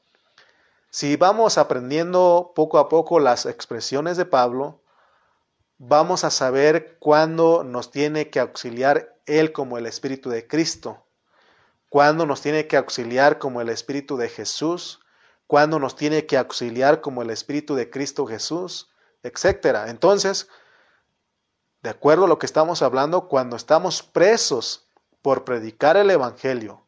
Si 0.92 1.16
vamos 1.16 1.58
aprendiendo 1.58 2.52
poco 2.54 2.78
a 2.78 2.90
poco 2.90 3.20
las 3.20 3.48
expresiones 3.48 4.18
de 4.18 4.26
Pablo, 4.26 4.82
vamos 5.80 6.24
a 6.24 6.30
saber 6.30 6.98
cuándo 7.00 7.64
nos 7.64 7.90
tiene 7.90 8.30
que 8.30 8.40
auxiliar 8.40 9.18
Él 9.26 9.52
como 9.52 9.80
el 9.80 9.88
Espíritu 9.88 10.30
de 10.30 10.46
Cristo, 10.46 11.04
cuándo 11.90 12.28
nos 12.28 12.42
tiene 12.42 12.68
que 12.68 12.78
auxiliar 12.78 13.40
como 13.40 13.62
el 13.62 13.70
Espíritu 13.70 14.18
de 14.18 14.30
Jesús, 14.30 15.00
cuándo 15.48 15.80
nos 15.80 15.96
tiene 15.96 16.28
que 16.28 16.38
auxiliar 16.38 17.02
como 17.02 17.24
el 17.24 17.32
Espíritu 17.32 17.74
de 17.74 17.90
Cristo 17.90 18.28
Jesús, 18.28 18.92
etc. 19.24 19.88
Entonces, 19.88 20.50
de 21.82 21.90
acuerdo 21.90 22.26
a 22.26 22.28
lo 22.28 22.38
que 22.38 22.46
estamos 22.46 22.84
hablando, 22.84 23.28
cuando 23.28 23.56
estamos 23.56 24.04
presos 24.04 24.85
por 25.26 25.44
predicar 25.44 25.98
el 25.98 26.12
Evangelio, 26.12 26.84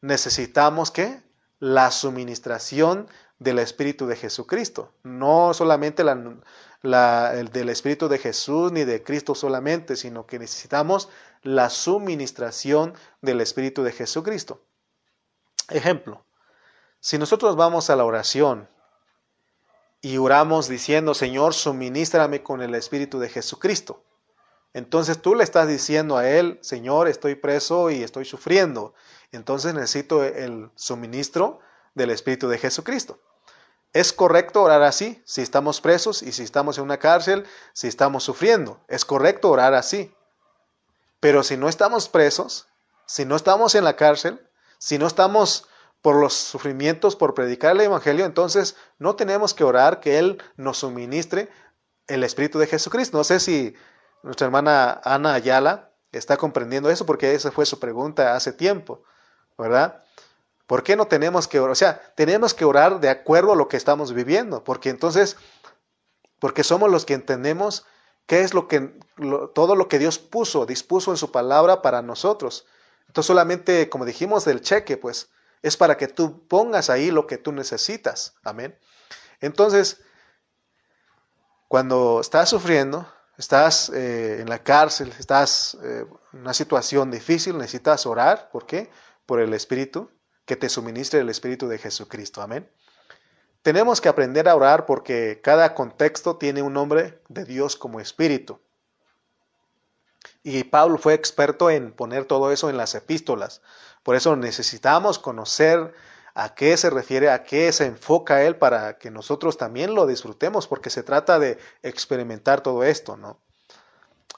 necesitamos 0.00 0.90
que 0.90 1.20
la 1.58 1.90
suministración 1.90 3.06
del 3.38 3.58
Espíritu 3.58 4.06
de 4.06 4.16
Jesucristo, 4.16 4.94
no 5.02 5.52
solamente 5.52 6.04
la, 6.04 7.34
el 7.34 7.50
del 7.50 7.68
Espíritu 7.68 8.08
de 8.08 8.16
Jesús 8.16 8.72
ni 8.72 8.84
de 8.84 9.02
Cristo 9.02 9.34
solamente, 9.34 9.94
sino 9.94 10.24
que 10.24 10.38
necesitamos 10.38 11.10
la 11.42 11.68
suministración 11.68 12.94
del 13.20 13.42
Espíritu 13.42 13.82
de 13.82 13.92
Jesucristo. 13.92 14.62
Ejemplo, 15.68 16.24
si 16.98 17.18
nosotros 17.18 17.56
vamos 17.56 17.90
a 17.90 17.96
la 17.96 18.06
oración 18.06 18.70
y 20.00 20.16
oramos 20.16 20.66
diciendo, 20.66 21.12
Señor, 21.12 21.52
suministrame 21.52 22.42
con 22.42 22.62
el 22.62 22.74
Espíritu 22.74 23.18
de 23.18 23.28
Jesucristo, 23.28 24.02
entonces 24.74 25.22
tú 25.22 25.36
le 25.36 25.44
estás 25.44 25.68
diciendo 25.68 26.16
a 26.16 26.28
él, 26.28 26.58
Señor, 26.60 27.06
estoy 27.06 27.36
preso 27.36 27.90
y 27.90 28.02
estoy 28.02 28.24
sufriendo. 28.24 28.92
Entonces 29.30 29.72
necesito 29.72 30.24
el 30.24 30.70
suministro 30.74 31.60
del 31.94 32.10
Espíritu 32.10 32.48
de 32.48 32.58
Jesucristo. 32.58 33.20
¿Es 33.92 34.12
correcto 34.12 34.62
orar 34.62 34.82
así? 34.82 35.22
Si 35.24 35.40
estamos 35.40 35.80
presos 35.80 36.22
y 36.22 36.32
si 36.32 36.42
estamos 36.42 36.78
en 36.78 36.84
una 36.84 36.98
cárcel, 36.98 37.46
si 37.72 37.86
estamos 37.86 38.24
sufriendo. 38.24 38.80
Es 38.88 39.04
correcto 39.04 39.48
orar 39.48 39.74
así. 39.74 40.12
Pero 41.20 41.44
si 41.44 41.56
no 41.56 41.68
estamos 41.68 42.08
presos, 42.08 42.66
si 43.06 43.24
no 43.24 43.36
estamos 43.36 43.76
en 43.76 43.84
la 43.84 43.94
cárcel, 43.94 44.44
si 44.78 44.98
no 44.98 45.06
estamos 45.06 45.68
por 46.02 46.16
los 46.16 46.34
sufrimientos, 46.34 47.14
por 47.14 47.34
predicar 47.34 47.76
el 47.76 47.82
Evangelio, 47.82 48.24
entonces 48.24 48.74
no 48.98 49.14
tenemos 49.14 49.54
que 49.54 49.62
orar 49.62 50.00
que 50.00 50.18
Él 50.18 50.42
nos 50.56 50.78
suministre 50.78 51.48
el 52.08 52.24
Espíritu 52.24 52.58
de 52.58 52.66
Jesucristo. 52.66 53.16
No 53.16 53.22
sé 53.22 53.38
si 53.38 53.76
nuestra 54.24 54.46
hermana 54.46 55.00
Ana 55.04 55.34
Ayala 55.34 55.90
está 56.10 56.36
comprendiendo 56.38 56.90
eso 56.90 57.04
porque 57.04 57.34
esa 57.34 57.52
fue 57.52 57.66
su 57.66 57.78
pregunta 57.78 58.34
hace 58.34 58.52
tiempo, 58.52 59.02
¿verdad? 59.58 60.02
¿Por 60.66 60.82
qué 60.82 60.96
no 60.96 61.06
tenemos 61.06 61.46
que 61.46 61.60
orar? 61.60 61.72
O 61.72 61.74
sea, 61.74 62.00
tenemos 62.14 62.54
que 62.54 62.64
orar 62.64 63.00
de 63.00 63.10
acuerdo 63.10 63.52
a 63.52 63.56
lo 63.56 63.68
que 63.68 63.76
estamos 63.76 64.14
viviendo, 64.14 64.64
porque 64.64 64.88
entonces, 64.88 65.36
porque 66.40 66.64
somos 66.64 66.90
los 66.90 67.04
que 67.04 67.12
entendemos 67.12 67.84
qué 68.26 68.40
es 68.40 68.54
lo 68.54 68.66
que, 68.66 68.98
todo 69.54 69.76
lo 69.76 69.88
que 69.88 69.98
Dios 69.98 70.18
puso, 70.18 70.64
dispuso 70.64 71.10
en 71.10 71.18
su 71.18 71.30
palabra 71.30 71.82
para 71.82 72.00
nosotros. 72.00 72.66
Entonces 73.06 73.26
solamente, 73.26 73.90
como 73.90 74.06
dijimos 74.06 74.46
del 74.46 74.62
cheque, 74.62 74.96
pues 74.96 75.28
es 75.60 75.76
para 75.76 75.98
que 75.98 76.08
tú 76.08 76.46
pongas 76.48 76.88
ahí 76.88 77.10
lo 77.10 77.26
que 77.26 77.36
tú 77.36 77.52
necesitas. 77.52 78.36
Amén. 78.42 78.78
Entonces, 79.40 80.00
cuando 81.68 82.20
estás 82.20 82.48
sufriendo, 82.48 83.06
estás 83.38 83.90
eh, 83.90 84.40
en 84.40 84.48
la 84.48 84.62
cárcel, 84.62 85.12
estás 85.18 85.76
eh, 85.82 86.06
en 86.32 86.40
una 86.40 86.54
situación 86.54 87.10
difícil, 87.10 87.58
necesitas 87.58 88.06
orar. 88.06 88.50
¿Por 88.50 88.66
qué? 88.66 88.90
Por 89.26 89.40
el 89.40 89.54
Espíritu, 89.54 90.10
que 90.44 90.56
te 90.56 90.68
suministre 90.68 91.20
el 91.20 91.28
Espíritu 91.28 91.68
de 91.68 91.78
Jesucristo. 91.78 92.42
Amén. 92.42 92.68
Tenemos 93.62 94.00
que 94.00 94.10
aprender 94.10 94.48
a 94.48 94.54
orar 94.54 94.84
porque 94.84 95.40
cada 95.42 95.74
contexto 95.74 96.36
tiene 96.36 96.60
un 96.60 96.74
nombre 96.74 97.22
de 97.28 97.44
Dios 97.44 97.76
como 97.76 97.98
Espíritu. 97.98 98.60
Y 100.42 100.64
Pablo 100.64 100.98
fue 100.98 101.14
experto 101.14 101.70
en 101.70 101.92
poner 101.92 102.26
todo 102.26 102.52
eso 102.52 102.68
en 102.68 102.76
las 102.76 102.94
epístolas. 102.94 103.62
Por 104.02 104.16
eso 104.16 104.36
necesitamos 104.36 105.18
conocer 105.18 105.94
a 106.34 106.54
qué 106.54 106.76
se 106.76 106.90
refiere, 106.90 107.30
a 107.30 107.44
qué 107.44 107.72
se 107.72 107.86
enfoca 107.86 108.42
él 108.42 108.56
para 108.56 108.98
que 108.98 109.10
nosotros 109.10 109.56
también 109.56 109.94
lo 109.94 110.06
disfrutemos, 110.06 110.66
porque 110.66 110.90
se 110.90 111.04
trata 111.04 111.38
de 111.38 111.58
experimentar 111.82 112.60
todo 112.60 112.82
esto, 112.82 113.16
¿no? 113.16 113.38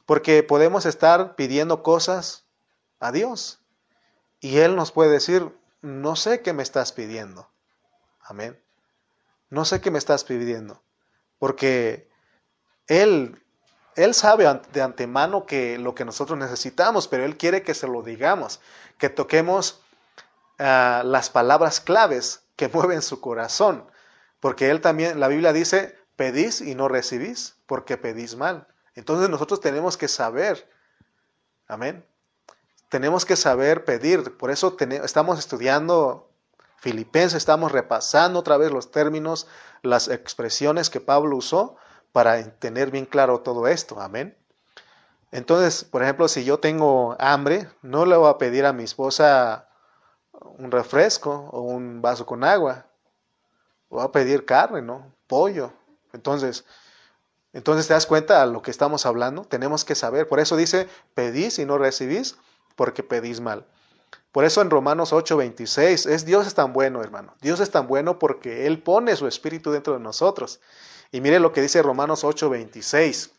Porque 0.05 0.43
podemos 0.43 0.87
estar 0.87 1.35
pidiendo 1.35 1.83
cosas 1.83 2.45
a 3.01 3.13
Dios 3.13 3.61
y 4.41 4.59
Él 4.59 4.77
nos 4.77 4.93
puede 4.93 5.11
decir, 5.11 5.51
no 5.81 6.17
sé 6.17 6.43
qué 6.43 6.53
me 6.53 6.63
estás 6.63 6.93
pidiendo. 6.93 7.49
Amén. 8.21 8.61
No 9.51 9.65
sé 9.65 9.81
qué 9.81 9.91
me 9.91 9.99
estás 9.99 10.25
pidiendo. 10.25 10.83
Porque 11.39 12.09
Él, 12.87 13.43
Él 13.97 14.15
sabe 14.15 14.45
de 14.73 14.83
antemano 14.83 15.47
que 15.47 15.79
lo 15.79 15.95
que 15.95 16.05
nosotros 16.05 16.39
necesitamos, 16.39 17.09
pero 17.09 17.25
Él 17.25 17.37
quiere 17.37 17.63
que 17.63 17.75
se 17.75 17.89
lo 17.89 18.03
digamos, 18.03 18.61
que 18.99 19.09
toquemos 19.09 19.81
las 20.59 21.31
palabras 21.31 21.81
claves 21.81 22.45
que 22.57 22.69
mueven 22.73 23.03
su 23.03 23.21
corazón. 23.21 23.91
Porque 24.41 24.71
él 24.71 24.81
también, 24.81 25.19
la 25.21 25.29
Biblia 25.29 25.53
dice, 25.53 25.99
pedís 26.17 26.61
y 26.61 26.75
no 26.75 26.89
recibís, 26.89 27.57
porque 27.67 27.97
pedís 27.97 28.37
mal. 28.37 28.67
Entonces 28.95 29.29
nosotros 29.29 29.61
tenemos 29.61 29.97
que 29.97 30.09
saber, 30.09 30.69
amén. 31.69 32.05
Tenemos 32.89 33.25
que 33.25 33.37
saber 33.37 33.85
pedir. 33.85 34.37
Por 34.37 34.51
eso 34.51 34.77
estamos 34.79 35.39
estudiando 35.39 36.31
Filipenses, 36.79 37.39
estamos 37.39 37.73
repasando 37.73 38.39
otra 38.39 38.57
vez 38.57 38.71
los 38.71 38.91
términos, 38.91 39.47
las 39.83 40.09
expresiones 40.09 40.89
que 40.89 41.01
Pablo 41.01 41.37
usó 41.37 41.77
para 42.13 42.43
tener 42.59 42.91
bien 42.91 43.07
claro 43.07 43.41
todo 43.41 43.67
esto. 43.67 44.01
Amén. 44.01 44.37
Entonces, 45.33 45.85
por 45.85 46.03
ejemplo, 46.03 46.29
si 46.29 46.45
yo 46.45 46.61
tengo 46.61 47.17
hambre, 47.19 47.69
no 47.83 48.07
le 48.07 48.17
voy 48.17 48.31
a 48.31 48.39
pedir 48.39 48.65
a 48.65 48.73
mi 48.73 48.85
esposa 48.85 49.66
un 50.59 50.71
refresco 50.71 51.49
o 51.53 51.63
un 51.63 52.03
vaso 52.03 52.27
con 52.27 52.45
agua. 52.45 52.87
O 53.89 54.01
a 54.01 54.11
pedir 54.11 54.45
carne, 54.45 54.83
¿no? 54.83 55.15
Pollo. 55.27 55.73
Entonces, 56.13 56.65
entonces 57.53 57.87
te 57.87 57.95
das 57.95 58.07
cuenta 58.07 58.43
a 58.43 58.47
lo 58.47 58.63
que 58.63 58.71
estamos 58.71 59.07
hablando. 59.07 59.43
Tenemos 59.43 59.85
que 59.85 59.95
saber. 59.95 60.29
Por 60.29 60.41
eso 60.41 60.57
dice, 60.57 60.89
pedís 61.15 61.59
y 61.59 61.65
no 61.65 61.79
recibís 61.79 62.37
porque 62.75 63.03
pedís 63.03 63.41
mal. 63.41 63.67
Por 64.33 64.45
eso 64.45 64.61
en 64.61 64.69
Romanos 64.69 65.15
8:26 65.15 66.07
es 66.07 66.27
Dios 66.27 66.47
es 66.47 66.55
tan 66.55 66.75
bueno, 66.75 67.03
hermano. 67.03 67.35
Dios 67.41 67.61
es 67.61 67.71
tan 67.71 67.87
bueno 67.87 68.19
porque 68.19 68.67
Él 68.67 68.83
pone 68.83 69.17
su 69.17 69.27
espíritu 69.27 69.71
dentro 69.71 69.95
de 69.95 70.01
nosotros. 70.01 70.61
Y 71.11 71.23
mire 71.23 71.41
lo 71.41 71.53
que 71.53 71.63
dice 71.63 71.83
Romanos 71.83 72.25
8:26. 72.25 73.31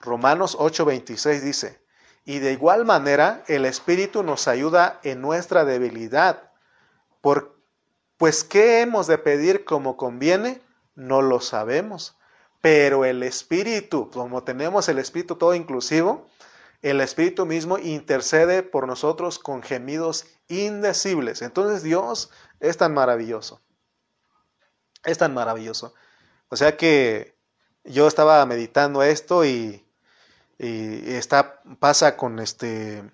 Romanos 0.00 0.56
8:26 0.58 1.40
dice, 1.40 1.80
y 2.28 2.40
de 2.40 2.52
igual 2.52 2.84
manera 2.84 3.42
el 3.46 3.64
espíritu 3.64 4.22
nos 4.22 4.48
ayuda 4.48 5.00
en 5.02 5.22
nuestra 5.22 5.64
debilidad. 5.64 6.50
Por, 7.22 7.56
pues 8.18 8.44
¿qué 8.44 8.82
hemos 8.82 9.06
de 9.06 9.16
pedir 9.16 9.64
como 9.64 9.96
conviene? 9.96 10.60
No 10.94 11.22
lo 11.22 11.40
sabemos. 11.40 12.18
Pero 12.60 13.06
el 13.06 13.22
espíritu, 13.22 14.10
como 14.10 14.42
tenemos 14.42 14.90
el 14.90 14.98
espíritu 14.98 15.36
todo 15.36 15.54
inclusivo, 15.54 16.26
el 16.82 17.00
Espíritu 17.00 17.46
mismo 17.46 17.78
intercede 17.78 18.62
por 18.62 18.86
nosotros 18.86 19.38
con 19.38 19.62
gemidos 19.62 20.26
indecibles. 20.48 21.40
Entonces 21.40 21.82
Dios 21.82 22.30
es 22.60 22.76
tan 22.76 22.92
maravilloso. 22.92 23.62
Es 25.02 25.16
tan 25.16 25.32
maravilloso. 25.32 25.94
O 26.50 26.56
sea 26.56 26.76
que 26.76 27.38
yo 27.84 28.06
estaba 28.06 28.44
meditando 28.44 29.02
esto 29.02 29.46
y, 29.46 29.87
está, 30.58 31.60
pasa 31.78 32.16
con 32.16 32.38
este, 32.40 33.04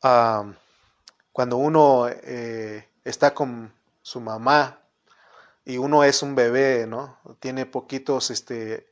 cuando 0.00 1.56
uno 1.56 2.08
eh, 2.08 2.88
está 3.04 3.34
con 3.34 3.72
su 4.02 4.20
mamá 4.20 4.80
y 5.64 5.78
uno 5.78 6.04
es 6.04 6.22
un 6.22 6.34
bebé, 6.34 6.86
¿no? 6.86 7.18
Tiene 7.40 7.66
poquitos, 7.66 8.30
este, 8.30 8.88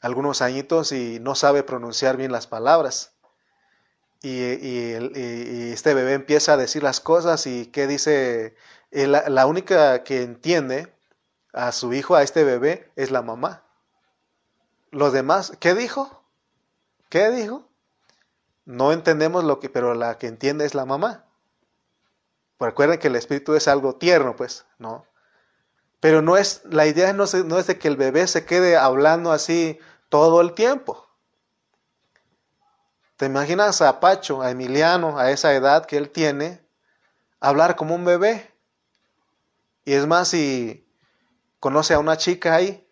algunos 0.00 0.42
añitos 0.42 0.92
y 0.92 1.18
no 1.20 1.34
sabe 1.34 1.62
pronunciar 1.62 2.16
bien 2.16 2.32
las 2.32 2.46
palabras. 2.46 3.12
Y, 4.22 4.42
este 5.72 5.94
bebé 5.94 6.12
empieza 6.14 6.52
a 6.52 6.56
decir 6.56 6.82
las 6.82 7.00
cosas 7.00 7.46
y 7.46 7.66
¿qué 7.66 7.86
dice? 7.86 8.54
Eh, 8.90 9.06
la, 9.06 9.28
la 9.28 9.46
única 9.46 10.04
que 10.04 10.22
entiende 10.22 10.92
a 11.52 11.72
su 11.72 11.92
hijo, 11.94 12.14
a 12.14 12.22
este 12.22 12.44
bebé, 12.44 12.90
es 12.96 13.10
la 13.10 13.22
mamá. 13.22 13.62
Los 14.90 15.12
demás, 15.12 15.52
¿qué 15.58 15.74
dijo? 15.74 16.19
¿Qué 17.10 17.30
dijo? 17.30 17.68
No 18.64 18.92
entendemos 18.92 19.44
lo 19.44 19.58
que, 19.58 19.68
pero 19.68 19.94
la 19.94 20.16
que 20.16 20.28
entiende 20.28 20.64
es 20.64 20.74
la 20.74 20.86
mamá. 20.86 21.26
Recuerden 22.58 23.00
que 23.00 23.08
el 23.08 23.16
espíritu 23.16 23.54
es 23.54 23.68
algo 23.68 23.96
tierno, 23.96 24.36
pues, 24.36 24.64
¿no? 24.78 25.04
Pero 25.98 26.22
no 26.22 26.36
es, 26.36 26.62
la 26.64 26.86
idea 26.86 27.12
no 27.12 27.24
es, 27.24 27.34
no 27.44 27.58
es 27.58 27.66
de 27.66 27.78
que 27.78 27.88
el 27.88 27.96
bebé 27.96 28.26
se 28.26 28.46
quede 28.46 28.76
hablando 28.76 29.32
así 29.32 29.78
todo 30.08 30.40
el 30.40 30.54
tiempo. 30.54 31.08
¿Te 33.16 33.26
imaginas 33.26 33.82
a 33.82 33.98
Pacho, 33.98 34.40
a 34.40 34.50
Emiliano, 34.50 35.18
a 35.18 35.30
esa 35.30 35.52
edad 35.52 35.86
que 35.86 35.96
él 35.96 36.10
tiene, 36.10 36.64
hablar 37.40 37.74
como 37.74 37.94
un 37.96 38.04
bebé? 38.04 38.54
Y 39.84 39.94
es 39.94 40.06
más, 40.06 40.28
si 40.28 40.86
conoce 41.58 41.94
a 41.94 41.98
una 41.98 42.16
chica 42.16 42.54
ahí, 42.54 42.86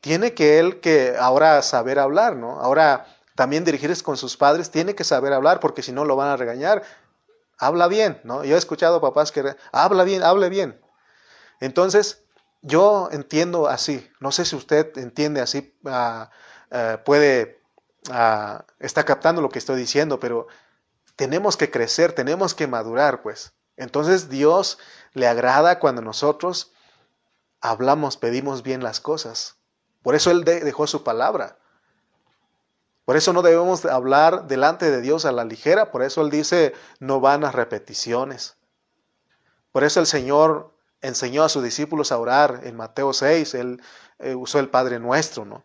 tiene 0.00 0.34
que 0.34 0.58
él 0.58 0.80
que 0.80 1.16
ahora 1.18 1.62
saber 1.62 1.98
hablar, 1.98 2.36
¿no? 2.36 2.60
Ahora 2.60 3.06
también 3.34 3.64
dirigirse 3.64 4.02
con 4.02 4.16
sus 4.16 4.36
padres, 4.36 4.70
tiene 4.70 4.94
que 4.94 5.04
saber 5.04 5.32
hablar 5.32 5.60
porque 5.60 5.82
si 5.82 5.92
no 5.92 6.04
lo 6.04 6.16
van 6.16 6.28
a 6.28 6.36
regañar. 6.36 6.82
Habla 7.58 7.88
bien, 7.88 8.20
¿no? 8.24 8.44
Yo 8.44 8.54
he 8.54 8.58
escuchado 8.58 9.00
papás 9.00 9.32
que 9.32 9.56
habla 9.72 10.04
bien, 10.04 10.22
hable 10.22 10.48
bien. 10.48 10.80
Entonces, 11.60 12.22
yo 12.62 13.08
entiendo 13.12 13.68
así. 13.68 14.08
No 14.20 14.32
sé 14.32 14.44
si 14.44 14.56
usted 14.56 14.96
entiende 14.98 15.40
así. 15.40 15.76
Uh, 15.84 16.26
eh, 16.70 16.98
puede, 17.04 17.60
uh, 18.10 18.62
está 18.78 19.04
captando 19.04 19.42
lo 19.42 19.48
que 19.48 19.58
estoy 19.58 19.76
diciendo, 19.76 20.20
pero 20.20 20.46
tenemos 21.16 21.56
que 21.56 21.70
crecer, 21.70 22.12
tenemos 22.12 22.54
que 22.54 22.66
madurar, 22.66 23.22
pues. 23.22 23.52
Entonces 23.76 24.28
Dios 24.28 24.78
le 25.14 25.28
agrada 25.28 25.78
cuando 25.78 26.02
nosotros 26.02 26.72
hablamos, 27.60 28.16
pedimos 28.16 28.62
bien 28.62 28.82
las 28.82 29.00
cosas. 29.00 29.57
Por 30.08 30.14
eso 30.14 30.30
Él 30.30 30.42
dejó 30.42 30.86
su 30.86 31.04
palabra. 31.04 31.58
Por 33.04 33.18
eso 33.18 33.34
no 33.34 33.42
debemos 33.42 33.84
hablar 33.84 34.46
delante 34.46 34.90
de 34.90 35.02
Dios 35.02 35.26
a 35.26 35.32
la 35.32 35.44
ligera. 35.44 35.90
Por 35.90 36.02
eso 36.02 36.22
Él 36.22 36.30
dice, 36.30 36.72
no 36.98 37.20
van 37.20 37.44
a 37.44 37.52
repeticiones. 37.52 38.56
Por 39.70 39.84
eso 39.84 40.00
el 40.00 40.06
Señor 40.06 40.72
enseñó 41.02 41.44
a 41.44 41.50
sus 41.50 41.62
discípulos 41.62 42.10
a 42.10 42.16
orar 42.16 42.62
en 42.62 42.74
Mateo 42.74 43.12
6. 43.12 43.52
Él 43.52 43.82
eh, 44.18 44.34
usó 44.34 44.60
el 44.60 44.70
Padre 44.70 44.98
Nuestro, 44.98 45.44
¿no? 45.44 45.62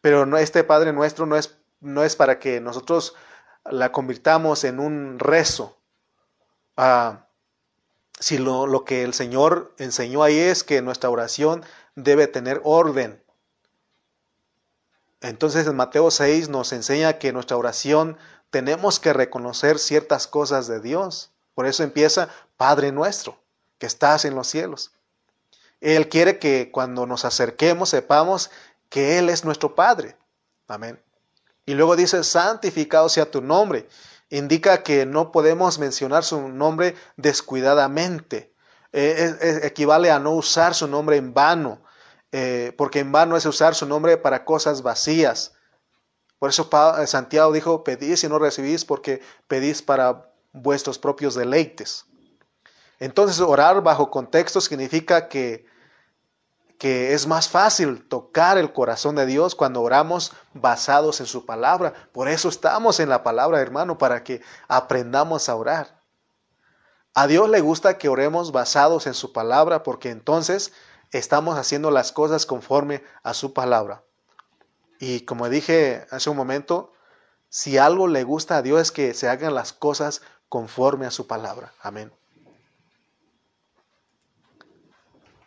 Pero 0.00 0.26
no, 0.26 0.36
este 0.36 0.64
Padre 0.64 0.92
nuestro 0.92 1.26
no 1.26 1.36
es, 1.36 1.56
no 1.78 2.02
es 2.02 2.16
para 2.16 2.40
que 2.40 2.60
nosotros 2.60 3.14
la 3.66 3.92
convirtamos 3.92 4.64
en 4.64 4.80
un 4.80 5.20
rezo. 5.20 5.78
Ah, 6.76 7.28
si 8.18 8.36
lo, 8.36 8.66
lo 8.66 8.84
que 8.84 9.04
el 9.04 9.14
Señor 9.14 9.76
enseñó 9.78 10.24
ahí 10.24 10.40
es 10.40 10.64
que 10.64 10.82
nuestra 10.82 11.08
oración 11.08 11.64
debe 11.94 12.26
tener 12.26 12.60
orden. 12.64 13.22
Entonces 15.20 15.66
en 15.66 15.76
Mateo 15.76 16.10
6 16.10 16.48
nos 16.48 16.72
enseña 16.72 17.18
que 17.18 17.32
nuestra 17.32 17.56
oración 17.56 18.16
tenemos 18.50 18.98
que 18.98 19.12
reconocer 19.12 19.78
ciertas 19.78 20.26
cosas 20.26 20.66
de 20.66 20.80
Dios. 20.80 21.30
Por 21.54 21.66
eso 21.66 21.82
empieza 21.82 22.28
Padre 22.56 22.92
nuestro, 22.92 23.38
que 23.78 23.86
estás 23.86 24.24
en 24.24 24.34
los 24.34 24.48
cielos. 24.48 24.92
Él 25.80 26.08
quiere 26.08 26.38
que 26.38 26.70
cuando 26.70 27.06
nos 27.06 27.24
acerquemos 27.24 27.90
sepamos 27.90 28.50
que 28.88 29.18
Él 29.18 29.28
es 29.28 29.44
nuestro 29.44 29.74
Padre. 29.74 30.16
Amén. 30.68 31.00
Y 31.66 31.74
luego 31.74 31.96
dice, 31.96 32.22
santificado 32.24 33.08
sea 33.08 33.30
tu 33.30 33.40
nombre. 33.40 33.88
Indica 34.30 34.82
que 34.82 35.06
no 35.06 35.32
podemos 35.32 35.78
mencionar 35.78 36.24
su 36.24 36.48
nombre 36.48 36.94
descuidadamente. 37.16 38.52
Eh, 38.92 39.60
equivale 39.62 40.10
a 40.10 40.18
no 40.18 40.32
usar 40.32 40.74
su 40.74 40.88
nombre 40.88 41.16
en 41.16 41.32
vano, 41.32 41.80
eh, 42.32 42.72
porque 42.76 43.00
en 43.00 43.12
vano 43.12 43.36
es 43.36 43.46
usar 43.46 43.74
su 43.74 43.86
nombre 43.86 44.16
para 44.16 44.44
cosas 44.44 44.82
vacías. 44.82 45.54
Por 46.38 46.50
eso 46.50 46.68
Santiago 47.06 47.52
dijo, 47.52 47.84
pedís 47.84 48.24
y 48.24 48.28
no 48.28 48.38
recibís 48.38 48.84
porque 48.84 49.20
pedís 49.46 49.82
para 49.82 50.32
vuestros 50.52 50.98
propios 50.98 51.34
deleites. 51.34 52.06
Entonces 52.98 53.40
orar 53.40 53.82
bajo 53.82 54.10
contexto 54.10 54.60
significa 54.60 55.28
que 55.28 55.66
que 56.80 57.12
es 57.12 57.26
más 57.26 57.46
fácil 57.46 58.08
tocar 58.08 58.56
el 58.56 58.72
corazón 58.72 59.14
de 59.14 59.26
Dios 59.26 59.54
cuando 59.54 59.82
oramos 59.82 60.32
basados 60.54 61.20
en 61.20 61.26
su 61.26 61.44
palabra. 61.44 61.92
Por 62.10 62.26
eso 62.26 62.48
estamos 62.48 63.00
en 63.00 63.10
la 63.10 63.22
palabra, 63.22 63.60
hermano, 63.60 63.98
para 63.98 64.24
que 64.24 64.40
aprendamos 64.66 65.50
a 65.50 65.56
orar. 65.56 66.00
A 67.12 67.26
Dios 67.26 67.50
le 67.50 67.60
gusta 67.60 67.98
que 67.98 68.08
oremos 68.08 68.50
basados 68.50 69.06
en 69.06 69.12
su 69.12 69.30
palabra 69.34 69.82
porque 69.82 70.08
entonces 70.08 70.72
estamos 71.12 71.58
haciendo 71.58 71.90
las 71.90 72.12
cosas 72.12 72.46
conforme 72.46 73.02
a 73.22 73.34
su 73.34 73.52
palabra. 73.52 74.02
Y 74.98 75.20
como 75.22 75.48
dije 75.48 76.06
hace 76.10 76.30
un 76.30 76.36
momento, 76.36 76.92
si 77.48 77.78
algo 77.78 78.06
le 78.06 78.22
gusta 78.22 78.58
a 78.58 78.62
Dios 78.62 78.80
es 78.80 78.92
que 78.92 79.14
se 79.14 79.28
hagan 79.28 79.54
las 79.54 79.72
cosas 79.72 80.22
conforme 80.48 81.06
a 81.06 81.10
su 81.10 81.26
palabra. 81.26 81.72
Amén. 81.80 82.12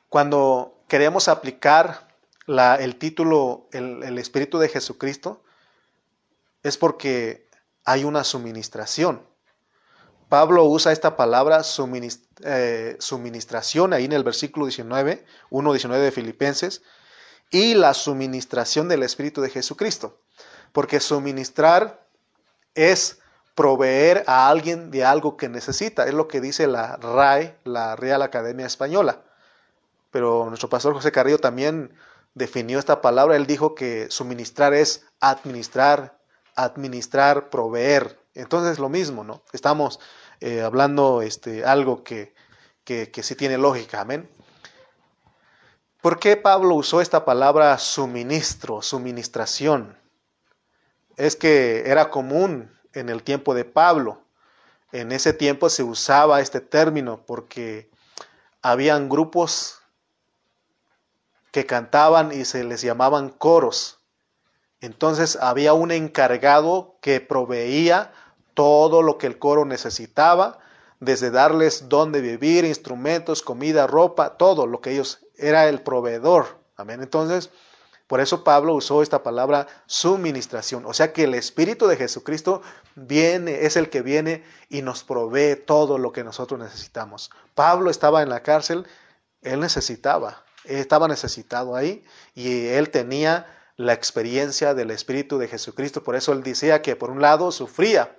Cuando 0.09 0.83
queremos 0.87 1.27
aplicar 1.27 2.07
el 2.47 2.97
título, 2.97 3.67
el, 3.71 4.17
Espíritu 4.19 4.59
de 4.59 4.69
Jesucristo, 4.69 5.43
es 6.61 6.77
porque 6.77 7.47
hay 7.83 8.03
una 8.03 8.23
suministración. 8.23 9.25
Pablo 10.33 10.63
usa 10.65 10.91
esta 10.91 11.15
palabra 11.15 11.61
eh, 12.43 12.95
suministración 12.97 13.93
ahí 13.93 14.05
en 14.05 14.13
el 14.13 14.23
versículo 14.23 14.65
19, 14.65 15.23
1.19 15.51 15.99
de 15.99 16.11
Filipenses, 16.11 16.81
y 17.51 17.75
la 17.75 17.93
suministración 17.93 18.89
del 18.89 19.03
Espíritu 19.03 19.41
de 19.41 19.51
Jesucristo. 19.51 20.17
Porque 20.71 20.99
suministrar 20.99 22.07
es 22.73 23.19
proveer 23.53 24.23
a 24.25 24.49
alguien 24.49 24.89
de 24.89 25.05
algo 25.05 25.37
que 25.37 25.49
necesita. 25.49 26.07
Es 26.07 26.15
lo 26.15 26.27
que 26.27 26.41
dice 26.41 26.65
la 26.65 26.95
RAE, 26.95 27.55
la 27.63 27.95
Real 27.95 28.23
Academia 28.23 28.65
Española 28.65 29.21
pero 30.13 30.45
nuestro 30.47 30.69
pastor 30.69 30.93
José 30.93 31.11
Carrillo 31.11 31.39
también 31.39 31.91
definió 32.35 32.77
esta 32.77 33.01
palabra. 33.01 33.35
Él 33.35 33.47
dijo 33.47 33.73
que 33.73 34.11
suministrar 34.11 34.75
es 34.75 35.07
administrar, 35.19 36.19
administrar, 36.55 37.49
proveer. 37.49 38.19
Entonces 38.35 38.77
lo 38.77 38.89
mismo, 38.89 39.23
¿no? 39.23 39.41
Estamos 39.53 39.99
eh, 40.43 40.61
hablando 40.61 41.21
este, 41.21 41.63
algo 41.63 42.03
que, 42.03 42.33
que, 42.83 43.09
que 43.11 43.23
sí 43.23 43.33
tiene 43.33 43.57
lógica, 43.57 44.01
amén. 44.01 44.29
¿Por 46.01 46.19
qué 46.19 46.35
Pablo 46.35 46.75
usó 46.75 46.99
esta 46.99 47.23
palabra 47.23 47.77
suministro, 47.77 48.81
suministración? 48.81 49.97
Es 51.15 51.37
que 51.37 51.89
era 51.89 52.09
común 52.09 52.77
en 52.91 53.07
el 53.07 53.23
tiempo 53.23 53.53
de 53.53 53.63
Pablo. 53.63 54.21
En 54.91 55.13
ese 55.13 55.31
tiempo 55.31 55.69
se 55.69 55.83
usaba 55.83 56.41
este 56.41 56.59
término 56.59 57.23
porque 57.25 57.89
habían 58.61 59.07
grupos 59.07 59.79
que 61.51 61.65
cantaban 61.65 62.33
y 62.33 62.43
se 62.43 62.65
les 62.65 62.81
llamaban 62.81 63.29
coros. 63.29 64.01
Entonces 64.81 65.37
había 65.37 65.71
un 65.71 65.91
encargado 65.91 66.97
que 66.99 67.21
proveía 67.21 68.11
todo 68.53 69.01
lo 69.01 69.17
que 69.17 69.27
el 69.27 69.39
coro 69.39 69.65
necesitaba, 69.65 70.59
desde 70.99 71.31
darles 71.31 71.89
dónde 71.89 72.21
vivir, 72.21 72.65
instrumentos, 72.65 73.41
comida, 73.41 73.87
ropa, 73.87 74.37
todo 74.37 74.67
lo 74.67 74.81
que 74.81 74.91
ellos 74.91 75.19
era 75.37 75.67
el 75.67 75.81
proveedor. 75.81 76.59
Amén. 76.77 77.01
Entonces, 77.01 77.49
por 78.07 78.19
eso 78.19 78.43
Pablo 78.43 78.75
usó 78.75 79.01
esta 79.01 79.23
palabra 79.23 79.67
suministración. 79.85 80.85
O 80.85 80.93
sea 80.93 81.13
que 81.13 81.23
el 81.23 81.33
Espíritu 81.33 81.87
de 81.87 81.97
Jesucristo 81.97 82.61
viene, 82.95 83.65
es 83.65 83.75
el 83.75 83.89
que 83.89 84.01
viene 84.01 84.43
y 84.69 84.81
nos 84.81 85.03
provee 85.03 85.55
todo 85.55 85.97
lo 85.97 86.11
que 86.11 86.23
nosotros 86.23 86.59
necesitamos. 86.59 87.31
Pablo 87.55 87.89
estaba 87.89 88.21
en 88.21 88.29
la 88.29 88.43
cárcel, 88.43 88.85
él 89.41 89.59
necesitaba, 89.59 90.43
él 90.65 90.77
estaba 90.77 91.07
necesitado 91.07 91.75
ahí 91.75 92.03
y 92.35 92.67
él 92.67 92.89
tenía 92.89 93.47
la 93.77 93.93
experiencia 93.93 94.73
del 94.73 94.91
Espíritu 94.91 95.37
de 95.37 95.47
Jesucristo. 95.47 96.03
Por 96.03 96.15
eso 96.15 96.33
él 96.33 96.43
decía 96.43 96.81
que 96.81 96.95
por 96.95 97.09
un 97.09 97.21
lado 97.21 97.51
sufría, 97.51 98.15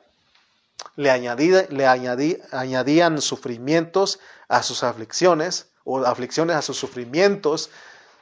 le, 0.97 1.11
añadía, 1.11 1.67
le 1.71 1.87
añadían 1.87 3.21
sufrimientos 3.21 4.21
a 4.49 4.63
sus 4.63 4.83
aflicciones 4.83 5.71
o 5.85 5.99
aflicciones 6.05 6.57
a 6.57 6.63
sus 6.63 6.77
sufrimientos. 6.77 7.71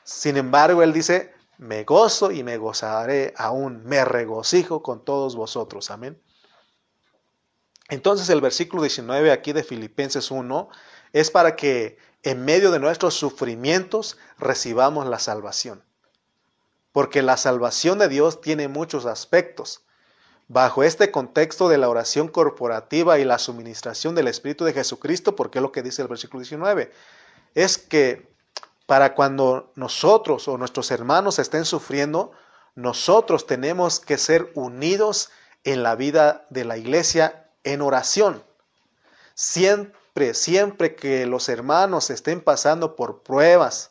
Sin 0.05 0.37
embargo, 0.37 0.83
él 0.83 0.93
dice, 0.93 1.35
me 1.59 1.85
gozo 1.85 2.31
y 2.31 2.43
me 2.43 2.57
gozaré 2.57 3.35
aún, 3.37 3.85
me 3.85 4.05
regocijo 4.05 4.83
con 4.83 5.05
todos 5.05 5.37
vosotros. 5.37 5.91
Amén. 5.91 6.21
Entonces 7.89 8.29
el 8.31 8.41
versículo 8.41 8.83
19 8.83 9.31
aquí 9.31 9.53
de 9.53 9.63
Filipenses 9.63 10.31
1 10.31 10.69
es 11.13 11.31
para 11.31 11.57
que 11.57 11.99
en 12.23 12.45
medio 12.45 12.71
de 12.71 12.79
nuestros 12.79 13.15
sufrimientos 13.15 14.17
recibamos 14.39 15.07
la 15.07 15.19
salvación. 15.19 15.85
Porque 16.93 17.23
la 17.23 17.37
salvación 17.37 17.99
de 17.99 18.09
Dios 18.09 18.41
tiene 18.41 18.69
muchos 18.69 19.07
aspectos. 19.07 19.85
Bajo 20.53 20.83
este 20.83 21.11
contexto 21.11 21.71
de 21.71 21.79
la 21.79 21.89
oración 21.89 22.29
corporativa 22.29 23.19
y 23.19 23.25
la 23.25 23.39
suministración 23.39 24.15
del 24.15 24.29
Espíritu 24.29 24.67
de 24.67 24.75
Jesucristo, 24.75 25.35
porque 25.35 25.61
es 25.61 25.63
lo 25.63 25.73
que 25.73 25.83
dice 25.83 26.03
el 26.03 26.09
versículo 26.09 26.41
19, 26.41 26.93
es 27.55 27.79
que 27.79 28.31
para 28.85 29.15
cuando 29.15 29.73
nosotros 29.77 30.49
o 30.49 30.59
nuestros 30.59 30.91
hermanos 30.91 31.39
estén 31.39 31.65
sufriendo, 31.65 32.33
nosotros 32.75 33.47
tenemos 33.47 33.99
que 33.99 34.19
ser 34.19 34.53
unidos 34.55 35.31
en 35.65 35.83
la 35.83 35.95
vida 35.95 36.45
de 36.51 36.67
la 36.67 36.77
iglesia 36.77 37.49
en 37.65 37.81
oración. 37.81 38.45
Siempre, 39.33 40.35
siempre 40.35 40.95
que 40.95 41.25
los 41.25 41.49
hermanos 41.49 42.11
estén 42.11 42.43
pasando 42.43 42.95
por 42.95 43.23
pruebas 43.23 43.91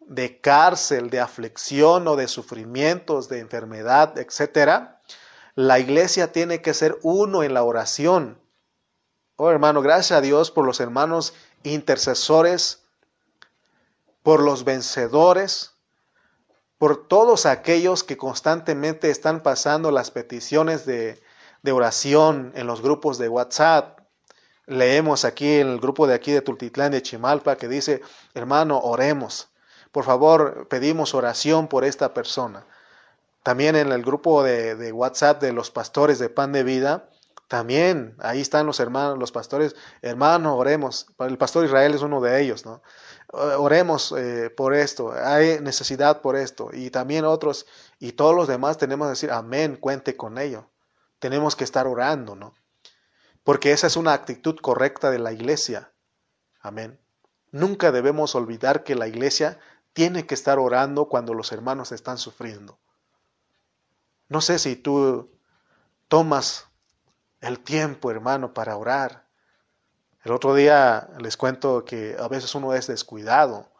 de 0.00 0.40
cárcel, 0.40 1.10
de 1.10 1.20
aflicción 1.20 2.08
o 2.08 2.16
de 2.16 2.26
sufrimientos, 2.26 3.28
de 3.28 3.38
enfermedad, 3.38 4.18
etcétera, 4.18 4.98
la 5.54 5.78
iglesia 5.78 6.32
tiene 6.32 6.62
que 6.62 6.74
ser 6.74 6.98
uno 7.02 7.42
en 7.42 7.54
la 7.54 7.62
oración. 7.62 8.40
Oh 9.36 9.50
hermano, 9.50 9.82
gracias 9.82 10.18
a 10.18 10.20
Dios 10.20 10.50
por 10.50 10.64
los 10.64 10.80
hermanos 10.80 11.34
intercesores 11.62 12.82
por 14.22 14.40
los 14.40 14.64
vencedores, 14.64 15.72
por 16.78 17.06
todos 17.08 17.46
aquellos 17.46 18.04
que 18.04 18.16
constantemente 18.16 19.10
están 19.10 19.42
pasando 19.42 19.90
las 19.90 20.10
peticiones 20.10 20.84
de, 20.86 21.22
oración 21.70 22.52
en 22.56 22.66
los 22.66 22.82
grupos 22.82 23.18
de 23.18 23.28
WhatsApp. 23.28 24.00
Leemos 24.66 25.24
aquí 25.24 25.56
en 25.56 25.68
el 25.68 25.80
grupo 25.80 26.06
de 26.06 26.14
aquí 26.14 26.32
de 26.32 26.40
Tultitlán 26.40 26.92
de 26.92 27.02
Chimalpa 27.02 27.56
que 27.56 27.68
dice, 27.68 28.00
hermano, 28.34 28.78
oremos. 28.78 29.48
Por 29.92 30.04
favor, 30.04 30.66
pedimos 30.68 31.14
oración 31.14 31.68
por 31.68 31.84
esta 31.84 32.14
persona. 32.14 32.66
También 33.42 33.76
en 33.76 33.90
el 33.90 34.02
grupo 34.02 34.42
de, 34.42 34.76
de 34.76 34.92
WhatsApp 34.92 35.40
de 35.40 35.52
los 35.52 35.70
pastores 35.70 36.18
de 36.18 36.28
Pan 36.28 36.52
de 36.52 36.62
Vida, 36.62 37.08
también 37.48 38.16
ahí 38.20 38.40
están 38.40 38.66
los 38.66 38.80
hermanos, 38.80 39.18
los 39.18 39.32
pastores, 39.32 39.76
hermano, 40.00 40.56
oremos. 40.56 41.06
El 41.18 41.36
pastor 41.36 41.66
Israel 41.66 41.94
es 41.94 42.02
uno 42.02 42.20
de 42.20 42.40
ellos, 42.40 42.64
¿no? 42.64 42.82
oremos 43.32 44.12
eh, 44.16 44.50
por 44.50 44.74
esto, 44.74 45.12
hay 45.12 45.60
necesidad 45.60 46.20
por 46.20 46.36
esto, 46.36 46.70
y 46.72 46.90
también 46.90 47.24
otros, 47.24 47.66
y 47.98 48.12
todos 48.12 48.34
los 48.34 48.46
demás 48.46 48.76
tenemos 48.78 49.06
que 49.06 49.10
decir, 49.10 49.30
amén, 49.30 49.76
cuente 49.76 50.16
con 50.16 50.38
ello. 50.38 50.70
Tenemos 51.18 51.56
que 51.56 51.64
estar 51.64 51.86
orando, 51.86 52.34
¿no? 52.34 52.54
Porque 53.44 53.72
esa 53.72 53.86
es 53.86 53.96
una 53.96 54.12
actitud 54.12 54.56
correcta 54.60 55.10
de 55.10 55.18
la 55.18 55.32
iglesia. 55.32 55.92
Amén. 56.60 57.00
Nunca 57.50 57.90
debemos 57.92 58.34
olvidar 58.34 58.84
que 58.84 58.94
la 58.94 59.08
iglesia 59.08 59.58
tiene 59.92 60.26
que 60.26 60.34
estar 60.34 60.58
orando 60.58 61.08
cuando 61.08 61.34
los 61.34 61.52
hermanos 61.52 61.92
están 61.92 62.18
sufriendo. 62.18 62.78
No 64.32 64.40
sé 64.40 64.58
si 64.58 64.76
tú 64.76 65.30
tomas 66.08 66.66
el 67.42 67.60
tiempo, 67.60 68.10
hermano, 68.10 68.54
para 68.54 68.78
orar. 68.78 69.26
El 70.24 70.32
otro 70.32 70.54
día 70.54 71.10
les 71.18 71.36
cuento 71.36 71.84
que 71.84 72.16
a 72.18 72.28
veces 72.28 72.54
uno 72.54 72.72
es 72.72 72.86
descuidado 72.86 73.70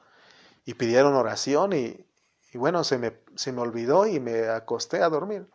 y 0.67 0.75
pidieron 0.75 1.15
oración 1.15 1.73
y, 1.73 2.07
bueno, 2.53 2.85
se 2.85 2.99
me, 2.99 3.19
se 3.35 3.51
me 3.51 3.63
olvidó 3.63 4.07
y 4.07 4.21
me 4.21 4.51
acosté 4.51 5.03
a 5.03 5.09
dormir. 5.09 5.49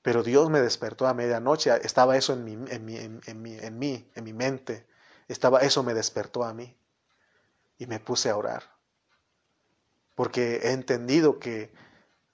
Pero 0.00 0.22
Dios 0.22 0.48
me 0.48 0.62
despertó 0.62 1.06
a 1.06 1.12
medianoche, 1.12 1.70
estaba 1.84 2.16
eso 2.16 2.32
en 2.32 2.42
mi, 2.42 2.52
en 2.54 2.86
mi, 2.86 2.96
en, 2.96 3.42
mi, 3.42 3.58
en 3.58 3.78
mí, 3.78 4.10
en 4.14 4.24
mi 4.24 4.32
mente, 4.32 4.86
estaba, 5.28 5.58
eso 5.60 5.82
me 5.82 5.92
despertó 5.92 6.42
a 6.42 6.54
mí 6.54 6.74
y 7.76 7.84
me 7.84 8.00
puse 8.00 8.30
a 8.30 8.36
orar. 8.38 8.62
Porque 10.14 10.60
he 10.62 10.70
entendido 10.70 11.38
que 11.38 11.70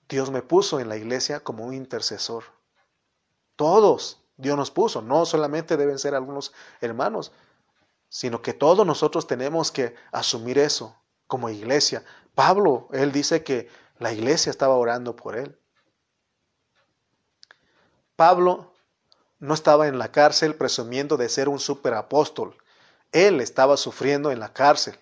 Dios 0.09 0.31
me 0.31 0.43
puso 0.43 0.81
en 0.81 0.89
la 0.89 0.97
iglesia 0.97 1.41
como 1.41 1.65
un 1.65 1.75
intercesor. 1.75 2.45
Todos, 3.57 4.23
Dios 4.37 4.57
nos 4.57 4.71
puso. 4.71 5.03
No 5.03 5.25
solamente 5.27 5.77
deben 5.77 5.99
ser 5.99 6.15
algunos 6.15 6.53
hermanos, 6.81 7.33
sino 8.09 8.43
que 8.43 8.53
todos 8.53 8.87
nosotros 8.87 9.27
tenemos 9.27 9.73
que 9.73 9.95
asumir 10.13 10.59
eso 10.59 10.97
como 11.27 11.49
iglesia. 11.49 12.05
Pablo, 12.35 12.89
él 12.93 13.13
dice 13.13 13.43
que 13.43 13.69
la 13.99 14.13
iglesia 14.13 14.51
estaba 14.51 14.75
orando 14.75 15.17
por 15.17 15.37
él. 15.37 15.59
Pablo 18.17 18.73
no 19.39 19.55
estaba 19.55 19.89
en 19.89 19.99
la 19.99 20.13
cárcel 20.13 20.55
presumiendo 20.55 21.17
de 21.17 21.29
ser 21.29 21.49
un 21.49 21.59
superapóstol. 21.59 22.57
Él 23.13 23.41
estaba 23.41 23.77
sufriendo 23.77 24.31
en 24.31 24.41
la 24.41 24.53
cárcel. 24.53 24.99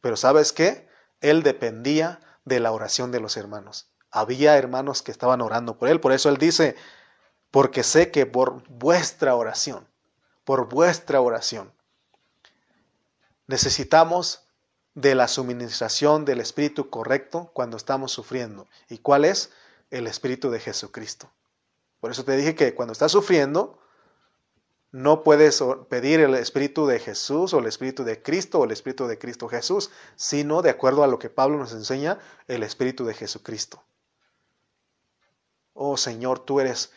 Pero 0.00 0.16
¿sabes 0.16 0.52
qué? 0.52 0.88
Él 1.20 1.42
dependía 1.42 2.20
de 2.44 2.60
la 2.60 2.72
oración 2.72 3.12
de 3.12 3.20
los 3.20 3.36
hermanos. 3.36 3.89
Había 4.10 4.56
hermanos 4.56 5.02
que 5.02 5.12
estaban 5.12 5.40
orando 5.40 5.78
por 5.78 5.88
él. 5.88 6.00
Por 6.00 6.12
eso 6.12 6.28
él 6.28 6.36
dice, 6.36 6.76
porque 7.50 7.82
sé 7.82 8.10
que 8.10 8.26
por 8.26 8.62
vuestra 8.68 9.34
oración, 9.34 9.86
por 10.44 10.68
vuestra 10.68 11.20
oración, 11.20 11.72
necesitamos 13.46 14.46
de 14.94 15.14
la 15.14 15.28
suministración 15.28 16.24
del 16.24 16.40
Espíritu 16.40 16.90
correcto 16.90 17.50
cuando 17.52 17.76
estamos 17.76 18.12
sufriendo. 18.12 18.68
¿Y 18.88 18.98
cuál 18.98 19.24
es? 19.24 19.50
El 19.90 20.06
Espíritu 20.06 20.50
de 20.50 20.60
Jesucristo. 20.60 21.30
Por 22.00 22.10
eso 22.10 22.24
te 22.24 22.36
dije 22.36 22.54
que 22.54 22.74
cuando 22.74 22.92
estás 22.92 23.12
sufriendo, 23.12 23.78
no 24.92 25.22
puedes 25.22 25.62
pedir 25.88 26.20
el 26.20 26.34
Espíritu 26.34 26.86
de 26.86 26.98
Jesús 26.98 27.54
o 27.54 27.58
el 27.58 27.66
Espíritu 27.66 28.02
de 28.02 28.22
Cristo 28.22 28.58
o 28.58 28.64
el 28.64 28.72
Espíritu 28.72 29.06
de 29.06 29.18
Cristo 29.18 29.48
Jesús, 29.48 29.90
sino 30.16 30.62
de 30.62 30.70
acuerdo 30.70 31.04
a 31.04 31.06
lo 31.06 31.18
que 31.18 31.30
Pablo 31.30 31.58
nos 31.58 31.72
enseña, 31.72 32.18
el 32.48 32.62
Espíritu 32.62 33.04
de 33.04 33.14
Jesucristo. 33.14 33.82
Oh 35.82 35.96
Señor, 35.96 36.40
tú 36.40 36.60
eres 36.60 36.92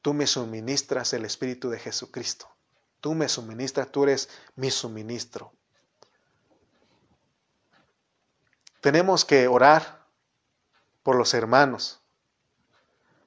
Tú 0.00 0.14
me 0.14 0.26
suministras 0.26 1.12
el 1.12 1.26
Espíritu 1.26 1.68
de 1.68 1.78
Jesucristo. 1.78 2.48
Tú 3.02 3.14
me 3.14 3.28
suministras, 3.28 3.92
tú 3.92 4.04
eres 4.04 4.30
mi 4.56 4.70
suministro. 4.70 5.52
Tenemos 8.80 9.26
que 9.26 9.46
orar 9.46 10.06
por 11.02 11.16
los 11.16 11.34
hermanos. 11.34 12.00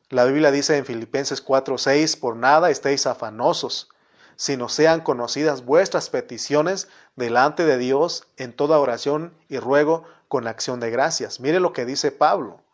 La 0.09 0.25
Biblia 0.25 0.49
dice 0.49 0.75
en 0.75 0.85
Filipenses 0.85 1.45
4:6, 1.45 2.19
por 2.19 2.35
nada 2.35 2.71
estéis 2.71 3.05
afanosos, 3.05 3.87
sino 4.35 4.67
sean 4.67 5.01
conocidas 5.01 5.63
vuestras 5.63 6.09
peticiones 6.09 6.87
delante 7.15 7.65
de 7.65 7.77
Dios 7.77 8.27
en 8.37 8.51
toda 8.51 8.79
oración 8.79 9.31
y 9.47 9.59
ruego 9.59 10.05
con 10.27 10.47
acción 10.47 10.79
de 10.79 10.89
gracias. 10.89 11.39
Mire 11.39 11.59
lo 11.59 11.71
que 11.71 11.85
dice 11.85 12.11
Pablo. 12.11 12.64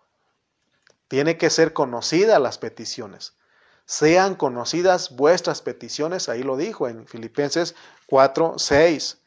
Tiene 1.12 1.38
que 1.38 1.50
ser 1.50 1.74
conocidas 1.74 2.40
las 2.40 2.58
peticiones 2.58 3.34
sean 3.92 4.36
conocidas 4.36 5.18
vuestras 5.18 5.62
peticiones, 5.62 6.30
ahí 6.30 6.44
lo 6.44 6.56
dijo 6.56 6.88
en 6.88 7.06
Filipenses 7.08 7.76
4, 8.06 8.56
6. 8.58 9.18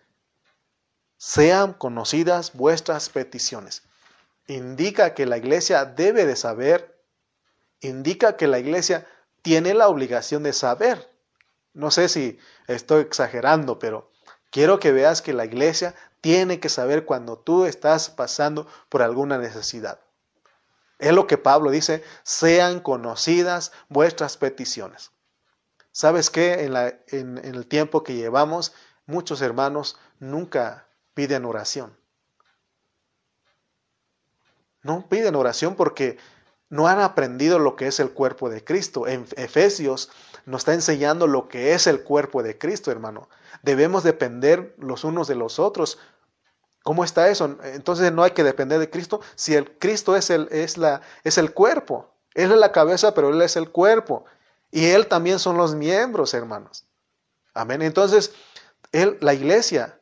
Sean 1.18 1.74
conocidas 1.74 2.54
vuestras 2.54 3.10
peticiones. 3.10 3.82
Indica 4.46 5.12
que 5.12 5.26
la 5.26 5.36
iglesia 5.36 5.84
debe 5.84 6.24
de 6.24 6.34
saber, 6.34 6.98
indica 7.82 8.38
que 8.38 8.46
la 8.46 8.58
iglesia 8.58 9.06
tiene 9.42 9.74
la 9.74 9.88
obligación 9.88 10.42
de 10.42 10.54
saber. 10.54 11.10
No 11.74 11.90
sé 11.90 12.08
si 12.08 12.38
estoy 12.66 13.02
exagerando, 13.02 13.78
pero 13.78 14.10
quiero 14.50 14.78
que 14.78 14.92
veas 14.92 15.20
que 15.20 15.34
la 15.34 15.44
iglesia 15.44 15.94
tiene 16.22 16.58
que 16.58 16.70
saber 16.70 17.04
cuando 17.04 17.36
tú 17.36 17.66
estás 17.66 18.08
pasando 18.08 18.66
por 18.88 19.02
alguna 19.02 19.36
necesidad. 19.36 20.00
Es 21.04 21.12
lo 21.12 21.26
que 21.26 21.36
Pablo 21.36 21.70
dice, 21.70 22.02
sean 22.22 22.80
conocidas 22.80 23.72
vuestras 23.90 24.38
peticiones. 24.38 25.10
¿Sabes 25.92 26.30
qué? 26.30 26.64
En, 26.64 26.74
en 27.12 27.54
el 27.54 27.66
tiempo 27.66 28.02
que 28.02 28.14
llevamos, 28.14 28.72
muchos 29.04 29.42
hermanos 29.42 29.98
nunca 30.18 30.86
piden 31.12 31.44
oración. 31.44 31.94
No 34.82 35.06
piden 35.06 35.34
oración 35.34 35.76
porque 35.76 36.16
no 36.70 36.88
han 36.88 37.00
aprendido 37.00 37.58
lo 37.58 37.76
que 37.76 37.86
es 37.86 38.00
el 38.00 38.10
cuerpo 38.10 38.48
de 38.48 38.64
Cristo. 38.64 39.06
En 39.06 39.26
Efesios 39.36 40.10
nos 40.46 40.62
está 40.62 40.72
enseñando 40.72 41.26
lo 41.26 41.48
que 41.48 41.74
es 41.74 41.86
el 41.86 42.02
cuerpo 42.02 42.42
de 42.42 42.56
Cristo, 42.56 42.90
hermano. 42.90 43.28
Debemos 43.62 44.04
depender 44.04 44.74
los 44.78 45.04
unos 45.04 45.28
de 45.28 45.34
los 45.34 45.58
otros. 45.58 45.98
¿Cómo 46.84 47.02
está 47.02 47.28
eso? 47.30 47.58
Entonces 47.64 48.12
no 48.12 48.22
hay 48.22 48.32
que 48.32 48.44
depender 48.44 48.78
de 48.78 48.90
Cristo 48.90 49.20
si 49.34 49.54
el 49.54 49.78
Cristo 49.78 50.14
es 50.16 50.28
el, 50.28 50.48
es 50.52 50.76
la, 50.76 51.00
es 51.24 51.38
el 51.38 51.52
cuerpo. 51.52 52.10
Él 52.34 52.52
es 52.52 52.58
la 52.58 52.72
cabeza, 52.72 53.14
pero 53.14 53.30
Él 53.30 53.40
es 53.40 53.56
el 53.56 53.70
cuerpo. 53.70 54.26
Y 54.70 54.86
Él 54.90 55.06
también 55.06 55.38
son 55.38 55.56
los 55.56 55.74
miembros, 55.74 56.34
hermanos. 56.34 56.84
Amén. 57.54 57.80
Entonces, 57.80 58.34
él, 58.92 59.16
la 59.20 59.32
iglesia 59.32 59.98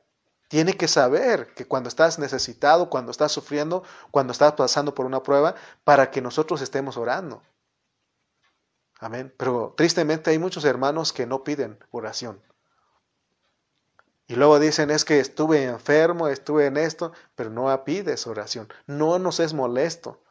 tiene 0.48 0.76
que 0.76 0.88
saber 0.88 1.54
que 1.54 1.66
cuando 1.66 1.88
estás 1.88 2.18
necesitado, 2.18 2.90
cuando 2.90 3.12
estás 3.12 3.30
sufriendo, 3.30 3.84
cuando 4.10 4.32
estás 4.32 4.54
pasando 4.54 4.94
por 4.94 5.06
una 5.06 5.22
prueba, 5.22 5.54
para 5.84 6.10
que 6.10 6.20
nosotros 6.20 6.60
estemos 6.62 6.96
orando. 6.96 7.42
Amén. 8.98 9.32
Pero 9.36 9.72
tristemente 9.76 10.30
hay 10.30 10.38
muchos 10.38 10.64
hermanos 10.64 11.12
que 11.12 11.26
no 11.26 11.44
piden 11.44 11.78
oración. 11.92 12.42
Y 14.26 14.36
luego 14.36 14.58
dicen, 14.58 14.90
es 14.90 15.04
que 15.04 15.20
estuve 15.20 15.64
enfermo, 15.64 16.28
estuve 16.28 16.66
en 16.66 16.76
esto, 16.76 17.12
pero 17.34 17.50
no 17.50 17.84
pides 17.84 18.26
oración. 18.26 18.68
No 18.86 19.18
nos 19.18 19.40
es 19.40 19.52
molesto. 19.52 20.22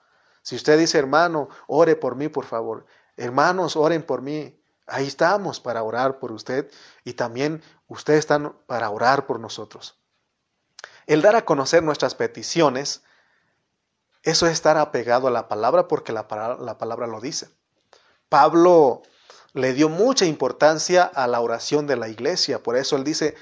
Si 0.42 0.56
usted 0.56 0.80
dice, 0.80 0.98
hermano, 0.98 1.50
ore 1.68 1.96
por 1.96 2.16
mí, 2.16 2.28
por 2.28 2.46
favor. 2.46 2.86
Hermanos, 3.18 3.76
oren 3.76 4.04
por 4.04 4.22
mí. 4.22 4.58
Ahí 4.88 5.08
estamos 5.08 5.60
para 5.60 5.84
orar 5.84 6.20
por 6.20 6.32
usted 6.32 6.70
y 7.04 7.14
también 7.14 7.62
ustedes 7.88 8.20
están 8.20 8.54
para 8.66 8.90
orar 8.90 9.26
por 9.26 9.40
nosotros. 9.40 10.00
El 11.06 11.22
dar 11.22 11.36
a 11.36 11.46
conocer 11.46 11.84
nuestras 11.84 12.16
peticiones, 12.16 13.04
eso 14.24 14.48
es 14.48 14.54
estar 14.54 14.78
apegado 14.78 15.28
a 15.28 15.32
la 15.32 15.48
palabra 15.48 15.88
porque 15.88 16.12
la, 16.12 16.26
la 16.60 16.78
palabra 16.78 17.08
lo 17.08 17.22
dice. 17.22 17.50
Pablo 18.30 19.04
le 19.54 19.74
dio 19.74 19.90
mucha 19.90 20.26
importancia 20.26 21.04
a 21.04 21.28
la 21.28 21.42
oración 21.42 21.88
de 21.88 21.98
la 21.98 22.08
iglesia, 22.08 22.64
por 22.64 22.76
eso 22.78 22.96
él 22.96 23.04
dice, 23.04 23.36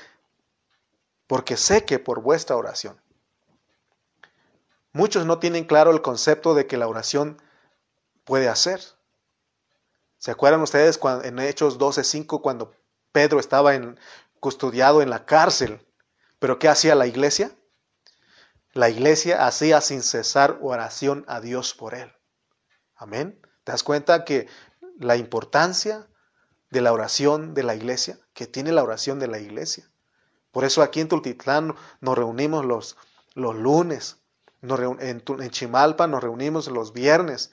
porque 1.30 1.57
sé 1.57 1.86
que 1.86 1.99
por 1.99 2.23
vuestra 2.23 2.57
oración. 2.57 2.99
Muchos 4.93 5.27
no 5.27 5.38
tienen 5.38 5.63
claro 5.63 5.91
el 5.91 6.01
concepto 6.01 6.55
de 6.55 6.65
que 6.65 6.75
la 6.75 6.88
oración 6.88 7.39
puede 8.23 8.49
hacer. 8.49 8.82
¿Se 10.17 10.32
acuerdan 10.32 10.63
ustedes 10.63 10.97
cuando, 10.97 11.23
en 11.25 11.38
Hechos 11.38 11.77
12:5 11.77 12.41
cuando 12.41 12.73
Pedro 13.11 13.39
estaba 13.39 13.75
en, 13.75 13.99
custodiado 14.39 15.03
en 15.03 15.11
la 15.11 15.27
cárcel? 15.27 15.86
¿Pero 16.39 16.57
qué 16.57 16.67
hacía 16.67 16.95
la 16.95 17.05
iglesia? 17.05 17.51
La 18.73 18.89
iglesia 18.89 19.45
hacía 19.45 19.82
sin 19.82 20.01
cesar 20.01 20.57
oración 20.63 21.25
a 21.27 21.41
Dios 21.41 21.75
por 21.75 21.93
él. 21.93 22.11
Amén. 22.95 23.39
¿Te 23.63 23.71
das 23.71 23.84
cuenta 23.84 24.25
que 24.25 24.47
la 24.97 25.15
importancia 25.15 26.07
de 26.71 26.82
la 26.82 26.91
oración 26.91 27.53
de 27.53 27.61
la 27.61 27.75
iglesia, 27.75 28.17
que 28.34 28.47
tiene 28.47 28.71
la 28.71 28.82
oración 28.82 29.19
de 29.19 29.27
la 29.27 29.38
iglesia? 29.38 29.91
Por 30.51 30.63
eso 30.63 30.81
aquí 30.81 31.01
en 31.01 31.07
Tultitlán 31.07 31.75
nos 32.01 32.17
reunimos 32.17 32.65
los, 32.65 32.97
los 33.35 33.55
lunes, 33.55 34.17
en, 34.61 35.49
Chimalpa 35.51 36.07
nos 36.07 36.21
reunimos 36.21 36.67
los 36.67 36.93
viernes. 36.93 37.51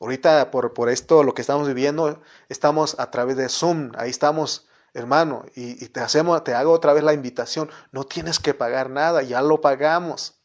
Ahorita 0.00 0.50
por, 0.50 0.74
por 0.74 0.88
esto, 0.88 1.22
lo 1.22 1.34
que 1.34 1.40
estamos 1.40 1.66
viviendo, 1.66 2.20
estamos 2.48 2.98
a 2.98 3.10
través 3.10 3.36
de 3.36 3.48
Zoom, 3.48 3.92
ahí 3.96 4.10
estamos 4.10 4.66
hermano, 4.94 5.44
y, 5.56 5.88
te 5.88 6.00
hacemos, 6.00 6.42
te 6.44 6.54
hago 6.54 6.70
otra 6.72 6.92
vez 6.92 7.02
la 7.02 7.12
invitación, 7.12 7.68
no 7.90 8.04
tienes 8.04 8.38
que 8.38 8.54
pagar 8.54 8.90
nada, 8.90 9.22
ya 9.22 9.42
lo 9.42 9.60
pagamos. 9.60 10.40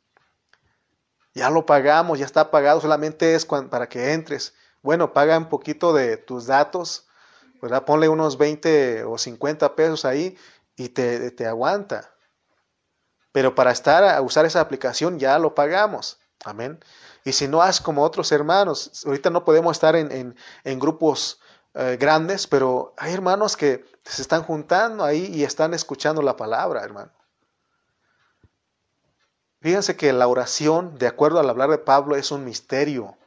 Ya 1.35 1.51
lo 1.51 1.67
pagamos, 1.67 2.17
ya 2.17 2.25
está 2.25 2.49
pagado, 2.49 2.81
solamente 2.81 3.35
es 3.35 3.45
para 3.45 3.87
que 3.87 4.13
entres. 4.13 4.55
Bueno, 4.81 5.13
paga 5.13 5.37
un 5.37 5.47
poquito 5.47 5.93
de 5.93 6.17
tus 6.17 6.47
datos, 6.47 7.07
¿verdad? 7.61 7.85
Ponle 7.85 8.09
unos 8.09 8.39
20 8.39 9.03
o 9.03 9.17
50 9.17 9.75
pesos 9.75 10.03
ahí 10.03 10.35
y 10.79 10.89
te, 10.89 11.29
te 11.31 11.45
aguanta. 11.45 12.09
Pero 13.33 13.53
para 13.53 13.71
estar 13.71 14.03
a 14.03 14.21
usar 14.21 14.45
esa 14.45 14.61
aplicación 14.61 15.19
ya 15.19 15.37
lo 15.37 15.53
pagamos. 15.53 16.19
Amén. 16.45 16.79
Y 17.25 17.33
si 17.33 17.49
no 17.49 17.61
haz 17.61 17.81
como 17.81 18.01
otros 18.01 18.31
hermanos, 18.31 19.03
ahorita 19.05 19.29
no 19.29 19.43
podemos 19.43 19.75
estar 19.75 19.97
en, 19.97 20.09
en, 20.11 20.35
en 20.63 20.79
grupos 20.79 21.41
eh, 21.73 21.97
grandes, 21.99 22.47
pero 22.47 22.93
hay 22.97 23.13
hermanos 23.13 23.57
que 23.57 23.85
se 24.05 24.21
están 24.21 24.43
juntando 24.43 25.03
ahí 25.03 25.25
y 25.25 25.43
están 25.43 25.73
escuchando 25.73 26.21
la 26.21 26.37
palabra, 26.37 26.81
hermano. 26.81 27.11
Fíjense 29.61 29.97
que 29.97 30.13
la 30.13 30.27
oración, 30.27 30.97
de 30.97 31.07
acuerdo 31.07 31.41
al 31.41 31.49
hablar 31.49 31.69
de 31.69 31.77
Pablo, 31.77 32.15
es 32.15 32.31
un 32.31 32.45
misterio. 32.45 33.17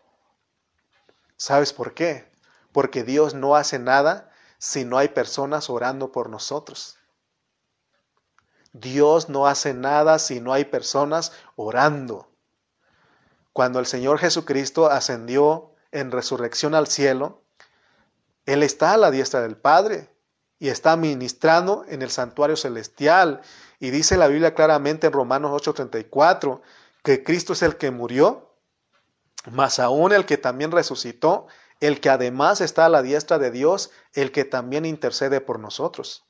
¿Sabes 1.36 1.74
por 1.74 1.92
qué? 1.92 2.32
Porque 2.72 3.04
Dios 3.04 3.34
no 3.34 3.56
hace 3.56 3.78
nada 3.78 4.30
si 4.56 4.86
no 4.86 4.96
hay 4.96 5.08
personas 5.08 5.68
orando 5.68 6.12
por 6.12 6.30
nosotros. 6.30 6.96
Dios 8.72 9.28
no 9.28 9.46
hace 9.46 9.74
nada 9.74 10.18
si 10.18 10.40
no 10.40 10.52
hay 10.52 10.64
personas 10.64 11.32
orando. 11.56 12.28
Cuando 13.52 13.78
el 13.78 13.86
Señor 13.86 14.18
Jesucristo 14.18 14.90
ascendió 14.90 15.74
en 15.90 16.10
resurrección 16.10 16.74
al 16.74 16.86
cielo, 16.86 17.42
él 18.46 18.62
está 18.62 18.94
a 18.94 18.96
la 18.96 19.10
diestra 19.10 19.42
del 19.42 19.56
Padre 19.56 20.08
y 20.58 20.68
está 20.68 20.96
ministrando 20.96 21.84
en 21.88 22.02
el 22.02 22.10
santuario 22.10 22.56
celestial. 22.56 23.42
Y 23.78 23.90
dice 23.90 24.16
la 24.16 24.28
Biblia 24.28 24.54
claramente 24.54 25.08
en 25.08 25.12
Romanos 25.12 25.50
8:34 25.50 26.62
que 27.02 27.24
Cristo 27.24 27.52
es 27.52 27.62
el 27.62 27.76
que 27.76 27.90
murió, 27.90 28.54
más 29.50 29.78
aún 29.80 30.12
el 30.12 30.24
que 30.24 30.38
también 30.38 30.70
resucitó, 30.70 31.46
el 31.80 32.00
que 32.00 32.10
además 32.10 32.60
está 32.60 32.86
a 32.86 32.88
la 32.88 33.02
diestra 33.02 33.38
de 33.38 33.50
Dios, 33.50 33.90
el 34.14 34.30
que 34.30 34.44
también 34.44 34.84
intercede 34.84 35.40
por 35.40 35.58
nosotros. 35.58 36.24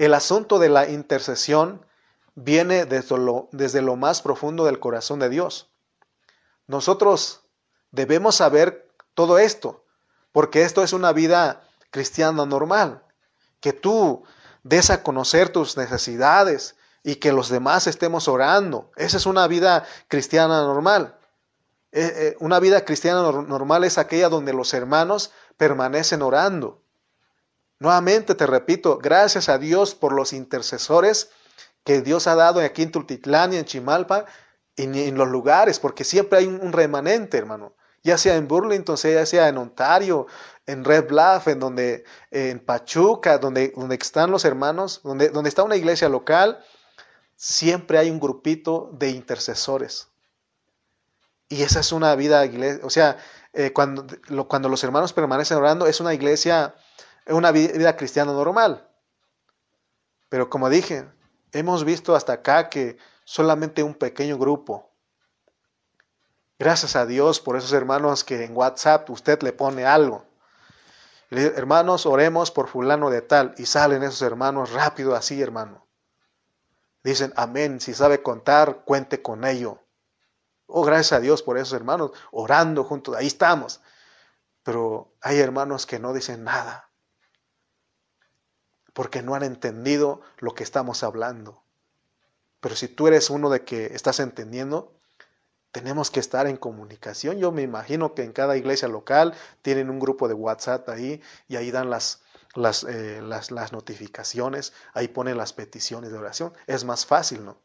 El 0.00 0.14
asunto 0.14 0.58
de 0.58 0.70
la 0.70 0.88
intercesión 0.88 1.84
viene 2.34 2.86
desde 2.86 3.82
lo, 3.82 3.96
más 3.96 4.22
profundo 4.22 4.64
del 4.64 4.80
corazón 4.80 5.18
de 5.18 5.28
Dios. 5.28 5.68
Nosotros 6.66 7.42
debemos 7.90 8.36
saber 8.36 8.90
todo 9.12 9.38
esto, 9.38 9.84
porque 10.32 10.62
esto 10.62 10.82
es 10.82 10.94
una 10.94 11.12
vida 11.12 11.68
cristiana 11.90 12.46
normal, 12.46 13.02
que 13.60 13.74
tú 13.74 14.24
des 14.62 14.88
a 14.88 15.02
conocer 15.02 15.50
tus 15.50 15.76
necesidades 15.76 16.76
y 17.02 17.16
que 17.16 17.30
los 17.30 17.50
demás 17.50 17.86
estemos 17.86 18.26
orando. 18.26 18.90
Esa 18.96 19.18
es 19.18 19.26
una 19.26 19.46
vida 19.48 19.84
cristiana 20.08 20.62
normal. 20.62 21.18
Eh, 21.92 22.10
eh, 22.14 22.36
una 22.40 22.58
vida 22.58 22.86
cristiana 22.86 23.20
normal 23.20 23.84
es 23.84 23.98
aquella 23.98 24.30
donde 24.30 24.54
los 24.54 24.72
hermanos 24.72 25.30
permanecen 25.58 26.22
orando. 26.22 26.80
Nuevamente 27.80 28.36
te 28.36 28.46
repito, 28.46 28.98
gracias 28.98 29.48
a 29.48 29.58
Dios 29.58 29.96
por 29.96 30.12
los 30.12 30.32
intercesores 30.32 31.30
que 31.82 32.00
Dios 32.02 32.28
ha 32.28 32.36
dado 32.36 32.60
aquí 32.60 32.82
en 32.82 32.92
Tultitlán 32.92 33.52
y 33.52 33.56
en 33.56 33.64
Chimalpa, 33.64 34.26
y 34.76 34.84
en 34.84 35.18
los 35.18 35.28
lugares, 35.28 35.80
porque 35.80 36.04
siempre 36.04 36.38
hay 36.38 36.46
un 36.46 36.72
remanente, 36.72 37.36
hermano 37.36 37.74
ya 38.02 38.16
sea 38.18 38.36
en 38.36 38.48
Burlington, 38.48 38.96
ya 38.96 39.26
sea 39.26 39.48
en 39.48 39.58
Ontario, 39.58 40.26
en 40.66 40.84
Red 40.84 41.08
Bluff, 41.08 41.48
en 41.48 41.60
donde, 41.60 42.04
en 42.30 42.60
Pachuca, 42.60 43.38
donde, 43.38 43.72
donde 43.76 43.96
están 43.96 44.30
los 44.30 44.44
hermanos, 44.44 45.00
donde, 45.02 45.28
donde 45.28 45.48
está 45.48 45.62
una 45.62 45.76
iglesia 45.76 46.08
local, 46.08 46.64
siempre 47.36 47.98
hay 47.98 48.10
un 48.10 48.20
grupito 48.20 48.90
de 48.92 49.10
intercesores. 49.10 50.08
Y 51.48 51.62
esa 51.62 51.80
es 51.80 51.92
una 51.92 52.14
vida, 52.14 52.44
o 52.82 52.90
sea, 52.90 53.18
eh, 53.52 53.72
cuando, 53.72 54.06
cuando 54.46 54.68
los 54.68 54.84
hermanos 54.84 55.12
permanecen 55.12 55.58
orando, 55.58 55.86
es 55.86 56.00
una 56.00 56.14
iglesia, 56.14 56.74
una 57.26 57.52
vida 57.52 57.96
cristiana 57.96 58.32
normal. 58.32 58.88
Pero 60.28 60.48
como 60.50 60.68
dije, 60.68 61.08
hemos 61.52 61.84
visto 61.84 62.14
hasta 62.14 62.34
acá 62.34 62.68
que 62.68 62.96
solamente 63.24 63.82
un 63.82 63.94
pequeño 63.94 64.38
grupo 64.38 64.90
Gracias 66.60 66.94
a 66.94 67.06
Dios 67.06 67.40
por 67.40 67.56
esos 67.56 67.72
hermanos 67.72 68.22
que 68.22 68.44
en 68.44 68.54
WhatsApp 68.54 69.08
usted 69.08 69.42
le 69.42 69.54
pone 69.54 69.86
algo. 69.86 70.26
Hermanos, 71.30 72.04
oremos 72.04 72.50
por 72.50 72.68
fulano 72.68 73.08
de 73.08 73.22
tal. 73.22 73.54
Y 73.56 73.64
salen 73.64 74.02
esos 74.02 74.20
hermanos 74.20 74.70
rápido 74.70 75.16
así, 75.16 75.40
hermano. 75.40 75.86
Dicen, 77.02 77.32
amén. 77.34 77.80
Si 77.80 77.94
sabe 77.94 78.22
contar, 78.22 78.84
cuente 78.84 79.22
con 79.22 79.46
ello. 79.46 79.78
Oh, 80.66 80.84
gracias 80.84 81.14
a 81.14 81.20
Dios 81.20 81.42
por 81.42 81.56
esos 81.56 81.72
hermanos, 81.72 82.10
orando 82.30 82.84
juntos. 82.84 83.16
Ahí 83.16 83.28
estamos. 83.28 83.80
Pero 84.62 85.14
hay 85.22 85.38
hermanos 85.38 85.86
que 85.86 85.98
no 85.98 86.12
dicen 86.12 86.44
nada. 86.44 86.89
Porque 89.00 89.22
no 89.22 89.34
han 89.34 89.44
entendido 89.44 90.20
lo 90.40 90.54
que 90.54 90.62
estamos 90.62 91.02
hablando. 91.02 91.62
Pero 92.60 92.76
si 92.76 92.86
tú 92.86 93.08
eres 93.08 93.30
uno 93.30 93.48
de 93.48 93.64
que 93.64 93.86
estás 93.94 94.20
entendiendo, 94.20 94.92
Tenemos 95.72 96.10
que 96.10 96.20
estar 96.20 96.46
en 96.46 96.58
comunicación. 96.58 97.38
Yo 97.38 97.50
me 97.50 97.62
imagino 97.62 98.14
que 98.14 98.24
en 98.24 98.34
cada 98.34 98.58
iglesia 98.58 98.88
local 98.88 99.32
tienen 99.62 99.88
un 99.88 100.00
grupo 100.00 100.28
de 100.28 100.34
WhatsApp 100.34 100.86
ahí 100.90 101.22
y 101.48 101.56
ahí 101.56 101.70
dan 101.70 101.88
las, 101.88 102.20
las, 102.54 102.84
eh, 102.84 103.22
las, 103.22 103.72
notificaciones, 103.72 104.74
ahí 104.92 105.08
ponen 105.08 105.38
las 105.38 105.54
peticiones 105.54 106.12
de 106.12 106.18
oración. 106.18 106.52
Es 106.66 106.84
más 106.84 107.06
fácil, 107.06 107.42
¿no? 107.46 107.56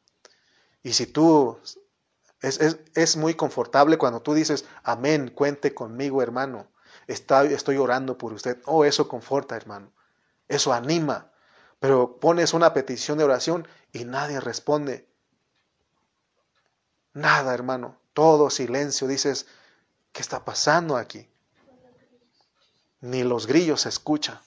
Y 0.83 0.93
si 0.93 1.05
tú, 1.05 1.59
es, 2.41 2.61
es, 2.61 2.79
es 2.95 3.17
muy 3.17 3.33
confortable 3.33 3.97
cuando 3.97 4.21
tú 4.21 4.33
dices, 4.33 4.63
amén, 4.83 5.33
cuente 5.35 5.73
conmigo, 5.73 6.21
hermano. 6.21 6.71
Está, 7.07 7.43
estoy 7.43 7.75
orando 7.75 8.17
por 8.17 8.31
usted. 8.31 8.61
Oh, 8.65 8.85
eso 8.85 9.09
conforta, 9.09 9.57
hermano. 9.57 9.91
Eso 10.47 10.73
anima. 10.73 11.31
Pero 11.79 12.19
pones 12.19 12.53
una 12.53 12.73
petición 12.73 13.17
de 13.17 13.23
oración 13.23 13.67
y 13.91 14.05
nadie 14.05 14.39
responde. 14.39 15.07
Nada, 17.13 17.53
hermano. 17.53 17.97
Todo 18.13 18.49
silencio. 18.49 19.07
Dices, 19.07 19.47
¿qué 20.11 20.21
está 20.21 20.45
pasando 20.45 20.97
aquí? 20.97 21.29
Ni 23.01 23.23
los 23.23 23.47
grillos 23.47 23.81
se 23.81 23.89
escuchan. 23.89 24.39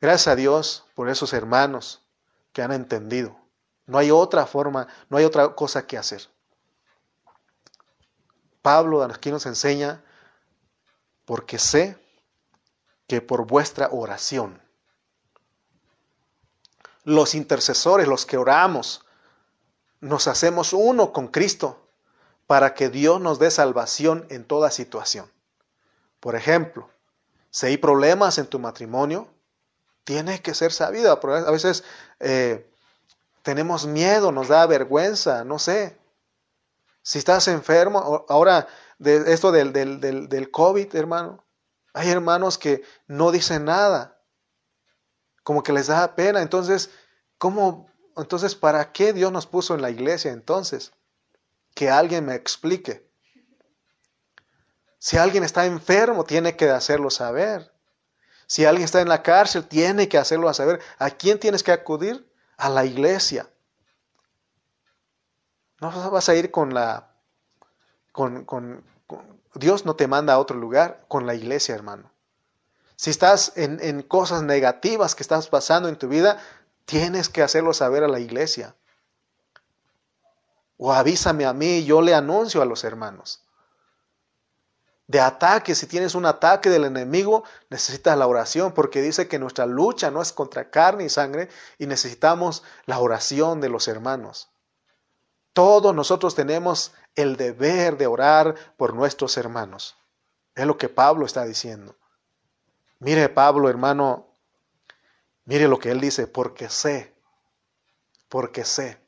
Gracias 0.00 0.28
a 0.28 0.36
Dios 0.36 0.84
por 0.94 1.08
esos 1.08 1.32
hermanos 1.32 2.02
que 2.52 2.62
han 2.62 2.72
entendido. 2.72 3.36
No 3.86 3.98
hay 3.98 4.10
otra 4.10 4.46
forma, 4.46 4.88
no 5.08 5.16
hay 5.16 5.24
otra 5.24 5.54
cosa 5.54 5.86
que 5.86 5.96
hacer. 5.96 6.28
Pablo 8.60 9.02
aquí 9.02 9.30
nos 9.30 9.46
enseña, 9.46 10.02
porque 11.24 11.58
sé 11.58 11.96
que 13.06 13.20
por 13.20 13.46
vuestra 13.46 13.88
oración, 13.92 14.60
los 17.04 17.34
intercesores, 17.34 18.08
los 18.08 18.26
que 18.26 18.36
oramos, 18.36 19.04
nos 20.00 20.26
hacemos 20.28 20.72
uno 20.72 21.12
con 21.12 21.28
Cristo 21.28 21.88
para 22.46 22.74
que 22.74 22.88
Dios 22.88 23.20
nos 23.20 23.38
dé 23.38 23.50
salvación 23.50 24.26
en 24.28 24.44
toda 24.44 24.70
situación. 24.70 25.30
Por 26.20 26.34
ejemplo, 26.34 26.90
si 27.50 27.66
hay 27.66 27.76
problemas 27.76 28.38
en 28.38 28.46
tu 28.46 28.58
matrimonio, 28.58 29.28
tiene 30.04 30.42
que 30.42 30.54
ser 30.54 30.72
sabido. 30.72 31.12
A 31.12 31.50
veces 31.50 31.84
eh, 32.20 32.68
tenemos 33.42 33.86
miedo, 33.86 34.32
nos 34.32 34.48
da 34.48 34.66
vergüenza, 34.66 35.44
no 35.44 35.58
sé. 35.58 35.96
Si 37.02 37.18
estás 37.18 37.46
enfermo, 37.48 38.24
ahora 38.28 38.66
de 38.98 39.32
esto 39.32 39.52
del, 39.52 39.72
del, 39.72 40.00
del, 40.00 40.28
del 40.28 40.50
COVID, 40.50 40.94
hermano, 40.96 41.44
hay 41.96 42.10
hermanos 42.10 42.58
que 42.58 42.82
no 43.06 43.32
dicen 43.32 43.64
nada, 43.64 44.20
como 45.42 45.62
que 45.62 45.72
les 45.72 45.86
da 45.86 46.14
pena. 46.14 46.42
Entonces, 46.42 46.90
¿cómo? 47.38 47.90
Entonces, 48.18 48.54
¿para 48.54 48.92
qué 48.92 49.14
Dios 49.14 49.32
nos 49.32 49.46
puso 49.46 49.74
en 49.74 49.80
la 49.80 49.88
iglesia 49.88 50.30
entonces? 50.30 50.92
Que 51.74 51.88
alguien 51.88 52.26
me 52.26 52.34
explique. 52.34 53.08
Si 54.98 55.16
alguien 55.16 55.42
está 55.42 55.64
enfermo, 55.64 56.24
tiene 56.24 56.54
que 56.54 56.68
hacerlo 56.68 57.08
saber. 57.08 57.72
Si 58.46 58.66
alguien 58.66 58.84
está 58.84 59.00
en 59.00 59.08
la 59.08 59.22
cárcel, 59.22 59.66
tiene 59.66 60.06
que 60.06 60.18
hacerlo 60.18 60.52
saber. 60.52 60.82
¿A 60.98 61.08
quién 61.08 61.40
tienes 61.40 61.62
que 61.62 61.72
acudir? 61.72 62.30
A 62.58 62.68
la 62.68 62.84
iglesia. 62.84 63.48
No 65.80 66.10
vas 66.10 66.28
a 66.28 66.34
ir 66.34 66.50
con 66.50 66.74
la... 66.74 67.14
Con, 68.12 68.44
con, 68.44 68.84
Dios 69.58 69.84
no 69.84 69.96
te 69.96 70.06
manda 70.06 70.34
a 70.34 70.38
otro 70.38 70.56
lugar 70.56 71.04
con 71.08 71.26
la 71.26 71.34
iglesia, 71.34 71.74
hermano. 71.74 72.10
Si 72.96 73.10
estás 73.10 73.52
en, 73.56 74.02
cosas 74.02 74.42
negativas 74.42 75.14
que 75.14 75.22
estás 75.22 75.48
pasando 75.48 75.88
en 75.88 75.96
tu 75.96 76.08
vida, 76.08 76.38
Tienes 76.86 77.28
que 77.28 77.42
hacerlo 77.42 77.74
saber 77.74 78.04
a 78.04 78.08
la 78.08 78.20
iglesia. 78.20 78.76
O 80.78 80.92
avísame 80.92 81.44
a 81.44 81.52
mí, 81.52 81.84
yo 81.84 82.00
le 82.00 82.14
anuncio 82.14 82.62
a 82.62 82.64
los 82.64 82.84
hermanos. 82.84 83.42
De 85.08 85.20
ataque, 85.20 85.74
si 85.74 85.86
tienes 85.86 86.14
un 86.14 86.26
ataque 86.26 86.70
del 86.70 86.84
enemigo, 86.84 87.42
necesitas 87.70 88.16
la 88.16 88.26
oración, 88.26 88.72
porque 88.72 89.02
dice 89.02 89.26
que 89.26 89.38
nuestra 89.38 89.66
lucha 89.66 90.10
no 90.10 90.22
es 90.22 90.32
contra 90.32 90.70
carne 90.70 91.04
y 91.04 91.08
sangre 91.08 91.48
y 91.78 91.86
necesitamos 91.86 92.62
la 92.86 93.00
oración 93.00 93.60
de 93.60 93.68
los 93.68 93.88
hermanos. 93.88 94.48
Todos 95.56 95.94
nosotros 95.94 96.34
tenemos 96.34 96.92
el 97.14 97.38
deber 97.38 97.96
de 97.96 98.06
orar 98.06 98.54
por 98.76 98.92
nuestros 98.92 99.38
hermanos. 99.38 99.96
Es 100.54 100.66
lo 100.66 100.76
que 100.76 100.90
Pablo 100.90 101.24
está 101.24 101.46
diciendo. 101.46 101.96
Mire, 102.98 103.30
Pablo, 103.30 103.70
hermano, 103.70 104.36
Mire 105.46 105.68
lo 105.68 105.78
que 105.78 105.92
él 105.92 106.00
dice, 106.00 106.26
porque 106.26 106.68
sé, 106.68 107.14
porque 108.28 108.64
sé. 108.64 108.98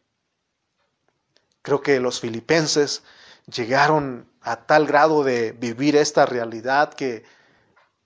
Creo 1.63 1.83
que 1.83 1.99
los 1.99 2.21
filipenses 2.21 3.03
llegaron 3.47 4.31
a 4.41 4.65
tal 4.65 4.87
grado 4.87 5.25
de 5.25 5.51
vivir 5.51 5.97
esta 5.97 6.27
realidad 6.27 6.95
que, 6.95 7.25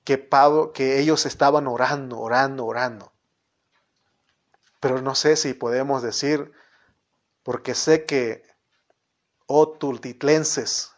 que, 0.02 0.16
Pablo, 0.16 0.72
que 0.72 0.98
ellos 0.98 1.26
estaban 1.26 1.66
orando, 1.66 2.18
orando, 2.18 2.64
orando. 2.64 3.12
Pero 4.80 5.02
no 5.02 5.14
sé 5.14 5.36
si 5.36 5.52
podemos 5.52 6.02
decir, 6.02 6.52
porque 7.42 7.74
sé 7.74 8.06
que, 8.06 8.44
oh 9.46 9.76
tultitlenses, 9.78 10.92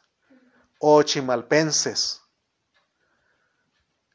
oh 0.78 1.03
chimalpenses, 1.03 2.22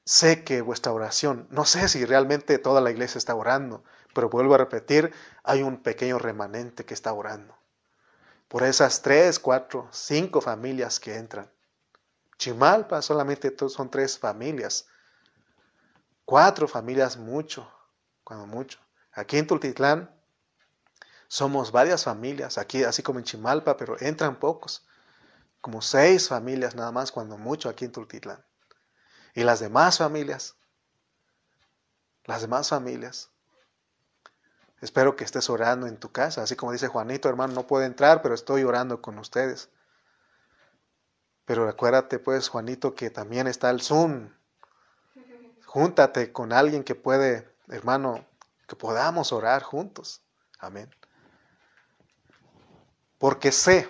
sé 0.05 0.43
que 0.43 0.61
vuestra 0.61 0.91
oración, 0.91 1.47
no 1.51 1.65
sé 1.65 1.87
si 1.87 2.05
realmente 2.05 2.57
toda 2.57 2.81
la 2.81 2.91
iglesia 2.91 3.17
está 3.17 3.35
orando, 3.35 3.83
pero 4.13 4.29
vuelvo 4.29 4.55
a 4.55 4.57
repetir, 4.57 5.13
hay 5.43 5.61
un 5.61 5.81
pequeño 5.81 6.17
remanente 6.17 6.85
que 6.85 6.93
está 6.93 7.13
orando. 7.13 7.55
Por 8.47 8.63
esas 8.63 9.03
tres, 9.03 9.37
cuatro, 9.37 9.87
cinco 9.91 10.41
familias 10.41 10.99
que 10.99 11.15
entran. 11.15 11.51
Chimalpa 12.39 13.01
solamente 13.03 13.53
son 13.69 13.91
tres 13.91 14.17
familias. 14.17 14.87
Cuatro 16.25 16.67
familias 16.67 17.17
mucho, 17.17 17.71
cuando 18.23 18.47
mucho. 18.47 18.79
Aquí 19.11 19.37
en 19.37 19.45
Tultitlán 19.45 20.18
somos 21.29 21.71
varias 21.71 22.03
familias, 22.03 22.57
aquí 22.57 22.83
así 22.83 23.03
como 23.03 23.19
en 23.19 23.25
Chimalpa, 23.25 23.77
pero 23.77 23.95
entran 23.99 24.39
pocos. 24.39 24.83
Como 25.61 25.79
seis 25.81 26.27
familias 26.27 26.73
nada 26.73 26.91
más, 26.91 27.11
cuando 27.11 27.37
mucho 27.37 27.69
aquí 27.69 27.85
en 27.85 27.91
Tultitlán. 27.91 28.43
Y 29.35 29.43
las 29.43 29.59
demás 29.59 29.99
familias, 29.99 30.55
las 32.25 32.41
demás 32.41 32.69
familias. 32.69 33.29
Espero 34.81 35.15
que 35.15 35.23
estés 35.23 35.51
orando 35.51 35.85
en 35.85 35.97
tu 35.97 36.11
casa, 36.11 36.41
así 36.41 36.55
como 36.55 36.71
dice 36.71 36.87
Juanito, 36.87 37.29
hermano, 37.29 37.53
no 37.53 37.67
puedo 37.67 37.85
entrar, 37.85 38.23
pero 38.23 38.33
estoy 38.33 38.63
orando 38.63 38.99
con 38.99 39.19
ustedes. 39.19 39.69
Pero 41.45 41.69
acuérdate, 41.69 42.17
pues, 42.17 42.49
Juanito, 42.49 42.95
que 42.95 43.11
también 43.11 43.45
está 43.45 43.69
el 43.69 43.81
Zoom. 43.81 44.31
Júntate 45.65 46.33
con 46.33 46.53
alguien 46.53 46.83
que 46.83 46.95
puede, 46.95 47.53
hermano, 47.67 48.25
que 48.67 48.75
podamos 48.75 49.31
orar 49.31 49.61
juntos. 49.61 50.23
Amén. 50.57 50.89
Porque 53.19 53.51
sé, 53.51 53.87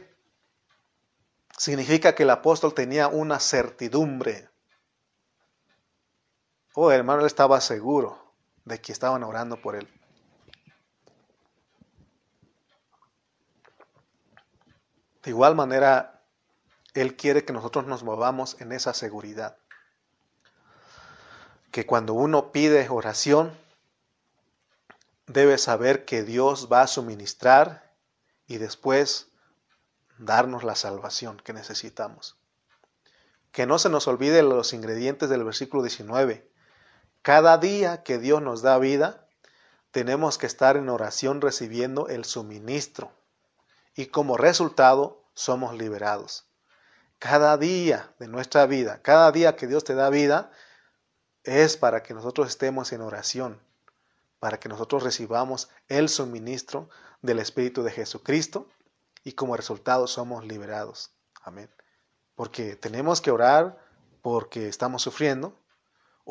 significa 1.58 2.14
que 2.14 2.24
el 2.24 2.32
apóstol 2.32 2.74
tenía 2.74 3.08
una 3.08 3.40
certidumbre 3.40 4.50
Oh, 6.82 6.92
hermano, 6.92 7.20
él 7.20 7.26
estaba 7.26 7.60
seguro 7.60 8.34
de 8.64 8.80
que 8.80 8.94
estaban 8.94 9.22
orando 9.24 9.60
por 9.60 9.76
él. 9.76 9.88
De 15.24 15.32
igual 15.32 15.56
manera, 15.56 16.24
Él 16.94 17.18
quiere 17.18 17.44
que 17.44 17.52
nosotros 17.52 17.86
nos 17.86 18.04
movamos 18.04 18.60
en 18.62 18.72
esa 18.72 18.94
seguridad. 18.94 19.58
Que 21.72 21.86
cuando 21.86 22.14
uno 22.14 22.54
pide 22.54 22.88
oración, 22.88 23.58
debe 25.28 25.58
saber 25.58 26.06
que 26.06 26.24
Dios 26.24 26.70
va 26.72 26.84
a 26.84 26.88
suministrar 26.88 27.89
y 28.50 28.58
después 28.58 29.28
darnos 30.18 30.64
la 30.66 30.76
salvación 30.76 31.38
que 31.38 31.54
necesitamos. 31.54 32.36
Que 33.52 33.66
no 33.66 33.80
se 33.80 33.90
nos 33.90 34.08
olvide 34.08 34.44
los 34.44 34.74
ingredientes 34.74 35.30
del 35.30 35.44
versículo 35.44 35.84
19. 35.84 36.52
Cada 37.22 37.58
día 37.60 38.04
que 38.04 38.18
Dios 38.18 38.42
nos 38.42 38.62
da 38.62 38.78
vida, 38.80 39.28
tenemos 39.92 40.38
que 40.38 40.48
estar 40.48 40.78
en 40.78 40.90
oración 40.90 41.42
recibiendo 41.42 42.08
el 42.10 42.26
suministro 42.26 43.12
y 43.96 44.08
como 44.08 44.36
resultado 44.36 45.24
somos 45.36 45.78
liberados. 45.78 46.46
Cada 47.20 47.56
día 47.58 48.14
de 48.18 48.28
nuestra 48.28 48.66
vida, 48.66 49.00
cada 49.04 49.32
día 49.32 49.56
que 49.56 49.68
Dios 49.68 49.84
te 49.84 49.94
da 49.94 50.10
vida, 50.10 50.52
es 51.44 51.78
para 51.78 52.02
que 52.02 52.16
nosotros 52.16 52.48
estemos 52.48 52.94
en 52.94 53.02
oración, 53.02 53.62
para 54.40 54.60
que 54.60 54.70
nosotros 54.70 55.04
recibamos 55.04 55.70
el 55.88 56.10
suministro 56.10 56.90
del 57.22 57.40
Espíritu 57.40 57.84
de 57.84 57.92
Jesucristo 57.92 58.68
y 59.24 59.34
como 59.34 59.58
resultado 59.58 60.08
somos 60.08 60.46
liberados. 60.46 61.12
Amén. 61.42 61.70
Porque 62.36 62.76
tenemos 62.76 63.22
que 63.22 63.32
orar 63.32 63.78
porque 64.22 64.68
estamos 64.68 65.02
sufriendo, 65.02 65.56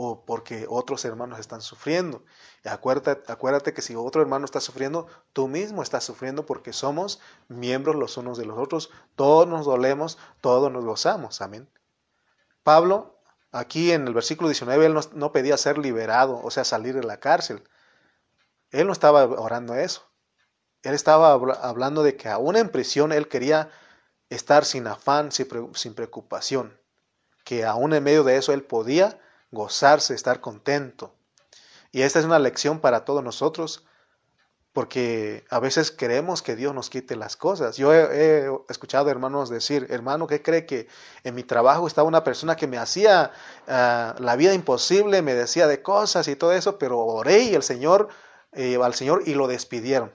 o 0.00 0.24
porque 0.24 0.66
otros 0.68 1.04
hermanos 1.04 1.40
están 1.40 1.60
sufriendo. 1.60 2.22
Acuérdate 2.64 3.74
que 3.74 3.82
si 3.82 3.96
otro 3.96 4.22
hermano 4.22 4.44
está 4.44 4.60
sufriendo, 4.60 5.08
tú 5.32 5.48
mismo 5.48 5.82
estás 5.82 6.04
sufriendo 6.04 6.46
porque 6.46 6.72
somos 6.72 7.18
miembros 7.48 7.96
los 7.96 8.16
unos 8.16 8.38
de 8.38 8.46
los 8.46 8.58
otros. 8.58 8.90
Todos 9.16 9.48
nos 9.48 9.66
dolemos, 9.66 10.16
todos 10.40 10.70
nos 10.70 10.84
gozamos. 10.84 11.40
Amén. 11.40 11.68
Pablo, 12.62 13.18
aquí 13.50 13.90
en 13.90 14.06
el 14.06 14.14
versículo 14.14 14.48
19, 14.48 14.86
él 14.86 14.94
no, 14.94 15.00
no 15.14 15.32
pedía 15.32 15.56
ser 15.56 15.78
liberado, 15.78 16.40
o 16.44 16.50
sea, 16.52 16.62
salir 16.62 16.94
de 16.94 17.02
la 17.02 17.18
cárcel. 17.18 17.68
Él 18.70 18.86
no 18.86 18.92
estaba 18.92 19.24
orando 19.24 19.74
eso. 19.74 20.08
Él 20.82 20.94
estaba 20.94 21.32
hablando 21.32 22.02
de 22.02 22.16
que 22.16 22.28
aún 22.28 22.56
en 22.56 22.70
prisión 22.70 23.12
él 23.12 23.28
quería 23.28 23.70
estar 24.30 24.64
sin 24.64 24.86
afán, 24.86 25.30
sin 25.32 25.94
preocupación, 25.94 26.78
que 27.44 27.64
aún 27.64 27.94
en 27.94 28.04
medio 28.04 28.24
de 28.24 28.36
eso 28.36 28.52
él 28.52 28.62
podía 28.62 29.18
gozarse, 29.50 30.14
estar 30.14 30.40
contento. 30.40 31.14
Y 31.90 32.02
esta 32.02 32.18
es 32.18 32.24
una 32.24 32.38
lección 32.38 32.80
para 32.80 33.04
todos 33.04 33.24
nosotros, 33.24 33.84
porque 34.72 35.44
a 35.50 35.58
veces 35.58 35.90
queremos 35.90 36.42
que 36.42 36.54
Dios 36.54 36.74
nos 36.74 36.90
quite 36.90 37.16
las 37.16 37.36
cosas. 37.36 37.76
Yo 37.76 37.92
he, 37.92 38.48
escuchado 38.68 39.10
hermanos 39.10 39.48
decir, 39.48 39.86
hermano, 39.90 40.26
¿qué 40.26 40.42
cree 40.42 40.66
que 40.66 40.86
en 41.24 41.34
mi 41.34 41.42
trabajo 41.42 41.86
estaba 41.86 42.06
una 42.06 42.22
persona 42.22 42.54
que 42.54 42.66
me 42.66 42.78
hacía 42.78 43.32
ah, 43.66 44.14
la 44.18 44.36
vida 44.36 44.54
imposible, 44.54 45.22
me 45.22 45.34
decía 45.34 45.66
de 45.66 45.82
cosas 45.82 46.28
y 46.28 46.36
todo 46.36 46.52
eso, 46.52 46.78
pero 46.78 47.00
oré 47.00 47.40
y 47.40 47.54
el 47.54 47.62
Señor, 47.62 48.08
eh, 48.52 48.76
al 48.82 48.94
Señor 48.94 49.22
y 49.26 49.34
lo 49.34 49.46
despidieron? 49.46 50.12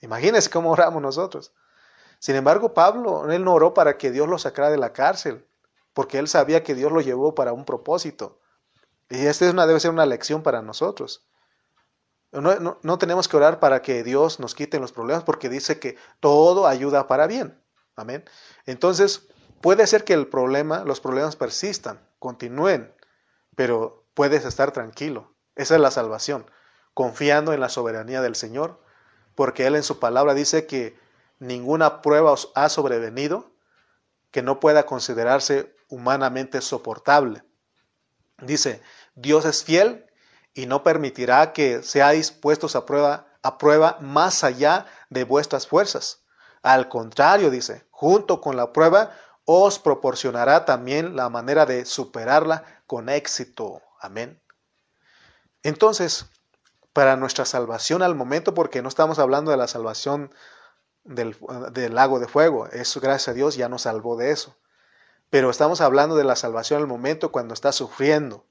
Imagínense 0.00 0.50
cómo 0.50 0.70
oramos 0.70 1.02
nosotros. 1.02 1.54
Sin 2.18 2.36
embargo, 2.36 2.74
Pablo, 2.74 3.30
él 3.30 3.44
no 3.44 3.54
oró 3.54 3.74
para 3.74 3.98
que 3.98 4.10
Dios 4.10 4.28
lo 4.28 4.38
sacara 4.38 4.70
de 4.70 4.78
la 4.78 4.92
cárcel, 4.92 5.46
porque 5.92 6.18
él 6.18 6.28
sabía 6.28 6.62
que 6.62 6.74
Dios 6.74 6.92
lo 6.92 7.00
llevó 7.00 7.34
para 7.34 7.52
un 7.52 7.64
propósito. 7.64 8.40
Y 9.08 9.26
esta 9.26 9.46
es 9.46 9.52
una, 9.52 9.66
debe 9.66 9.80
ser 9.80 9.90
una 9.90 10.06
lección 10.06 10.42
para 10.42 10.62
nosotros. 10.62 11.26
No, 12.32 12.78
no, 12.82 12.98
tenemos 12.98 13.28
que 13.28 13.36
orar 13.36 13.60
para 13.60 13.80
que 13.80 14.02
Dios 14.02 14.40
nos 14.40 14.54
quite 14.54 14.78
los 14.78 14.92
problemas, 14.92 15.24
porque 15.24 15.48
dice 15.48 15.78
que 15.78 15.96
todo 16.20 16.66
ayuda 16.66 17.06
para 17.06 17.26
bien. 17.26 17.62
Amén. 17.94 18.24
Entonces, 18.66 19.28
puede 19.62 19.86
ser 19.86 20.04
que 20.04 20.12
el 20.12 20.26
problema, 20.26 20.84
los 20.84 21.00
problemas 21.00 21.36
persistan, 21.36 22.06
continúen, 22.18 22.94
pero 23.54 24.04
puedes 24.12 24.44
estar 24.44 24.72
tranquilo. 24.72 25.34
Esa 25.54 25.76
es 25.76 25.80
la 25.80 25.90
salvación, 25.90 26.50
confiando 26.96 27.52
en 27.52 27.60
la 27.60 27.68
soberanía 27.68 28.22
del 28.22 28.34
Señor, 28.34 28.80
porque 29.34 29.66
Él 29.66 29.76
en 29.76 29.82
su 29.82 29.98
palabra 29.98 30.32
dice 30.32 30.66
que 30.66 30.98
ninguna 31.38 32.00
prueba 32.00 32.32
os 32.32 32.50
ha 32.54 32.70
sobrevenido 32.70 33.50
que 34.30 34.40
no 34.40 34.60
pueda 34.60 34.86
considerarse 34.86 35.76
humanamente 35.90 36.62
soportable. 36.62 37.44
Dice, 38.38 38.80
Dios 39.14 39.44
es 39.44 39.62
fiel 39.62 40.06
y 40.54 40.64
no 40.64 40.82
permitirá 40.82 41.52
que 41.52 41.82
seáis 41.82 42.30
puestos 42.30 42.74
a 42.76 42.86
prueba, 42.86 43.26
a 43.42 43.58
prueba 43.58 43.98
más 44.00 44.42
allá 44.42 44.86
de 45.10 45.24
vuestras 45.24 45.66
fuerzas. 45.66 46.24
Al 46.62 46.88
contrario, 46.88 47.50
dice, 47.50 47.86
junto 47.90 48.40
con 48.40 48.56
la 48.56 48.72
prueba 48.72 49.12
os 49.44 49.78
proporcionará 49.78 50.64
también 50.64 51.14
la 51.14 51.28
manera 51.28 51.66
de 51.66 51.84
superarla 51.84 52.64
con 52.86 53.10
éxito. 53.10 53.82
Amén. 54.00 54.40
Entonces, 55.62 56.30
para 56.96 57.14
nuestra 57.16 57.44
salvación 57.44 58.02
al 58.02 58.14
momento, 58.14 58.54
porque 58.54 58.80
no 58.80 58.88
estamos 58.88 59.18
hablando 59.18 59.50
de 59.50 59.58
la 59.58 59.68
salvación 59.68 60.32
del, 61.04 61.36
lago 61.94 62.18
de 62.20 62.26
fuego. 62.26 62.68
Eso, 62.68 63.02
gracias 63.02 63.28
a 63.28 63.32
Dios, 63.34 63.54
ya 63.54 63.68
nos 63.68 63.82
salvó 63.82 64.16
de 64.16 64.30
eso. 64.30 64.56
Pero 65.28 65.50
estamos 65.50 65.82
hablando 65.82 66.16
de 66.16 66.24
la 66.24 66.36
salvación 66.36 66.80
al 66.80 66.86
momento 66.86 67.30
cuando 67.32 67.52
estás 67.52 67.74
sufriendo. 67.74 68.46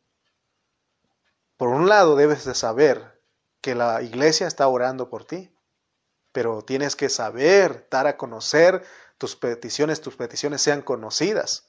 Por 1.57 1.69
un 1.69 1.89
lado, 1.89 2.15
debes 2.15 2.45
de 2.45 2.53
saber 2.53 3.19
que 3.61 3.73
la 3.73 4.03
iglesia 4.03 4.45
está 4.45 4.67
orando 4.67 5.09
por 5.09 5.25
ti, 5.25 5.51
pero 6.31 6.61
tienes 6.61 6.95
que 6.95 7.09
saber, 7.09 7.87
dar 7.89 8.05
a 8.05 8.15
conocer 8.15 8.83
tus 9.17 9.35
peticiones, 9.35 10.01
tus 10.01 10.17
peticiones 10.17 10.61
sean 10.61 10.83
conocidas. 10.83 11.67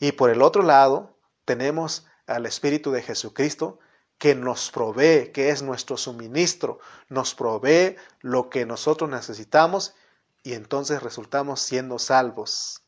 Y 0.00 0.12
por 0.12 0.30
el 0.30 0.40
otro 0.40 0.62
lado, 0.62 1.18
tenemos 1.44 2.06
al 2.26 2.46
Espíritu 2.46 2.92
de 2.92 3.02
Jesucristo 3.02 3.78
que 4.18 4.34
nos 4.34 4.70
provee, 4.70 5.30
que 5.32 5.50
es 5.50 5.62
nuestro 5.62 5.96
suministro, 5.96 6.80
nos 7.08 7.34
provee 7.34 7.96
lo 8.20 8.50
que 8.50 8.66
nosotros 8.66 9.08
necesitamos 9.08 9.94
y 10.42 10.54
entonces 10.54 11.02
resultamos 11.02 11.60
siendo 11.60 11.98
salvos. 11.98 12.82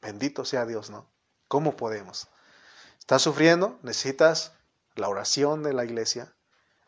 Bendito 0.00 0.44
sea 0.44 0.66
Dios, 0.66 0.90
¿no? 0.90 1.08
¿Cómo 1.46 1.76
podemos? 1.76 2.28
¿Estás 2.98 3.22
sufriendo? 3.22 3.78
Necesitas 3.82 4.52
la 4.96 5.08
oración 5.08 5.62
de 5.62 5.72
la 5.72 5.84
iglesia, 5.84 6.34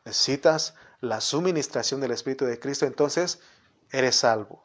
necesitas 0.04 0.74
la 1.00 1.20
suministración 1.20 2.00
del 2.00 2.10
Espíritu 2.10 2.44
de 2.44 2.58
Cristo, 2.58 2.86
entonces 2.86 3.40
eres 3.90 4.16
salvo. 4.16 4.64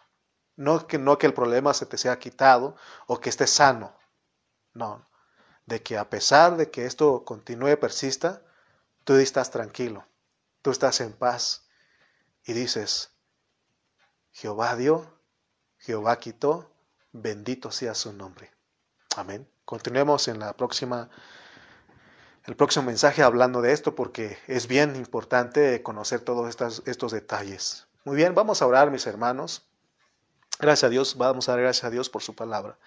No 0.56 0.88
que, 0.88 0.98
no 0.98 1.18
que 1.18 1.28
el 1.28 1.34
problema 1.34 1.74
se 1.74 1.86
te 1.86 1.98
sea 1.98 2.20
quitado 2.20 2.76
o 3.08 3.20
que 3.20 3.30
estés 3.30 3.52
sano. 3.52 3.96
No, 4.74 5.08
de 5.66 5.82
que 5.84 5.98
a 5.98 6.10
pesar 6.10 6.58
de 6.58 6.72
que 6.72 6.86
esto 6.86 7.24
continúe, 7.24 7.80
persista, 7.80 8.42
tú 9.10 9.16
estás 9.16 9.50
tranquilo, 9.50 10.06
tú 10.62 10.70
estás 10.70 11.02
en 11.02 11.14
paz 11.14 11.68
y 12.46 12.54
dices, 12.54 13.10
Jehová 14.32 14.76
dio, 14.76 15.20
Jehová 15.80 16.20
quitó, 16.20 16.70
bendito 17.12 17.72
sea 17.72 17.96
su 17.96 18.14
nombre. 18.14 18.52
Amén. 19.16 19.50
Continuemos 19.66 20.28
en 20.28 20.38
la 20.38 20.54
próxima 20.54 21.10
el 22.44 22.56
próximo 22.56 22.86
mensaje 22.86 23.24
hablando 23.24 23.64
de 23.64 23.74
esto 23.74 23.96
porque 23.96 24.38
es 24.46 24.68
bien 24.68 24.96
importante 24.96 25.82
conocer 25.82 26.22
todos 26.22 26.48
estos, 26.48 26.84
estos 26.86 27.12
detalles. 27.12 27.88
Muy 28.04 28.16
bien, 28.16 28.36
vamos 28.36 28.62
a 28.62 28.68
orar, 28.68 28.92
mis 28.92 29.08
hermanos. 29.08 29.68
Gracias 30.60 30.84
a 30.84 30.90
Dios, 30.90 31.18
vamos 31.18 31.50
a 31.50 31.54
dar 31.54 31.62
gracias 31.62 31.86
a 31.86 31.90
Dios 31.90 32.12
por 32.12 32.22
su 32.22 32.36
palabra. 32.36 32.78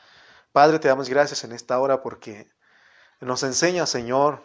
Padre, 0.53 0.79
te 0.79 0.87
damos 0.87 1.09
gracias 1.09 1.43
en 1.43 1.51
esta 1.51 1.81
hora 1.81 2.01
porque 2.01 2.49
nos 3.18 3.43
enseña, 3.43 3.87
Señor, 3.87 4.45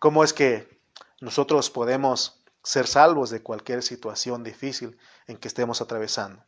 cómo 0.00 0.24
es 0.24 0.32
que 0.32 0.73
nosotros 1.20 1.70
podemos 1.70 2.42
ser 2.62 2.86
salvos 2.86 3.30
de 3.30 3.42
cualquier 3.42 3.82
situación 3.82 4.42
difícil 4.42 4.98
en 5.26 5.36
que 5.36 5.48
estemos 5.48 5.80
atravesando 5.80 6.44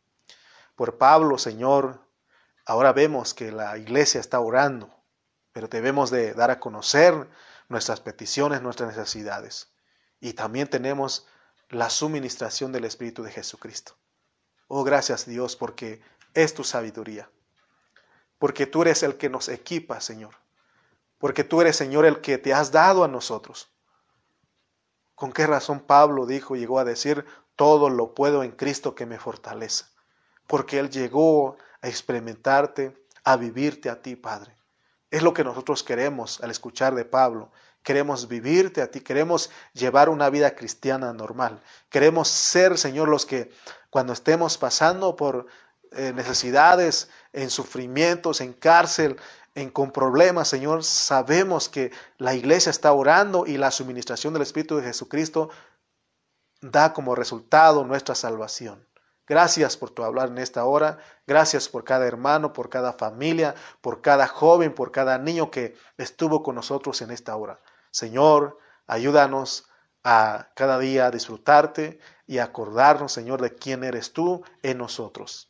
por 0.77 0.99
Pablo, 0.99 1.39
Señor, 1.39 1.99
ahora 2.63 2.93
vemos 2.93 3.33
que 3.33 3.51
la 3.51 3.79
iglesia 3.79 4.21
está 4.21 4.39
orando, 4.39 4.93
pero 5.51 5.67
debemos 5.67 6.11
de 6.11 6.35
dar 6.35 6.51
a 6.51 6.59
conocer 6.59 7.27
nuestras 7.67 7.99
peticiones, 7.99 8.61
nuestras 8.61 8.95
necesidades. 8.95 9.73
Y 10.19 10.33
también 10.33 10.69
tenemos 10.69 11.25
la 11.69 11.89
suministración 11.89 12.71
del 12.71 12.85
Espíritu 12.85 13.23
de 13.23 13.31
Jesucristo. 13.31 13.97
Oh, 14.67 14.83
gracias 14.83 15.25
Dios, 15.25 15.55
porque 15.55 15.99
es 16.35 16.53
tu 16.53 16.63
sabiduría. 16.63 17.27
Porque 18.37 18.67
tú 18.67 18.83
eres 18.83 19.01
el 19.01 19.17
que 19.17 19.29
nos 19.31 19.49
equipa, 19.49 19.99
Señor. 19.99 20.35
Porque 21.17 21.43
tú 21.43 21.59
eres, 21.59 21.75
Señor, 21.75 22.05
el 22.05 22.21
que 22.21 22.37
te 22.37 22.53
has 22.53 22.71
dado 22.71 23.03
a 23.03 23.07
nosotros. 23.07 23.67
¿Con 25.17 25.33
qué 25.33 25.45
razón 25.45 25.81
Pablo 25.81 26.25
dijo, 26.25 26.55
llegó 26.55 26.79
a 26.79 26.85
decir, 26.85 27.25
todo 27.57 27.89
lo 27.89 28.13
puedo 28.13 28.41
en 28.43 28.51
Cristo 28.51 28.95
que 28.95 29.05
me 29.05 29.19
fortalece? 29.19 29.83
porque 30.47 30.79
Él 30.79 30.89
llegó 30.89 31.57
a 31.81 31.87
experimentarte, 31.87 32.97
a 33.23 33.35
vivirte 33.35 33.89
a 33.89 34.01
ti, 34.01 34.15
Padre. 34.15 34.55
Es 35.11 35.21
lo 35.21 35.33
que 35.33 35.43
nosotros 35.43 35.83
queremos 35.83 36.41
al 36.41 36.51
escuchar 36.51 36.95
de 36.95 37.05
Pablo. 37.05 37.51
Queremos 37.83 38.27
vivirte 38.27 38.81
a 38.81 38.89
ti, 38.89 39.01
queremos 39.01 39.51
llevar 39.73 40.09
una 40.09 40.29
vida 40.29 40.55
cristiana 40.55 41.13
normal. 41.13 41.61
Queremos 41.89 42.27
ser, 42.27 42.77
Señor, 42.77 43.07
los 43.07 43.25
que 43.25 43.51
cuando 43.89 44.13
estemos 44.13 44.57
pasando 44.57 45.15
por 45.15 45.47
eh, 45.91 46.13
necesidades, 46.13 47.09
en 47.33 47.49
sufrimientos, 47.49 48.41
en 48.41 48.53
cárcel, 48.53 49.17
en 49.55 49.69
con 49.71 49.91
problemas, 49.91 50.47
Señor, 50.47 50.83
sabemos 50.83 51.67
que 51.67 51.91
la 52.17 52.35
iglesia 52.35 52.69
está 52.69 52.93
orando 52.93 53.45
y 53.47 53.57
la 53.57 53.71
suministración 53.71 54.33
del 54.33 54.43
Espíritu 54.43 54.77
de 54.77 54.83
Jesucristo 54.83 55.49
da 56.61 56.93
como 56.93 57.15
resultado 57.15 57.83
nuestra 57.83 58.13
salvación. 58.13 58.87
Gracias 59.27 59.75
por 59.75 59.89
tu 59.89 60.03
hablar 60.03 60.29
en 60.29 60.37
esta 60.37 60.63
hora. 60.63 60.99
Gracias 61.25 61.67
por 61.67 61.83
cada 61.83 62.05
hermano, 62.05 62.53
por 62.53 62.69
cada 62.69 62.93
familia, 62.93 63.55
por 63.81 64.01
cada 64.01 64.27
joven, 64.27 64.73
por 64.73 64.91
cada 64.91 65.17
niño 65.17 65.51
que 65.51 65.75
estuvo 65.97 66.43
con 66.43 66.55
nosotros 66.55 67.01
en 67.01 67.11
esta 67.11 67.35
hora. 67.35 67.59
Señor, 67.91 68.57
ayúdanos 68.85 69.67
a 70.03 70.49
cada 70.55 70.79
día 70.79 71.11
disfrutarte 71.11 71.99
y 72.25 72.37
acordarnos, 72.37 73.11
Señor, 73.11 73.41
de 73.41 73.53
quién 73.53 73.83
eres 73.83 74.13
tú 74.13 74.43
en 74.61 74.77
nosotros. 74.77 75.49